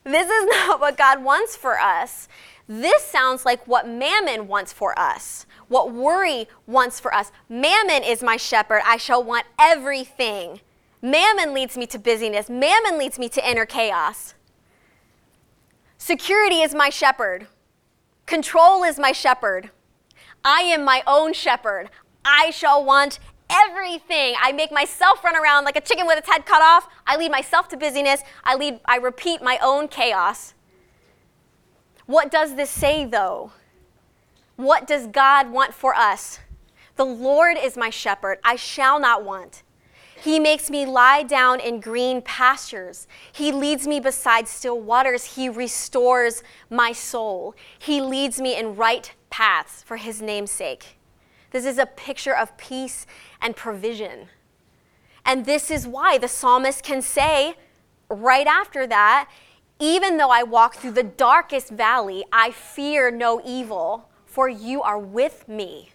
This 0.04 0.28
is 0.28 0.46
not 0.50 0.80
what 0.80 0.98
God 0.98 1.24
wants 1.24 1.56
for 1.56 1.80
us. 1.80 2.28
This 2.68 3.04
sounds 3.04 3.46
like 3.46 3.68
what 3.68 3.88
mammon 3.88 4.48
wants 4.48 4.74
for 4.74 4.98
us 4.98 5.46
what 5.70 5.94
worry 5.94 6.48
wants 6.68 7.00
for 7.00 7.14
us. 7.14 7.32
Mammon 7.48 8.04
is 8.04 8.22
my 8.22 8.36
shepherd. 8.38 8.82
I 8.86 8.98
shall 8.98 9.24
want 9.24 9.46
everything. 9.58 10.60
Mammon 11.02 11.54
leads 11.54 11.78
me 11.78 11.88
to 11.88 11.98
busyness. 11.98 12.50
Mammon 12.50 12.98
leads 12.98 13.18
me 13.18 13.30
to 13.30 13.50
inner 13.50 13.66
chaos. 13.66 14.34
Security 15.98 16.62
is 16.62 16.76
my 16.76 16.90
shepherd. 16.90 17.48
Control 18.26 18.84
is 18.84 19.00
my 19.00 19.12
shepherd. 19.12 19.72
I 20.44 20.62
am 20.62 20.84
my 20.84 21.04
own 21.08 21.34
shepherd. 21.34 21.90
I 22.26 22.50
shall 22.52 22.84
want 22.84 23.20
everything. 23.50 24.36
I 24.42 24.52
make 24.52 24.72
myself 24.72 25.24
run 25.24 25.36
around 25.36 25.66
like 25.66 25.76
a 25.76 25.82
chicken 25.82 26.06
with 26.06 26.18
its 26.18 26.30
head 26.30 26.46
cut 26.46 26.62
off. 26.62 26.88
I 27.08 27.18
lead 27.18 27.32
myself 27.32 27.68
to 27.70 27.78
busyness. 27.78 28.22
I 28.44 28.56
lead 28.56 28.80
I 28.86 28.98
repeat 28.98 29.42
my 29.42 29.58
own 29.62 29.88
chaos. 29.88 30.54
What 32.06 32.32
does 32.32 32.56
this 32.56 32.70
say 32.70 33.06
though? 33.06 33.52
What 34.60 34.86
does 34.86 35.08
God 35.08 35.52
want 35.52 35.74
for 35.74 35.96
us? 35.96 36.40
The 36.98 37.06
Lord 37.06 37.56
is 37.58 37.78
my 37.78 37.90
shepherd, 37.90 38.40
I 38.44 38.58
shall 38.58 39.00
not 39.00 39.24
want. 39.24 39.64
He 40.22 40.38
makes 40.38 40.70
me 40.70 40.86
lie 40.86 41.24
down 41.24 41.62
in 41.62 41.80
green 41.80 42.22
pastures. 42.22 43.08
He 43.32 43.54
leads 43.54 43.88
me 43.88 44.02
beside 44.02 44.50
still 44.50 44.78
waters. 44.78 45.38
He 45.38 45.48
restores 45.48 46.44
my 46.70 46.92
soul. 46.92 47.56
He 47.80 48.02
leads 48.02 48.42
me 48.42 48.54
in 48.60 48.76
right 48.76 49.10
paths 49.30 49.82
for 49.82 49.96
his 49.96 50.22
name's 50.22 50.52
sake. 50.52 50.98
This 51.52 51.64
is 51.64 51.78
a 51.78 51.86
picture 51.86 52.36
of 52.36 52.58
peace 52.58 53.06
and 53.42 53.56
provision. 53.56 54.28
And 55.24 55.46
this 55.46 55.72
is 55.72 55.88
why 55.88 56.18
the 56.18 56.28
psalmist 56.28 56.84
can 56.84 57.02
say 57.02 57.54
right 58.10 58.46
after 58.46 58.86
that, 58.88 59.30
even 59.80 60.18
though 60.18 60.32
I 60.32 60.44
walk 60.44 60.76
through 60.76 60.92
the 60.92 61.04
darkest 61.04 61.70
valley, 61.70 62.26
I 62.34 62.52
fear 62.52 63.10
no 63.10 63.42
evil 63.46 64.09
for 64.30 64.48
you 64.48 64.82
are 64.84 65.00
with 65.00 65.48
me. 65.50 65.90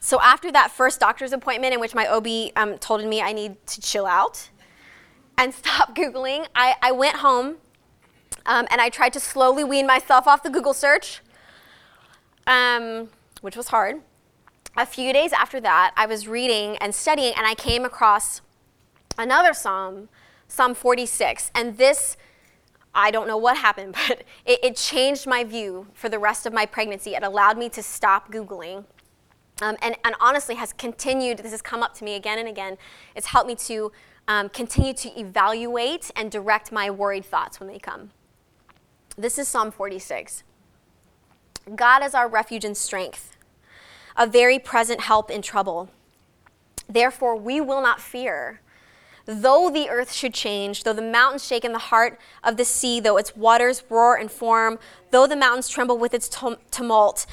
So, 0.00 0.18
after 0.22 0.50
that 0.52 0.70
first 0.70 0.98
doctor's 1.00 1.32
appointment, 1.32 1.74
in 1.74 1.80
which 1.80 1.94
my 1.94 2.06
OB 2.06 2.52
um, 2.56 2.78
told 2.78 3.04
me 3.04 3.20
I 3.20 3.32
need 3.32 3.66
to 3.66 3.80
chill 3.80 4.06
out 4.06 4.48
and 5.36 5.52
stop 5.60 5.94
Googling, 5.94 6.46
I, 6.54 6.76
I 6.80 6.92
went 6.92 7.16
home 7.16 7.56
um, 8.46 8.66
and 8.70 8.80
I 8.80 8.88
tried 8.88 9.12
to 9.12 9.20
slowly 9.20 9.64
wean 9.64 9.86
myself 9.86 10.26
off 10.26 10.42
the 10.42 10.48
Google 10.48 10.72
search, 10.72 11.20
um, 12.46 13.10
which 13.42 13.56
was 13.56 13.68
hard. 13.68 14.00
A 14.78 14.86
few 14.86 15.12
days 15.12 15.34
after 15.34 15.60
that, 15.60 15.92
I 15.96 16.06
was 16.06 16.26
reading 16.26 16.78
and 16.78 16.94
studying, 16.94 17.34
and 17.36 17.46
I 17.46 17.54
came 17.54 17.84
across 17.84 18.40
another 19.18 19.52
psalm, 19.52 20.08
Psalm 20.46 20.74
46. 20.74 21.50
And 21.54 21.76
this 21.76 22.16
I 22.98 23.12
don't 23.12 23.28
know 23.28 23.36
what 23.36 23.56
happened, 23.56 23.94
but 24.08 24.24
it, 24.44 24.58
it, 24.62 24.76
changed 24.76 25.26
my 25.26 25.44
view 25.44 25.86
for 25.94 26.08
the 26.08 26.18
rest 26.18 26.46
of 26.46 26.52
my 26.52 26.66
pregnancy. 26.66 27.14
It 27.14 27.22
allowed 27.22 27.56
me 27.56 27.68
to 27.70 27.82
stop 27.82 28.32
Googling. 28.32 28.84
Um, 29.62 29.76
and, 29.82 29.96
and, 30.04 30.14
honestly, 30.20 30.56
has 30.56 30.72
continued, 30.72 31.38
this 31.38 31.52
has 31.52 31.62
come 31.62 31.82
up 31.82 31.94
to 31.94 32.04
me 32.04 32.14
again 32.14 32.38
and 32.38 32.48
again. 32.48 32.76
It's 33.14 33.28
helped 33.28 33.48
me 33.48 33.54
to 33.56 33.92
um, 34.26 34.48
continue 34.48 34.94
to 34.94 35.18
evaluate 35.18 36.10
and 36.14 36.30
direct 36.30 36.70
my 36.70 36.90
worried 36.90 37.24
thoughts 37.24 37.58
when 37.58 37.68
they 37.68 37.78
come. 37.78 38.10
This 39.16 39.38
is 39.38 39.48
Psalm 39.48 39.70
46. 39.70 40.44
God 41.74 42.04
is 42.04 42.14
our 42.14 42.28
refuge 42.28 42.64
and 42.64 42.76
strength, 42.76 43.36
a 44.16 44.26
very 44.26 44.58
present 44.58 45.02
help 45.02 45.30
in 45.30 45.42
trouble. 45.42 45.88
Therefore, 46.88 47.36
we 47.36 47.60
will 47.60 47.82
not 47.82 48.00
fear 48.00 48.60
Though 49.30 49.68
the 49.68 49.90
earth 49.90 50.10
should 50.10 50.32
change, 50.32 50.84
though 50.84 50.94
the 50.94 51.02
mountains 51.02 51.44
shake 51.44 51.62
in 51.62 51.74
the 51.74 51.78
heart 51.78 52.18
of 52.42 52.56
the 52.56 52.64
sea, 52.64 52.98
though 52.98 53.18
its 53.18 53.36
waters 53.36 53.82
roar 53.90 54.16
and 54.16 54.32
form, 54.32 54.78
though 55.10 55.26
the 55.26 55.36
mountains 55.36 55.68
tremble 55.68 55.98
with 55.98 56.14
its 56.14 56.30
tumult, 56.70 57.26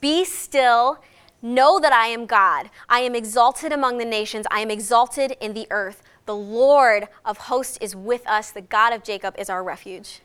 be 0.00 0.24
still. 0.24 1.02
Know 1.42 1.78
that 1.78 1.92
I 1.92 2.06
am 2.06 2.24
God. 2.24 2.70
I 2.88 3.00
am 3.00 3.14
exalted 3.14 3.70
among 3.70 3.98
the 3.98 4.06
nations. 4.06 4.46
I 4.50 4.60
am 4.60 4.70
exalted 4.70 5.36
in 5.42 5.52
the 5.52 5.66
earth. 5.70 6.02
The 6.24 6.34
Lord 6.34 7.08
of 7.22 7.36
hosts 7.36 7.76
is 7.82 7.94
with 7.94 8.26
us. 8.26 8.50
The 8.50 8.62
God 8.62 8.94
of 8.94 9.04
Jacob 9.04 9.34
is 9.36 9.50
our 9.50 9.62
refuge. 9.62 10.20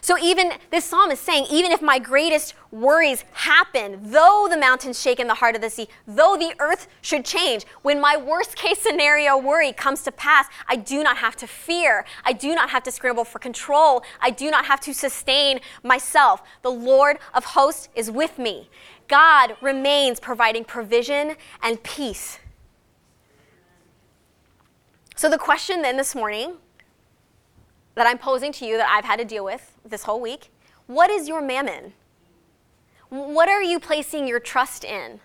So, 0.00 0.16
even 0.18 0.52
this 0.70 0.84
psalm 0.84 1.10
is 1.10 1.18
saying, 1.18 1.46
even 1.50 1.72
if 1.72 1.82
my 1.82 1.98
greatest 1.98 2.54
worries 2.70 3.24
happen, 3.32 3.98
though 4.10 4.46
the 4.48 4.56
mountains 4.56 5.00
shake 5.00 5.18
in 5.18 5.26
the 5.26 5.34
heart 5.34 5.56
of 5.56 5.60
the 5.60 5.70
sea, 5.70 5.88
though 6.06 6.36
the 6.36 6.54
earth 6.60 6.86
should 7.00 7.24
change, 7.24 7.64
when 7.82 8.00
my 8.00 8.16
worst 8.16 8.56
case 8.56 8.78
scenario 8.78 9.36
worry 9.36 9.72
comes 9.72 10.02
to 10.02 10.12
pass, 10.12 10.46
I 10.68 10.76
do 10.76 11.02
not 11.02 11.18
have 11.18 11.36
to 11.36 11.46
fear. 11.46 12.04
I 12.24 12.32
do 12.32 12.54
not 12.54 12.70
have 12.70 12.82
to 12.84 12.92
scramble 12.92 13.24
for 13.24 13.38
control. 13.38 14.02
I 14.20 14.30
do 14.30 14.50
not 14.50 14.66
have 14.66 14.80
to 14.80 14.94
sustain 14.94 15.60
myself. 15.82 16.42
The 16.62 16.70
Lord 16.70 17.18
of 17.34 17.44
hosts 17.44 17.88
is 17.94 18.10
with 18.10 18.38
me. 18.38 18.68
God 19.08 19.56
remains 19.60 20.20
providing 20.20 20.64
provision 20.64 21.36
and 21.62 21.82
peace. 21.82 22.38
So, 25.16 25.28
the 25.28 25.38
question 25.38 25.82
then 25.82 25.96
this 25.96 26.14
morning 26.14 26.58
that 27.98 28.06
I'm 28.06 28.18
posing 28.18 28.52
to 28.52 28.64
you 28.64 28.76
that 28.76 28.88
I've 28.88 29.04
had 29.04 29.18
to 29.18 29.24
deal 29.24 29.44
with 29.44 29.76
this 29.84 30.04
whole 30.04 30.20
week 30.20 30.50
what 30.86 31.10
is 31.10 31.28
your 31.28 31.42
mammon? 31.42 31.92
What 33.10 33.50
are 33.50 33.62
you 33.62 33.78
placing 33.78 34.26
your 34.26 34.40
trust 34.40 34.82
in? 34.82 35.20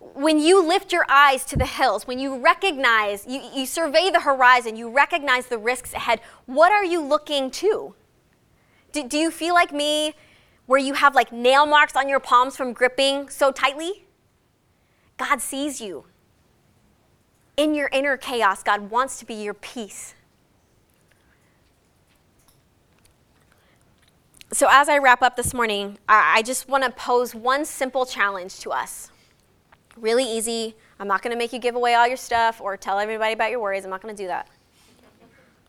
When 0.00 0.40
you 0.40 0.60
lift 0.66 0.92
your 0.92 1.06
eyes 1.08 1.44
to 1.44 1.56
the 1.56 1.66
hills, 1.66 2.04
when 2.04 2.18
you 2.18 2.36
recognize, 2.40 3.24
you, 3.28 3.40
you 3.54 3.64
survey 3.64 4.10
the 4.10 4.20
horizon, 4.20 4.74
you 4.74 4.90
recognize 4.90 5.46
the 5.46 5.58
risks 5.58 5.92
ahead, 5.92 6.20
what 6.46 6.72
are 6.72 6.84
you 6.84 7.00
looking 7.00 7.48
to? 7.52 7.94
Do, 8.90 9.06
do 9.06 9.18
you 9.18 9.30
feel 9.30 9.54
like 9.54 9.72
me 9.72 10.14
where 10.66 10.80
you 10.80 10.94
have 10.94 11.14
like 11.14 11.30
nail 11.30 11.64
marks 11.64 11.94
on 11.94 12.08
your 12.08 12.20
palms 12.20 12.56
from 12.56 12.72
gripping 12.72 13.28
so 13.28 13.52
tightly? 13.52 14.04
God 15.16 15.40
sees 15.40 15.80
you. 15.80 16.06
In 17.56 17.74
your 17.74 17.88
inner 17.92 18.16
chaos, 18.16 18.64
God 18.64 18.90
wants 18.90 19.20
to 19.20 19.26
be 19.26 19.34
your 19.34 19.54
peace. 19.54 20.14
So, 24.58 24.66
as 24.68 24.88
I 24.88 24.98
wrap 24.98 25.22
up 25.22 25.36
this 25.36 25.54
morning, 25.54 25.98
I 26.08 26.42
just 26.42 26.68
want 26.68 26.82
to 26.82 26.90
pose 26.90 27.32
one 27.32 27.64
simple 27.64 28.04
challenge 28.04 28.58
to 28.58 28.70
us. 28.70 29.12
Really 29.96 30.24
easy. 30.24 30.74
I'm 30.98 31.06
not 31.06 31.22
going 31.22 31.30
to 31.30 31.38
make 31.38 31.52
you 31.52 31.60
give 31.60 31.76
away 31.76 31.94
all 31.94 32.08
your 32.08 32.16
stuff 32.16 32.60
or 32.60 32.76
tell 32.76 32.98
everybody 32.98 33.34
about 33.34 33.52
your 33.52 33.60
worries. 33.60 33.84
I'm 33.84 33.90
not 33.90 34.02
going 34.02 34.16
to 34.16 34.20
do 34.20 34.26
that. 34.26 34.48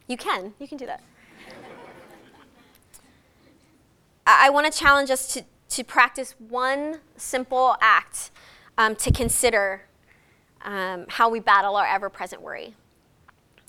You 0.07 0.17
can. 0.17 0.55
You 0.57 0.67
can 0.67 0.79
do 0.79 0.87
that. 0.87 1.03
I 4.25 4.49
want 4.49 4.65
to 4.65 4.75
challenge 4.75 5.11
us 5.11 5.35
to, 5.35 5.43
to 5.69 5.83
practice 5.83 6.33
one 6.39 6.97
simple 7.15 7.75
act 7.81 8.31
um, 8.79 8.95
to 8.95 9.11
consider 9.11 9.83
um, 10.63 11.05
how 11.09 11.29
we 11.29 11.39
battle 11.39 11.75
our 11.75 11.85
ever 11.85 12.09
present 12.09 12.41
worry. 12.41 12.73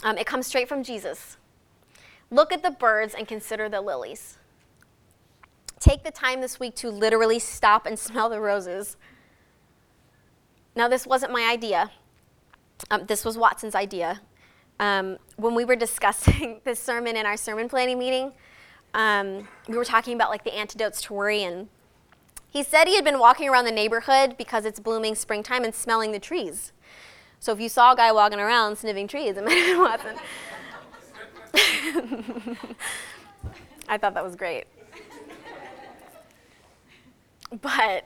Um, 0.02 0.16
it 0.16 0.24
comes 0.24 0.46
straight 0.46 0.66
from 0.66 0.82
Jesus. 0.82 1.36
Look 2.30 2.54
at 2.54 2.62
the 2.62 2.70
birds 2.70 3.14
and 3.14 3.28
consider 3.28 3.68
the 3.68 3.82
lilies. 3.82 4.38
Take 5.80 6.04
the 6.04 6.10
time 6.10 6.42
this 6.42 6.60
week 6.60 6.76
to 6.76 6.90
literally 6.90 7.38
stop 7.38 7.86
and 7.86 7.98
smell 8.06 8.28
the 8.28 8.40
roses. 8.40 8.96
Now, 10.76 10.86
this 10.88 11.06
wasn't 11.06 11.32
my 11.32 11.50
idea. 11.50 11.90
um, 12.90 13.06
this 13.06 13.24
was 13.24 13.36
Watson's 13.36 13.74
idea. 13.74 14.20
Um, 14.78 15.18
when 15.36 15.54
we 15.54 15.64
were 15.64 15.76
discussing 15.76 16.60
this 16.64 16.78
sermon 16.78 17.16
in 17.16 17.26
our 17.26 17.36
sermon 17.36 17.68
planning 17.68 17.98
meeting, 17.98 18.32
um, 18.94 19.48
we 19.68 19.76
were 19.76 19.84
talking 19.84 20.14
about 20.14 20.30
like 20.30 20.44
the 20.44 20.54
antidotes 20.54 21.02
to 21.02 21.14
worry, 21.14 21.42
and 21.42 21.68
he 22.48 22.62
said 22.62 22.88
he 22.88 22.96
had 22.96 23.04
been 23.04 23.18
walking 23.18 23.48
around 23.48 23.64
the 23.64 23.72
neighborhood 23.72 24.36
because 24.36 24.64
it's 24.64 24.80
blooming 24.80 25.14
springtime 25.14 25.64
and 25.64 25.74
smelling 25.74 26.12
the 26.12 26.18
trees. 26.18 26.72
So 27.38 27.52
if 27.52 27.60
you 27.60 27.68
saw 27.68 27.92
a 27.92 27.96
guy 27.96 28.12
walking 28.12 28.40
around 28.40 28.76
sniffing 28.76 29.08
trees, 29.08 29.36
it 29.36 29.44
might 29.44 29.52
have 29.52 29.66
been 29.66 29.80
Watson. 29.80 30.16
I 33.88 33.98
thought 33.98 34.14
that 34.14 34.24
was 34.24 34.36
great. 34.36 34.66
But 37.50 38.04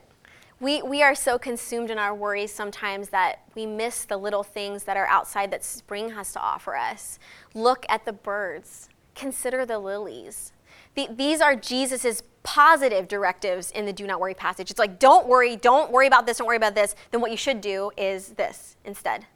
we, 0.60 0.82
we 0.82 1.02
are 1.02 1.14
so 1.14 1.38
consumed 1.38 1.90
in 1.90 1.98
our 1.98 2.14
worries 2.14 2.52
sometimes 2.52 3.10
that 3.10 3.40
we 3.54 3.66
miss 3.66 4.04
the 4.04 4.16
little 4.16 4.42
things 4.42 4.84
that 4.84 4.96
are 4.96 5.06
outside 5.06 5.50
that 5.50 5.64
spring 5.64 6.10
has 6.10 6.32
to 6.32 6.40
offer 6.40 6.76
us. 6.76 7.18
Look 7.54 7.84
at 7.88 8.04
the 8.04 8.12
birds, 8.12 8.88
consider 9.14 9.66
the 9.66 9.78
lilies. 9.78 10.52
The, 10.94 11.08
these 11.10 11.40
are 11.40 11.56
Jesus' 11.56 12.22
positive 12.42 13.08
directives 13.08 13.70
in 13.72 13.84
the 13.84 13.92
do 13.92 14.06
not 14.06 14.20
worry 14.20 14.34
passage. 14.34 14.70
It's 14.70 14.78
like, 14.78 14.98
don't 14.98 15.26
worry, 15.26 15.56
don't 15.56 15.90
worry 15.90 16.06
about 16.06 16.26
this, 16.26 16.38
don't 16.38 16.46
worry 16.46 16.56
about 16.56 16.74
this. 16.74 16.94
Then 17.10 17.20
what 17.20 17.30
you 17.30 17.36
should 17.36 17.60
do 17.60 17.90
is 17.96 18.28
this 18.28 18.76
instead. 18.84 19.26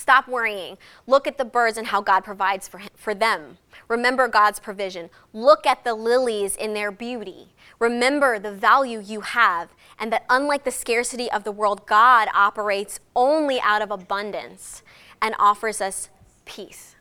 Stop 0.00 0.28
worrying. 0.28 0.78
Look 1.06 1.26
at 1.26 1.36
the 1.36 1.44
birds 1.44 1.76
and 1.76 1.88
how 1.88 2.00
God 2.00 2.24
provides 2.24 2.66
for, 2.66 2.80
for 2.96 3.14
them. 3.14 3.58
Remember 3.86 4.28
God's 4.28 4.58
provision. 4.58 5.10
Look 5.34 5.66
at 5.66 5.84
the 5.84 5.92
lilies 5.92 6.56
in 6.56 6.72
their 6.72 6.90
beauty. 6.90 7.48
Remember 7.78 8.38
the 8.38 8.50
value 8.50 8.98
you 8.98 9.20
have, 9.20 9.68
and 9.98 10.10
that 10.10 10.24
unlike 10.30 10.64
the 10.64 10.70
scarcity 10.70 11.30
of 11.30 11.44
the 11.44 11.52
world, 11.52 11.86
God 11.86 12.28
operates 12.32 12.98
only 13.14 13.60
out 13.60 13.82
of 13.82 13.90
abundance 13.90 14.82
and 15.20 15.34
offers 15.38 15.82
us 15.82 16.08
peace. 16.46 16.96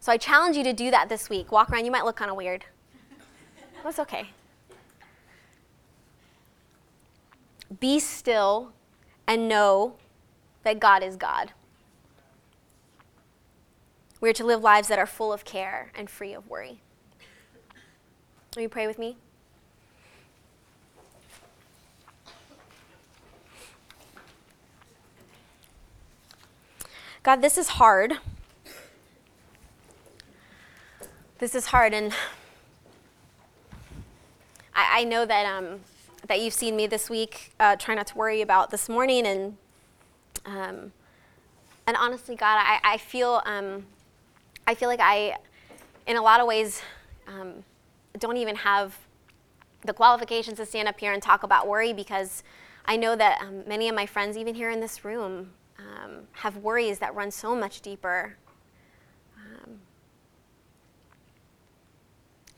So 0.00 0.10
I 0.10 0.16
challenge 0.16 0.56
you 0.56 0.64
to 0.64 0.72
do 0.72 0.90
that 0.90 1.08
this 1.08 1.30
week. 1.30 1.52
Walk 1.52 1.70
around, 1.70 1.84
you 1.84 1.92
might 1.92 2.04
look 2.04 2.16
kind 2.16 2.32
of 2.32 2.36
weird. 2.36 2.64
That's 3.84 4.00
okay. 4.00 4.30
Be 7.78 8.00
still 8.00 8.72
and 9.28 9.48
know 9.48 9.94
that 10.64 10.80
God 10.80 11.04
is 11.04 11.14
God. 11.14 11.52
We 14.22 14.30
are 14.30 14.34
to 14.34 14.44
live 14.44 14.62
lives 14.62 14.86
that 14.86 15.00
are 15.00 15.06
full 15.06 15.32
of 15.32 15.44
care 15.44 15.90
and 15.96 16.08
free 16.08 16.32
of 16.32 16.48
worry. 16.48 16.78
Will 18.54 18.62
you 18.62 18.68
pray 18.68 18.86
with 18.86 18.96
me? 18.96 19.16
God, 27.24 27.42
this 27.42 27.58
is 27.58 27.66
hard. 27.66 28.18
This 31.38 31.56
is 31.56 31.66
hard, 31.66 31.92
and 31.92 32.12
I, 34.72 35.00
I 35.00 35.04
know 35.04 35.26
that 35.26 35.46
um, 35.46 35.80
that 36.28 36.40
you've 36.40 36.54
seen 36.54 36.76
me 36.76 36.86
this 36.86 37.10
week 37.10 37.50
uh, 37.58 37.74
try 37.74 37.96
not 37.96 38.06
to 38.08 38.16
worry 38.16 38.40
about 38.40 38.70
this 38.70 38.88
morning, 38.88 39.26
and 39.26 39.56
um, 40.46 40.92
and 41.88 41.96
honestly, 41.96 42.36
God, 42.36 42.58
I, 42.60 42.78
I 42.84 42.98
feel 42.98 43.42
um, 43.44 43.86
I 44.66 44.74
feel 44.74 44.88
like 44.88 45.00
I, 45.00 45.36
in 46.06 46.16
a 46.16 46.22
lot 46.22 46.40
of 46.40 46.46
ways, 46.46 46.82
um, 47.26 47.64
don't 48.18 48.36
even 48.36 48.56
have 48.56 48.96
the 49.84 49.92
qualifications 49.92 50.58
to 50.58 50.66
stand 50.66 50.86
up 50.86 50.98
here 51.00 51.12
and 51.12 51.22
talk 51.22 51.42
about 51.42 51.66
worry 51.66 51.92
because 51.92 52.42
I 52.84 52.96
know 52.96 53.16
that 53.16 53.40
um, 53.40 53.64
many 53.66 53.88
of 53.88 53.94
my 53.94 54.06
friends, 54.06 54.36
even 54.36 54.54
here 54.54 54.70
in 54.70 54.80
this 54.80 55.04
room, 55.04 55.50
um, 55.78 56.28
have 56.32 56.56
worries 56.58 56.98
that 57.00 57.14
run 57.14 57.30
so 57.30 57.56
much 57.56 57.80
deeper. 57.80 58.36
Um, 59.36 59.80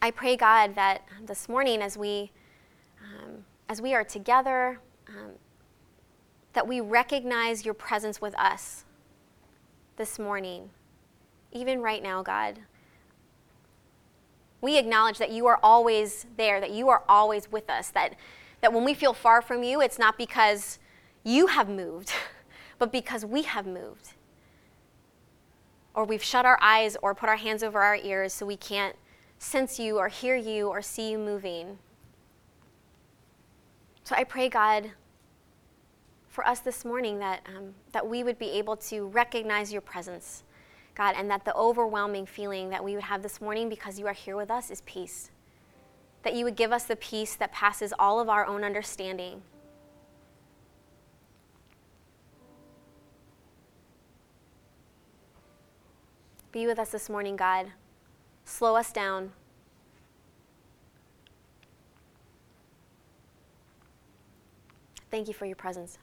I 0.03 0.11
pray, 0.11 0.37
God, 0.37 0.75
that 0.75 1.03
this 1.25 1.49
morning, 1.49 1.81
as 1.81 1.97
we 1.97 2.31
um, 3.03 3.45
as 3.69 3.81
we 3.81 3.95
are 3.95 4.05
together, 4.05 4.79
um, 5.09 5.33
that 6.53 6.67
we 6.67 6.81
recognize 6.81 7.65
your 7.65 7.75
presence 7.75 8.21
with 8.21 8.39
us 8.39 8.85
this 9.97 10.19
morning 10.19 10.71
even 11.55 11.81
right 11.81 12.03
now, 12.03 12.23
God. 12.23 12.59
We 14.61 14.77
acknowledge 14.77 15.19
that 15.19 15.31
you 15.31 15.47
are 15.47 15.61
always 15.63 16.27
there, 16.37 16.61
that 16.61 16.73
you 16.73 16.89
are 16.89 17.05
always 17.09 17.51
with 17.51 17.71
us, 17.71 17.91
that, 17.91 18.17
that 18.61 18.73
when 18.73 18.85
we 18.85 18.93
feel 18.93 19.13
far 19.13 19.41
from 19.41 19.63
you, 19.63 19.81
it's 19.81 19.99
not 19.99 20.19
because 20.19 20.79
you 21.23 21.47
have 21.47 21.69
moved, 21.69 22.13
but 22.79 22.91
because 22.91 23.25
we 23.25 23.43
have 23.43 23.67
moved. 23.67 24.15
Or 25.95 26.05
we've 26.05 26.23
shut 26.23 26.45
our 26.45 26.59
eyes 26.61 26.97
or 27.03 27.15
put 27.15 27.29
our 27.29 27.37
hands 27.37 27.63
over 27.63 27.81
our 27.81 27.97
ears 27.97 28.33
so 28.33 28.47
we 28.47 28.57
can't 28.57 28.97
sense 29.39 29.79
you 29.79 29.99
or 29.99 30.09
hear 30.09 30.35
you 30.35 30.69
or 30.69 30.83
see 30.83 31.11
you 31.11 31.19
moving. 31.19 31.79
So 34.03 34.17
I 34.17 34.25
pray, 34.25 34.49
God, 34.49 34.91
for 36.29 36.47
us 36.47 36.61
this 36.61 36.85
morning 36.85 37.19
that, 37.21 37.47
um, 37.55 37.75
that 37.93 38.09
we 38.09 38.25
would 38.25 38.39
be 38.39 38.51
able 38.53 38.77
to 38.77 39.07
recognize 39.07 39.73
your 39.73 39.83
presence 39.83 40.43
God, 40.95 41.15
and 41.17 41.31
that 41.31 41.45
the 41.45 41.55
overwhelming 41.55 42.27
feeling 42.27 42.71
that 42.71 42.85
we 42.85 42.95
would 42.95 43.05
have 43.05 43.23
this 43.23 43.41
morning 43.41 43.69
because 43.69 43.99
you 43.99 44.07
are 44.07 44.13
here 44.13 44.37
with 44.37 44.51
us 44.51 44.71
is 44.71 44.83
peace. 44.83 45.31
That 46.23 46.35
you 46.35 46.45
would 46.45 46.57
give 46.57 46.73
us 46.73 46.85
the 46.85 46.97
peace 46.97 47.35
that 47.37 47.53
passes 47.53 47.93
all 47.99 48.21
of 48.21 48.29
our 48.29 48.47
own 48.47 48.63
understanding. 48.63 49.43
Be 56.53 56.69
with 56.69 56.79
us 56.79 56.91
this 56.91 57.11
morning, 57.11 57.35
God. 57.35 57.73
Slow 58.45 58.77
us 58.77 58.93
down. 58.93 59.33
Thank 65.11 65.27
you 65.27 65.35
for 65.35 65.47
your 65.47 65.57
presence. 65.57 65.99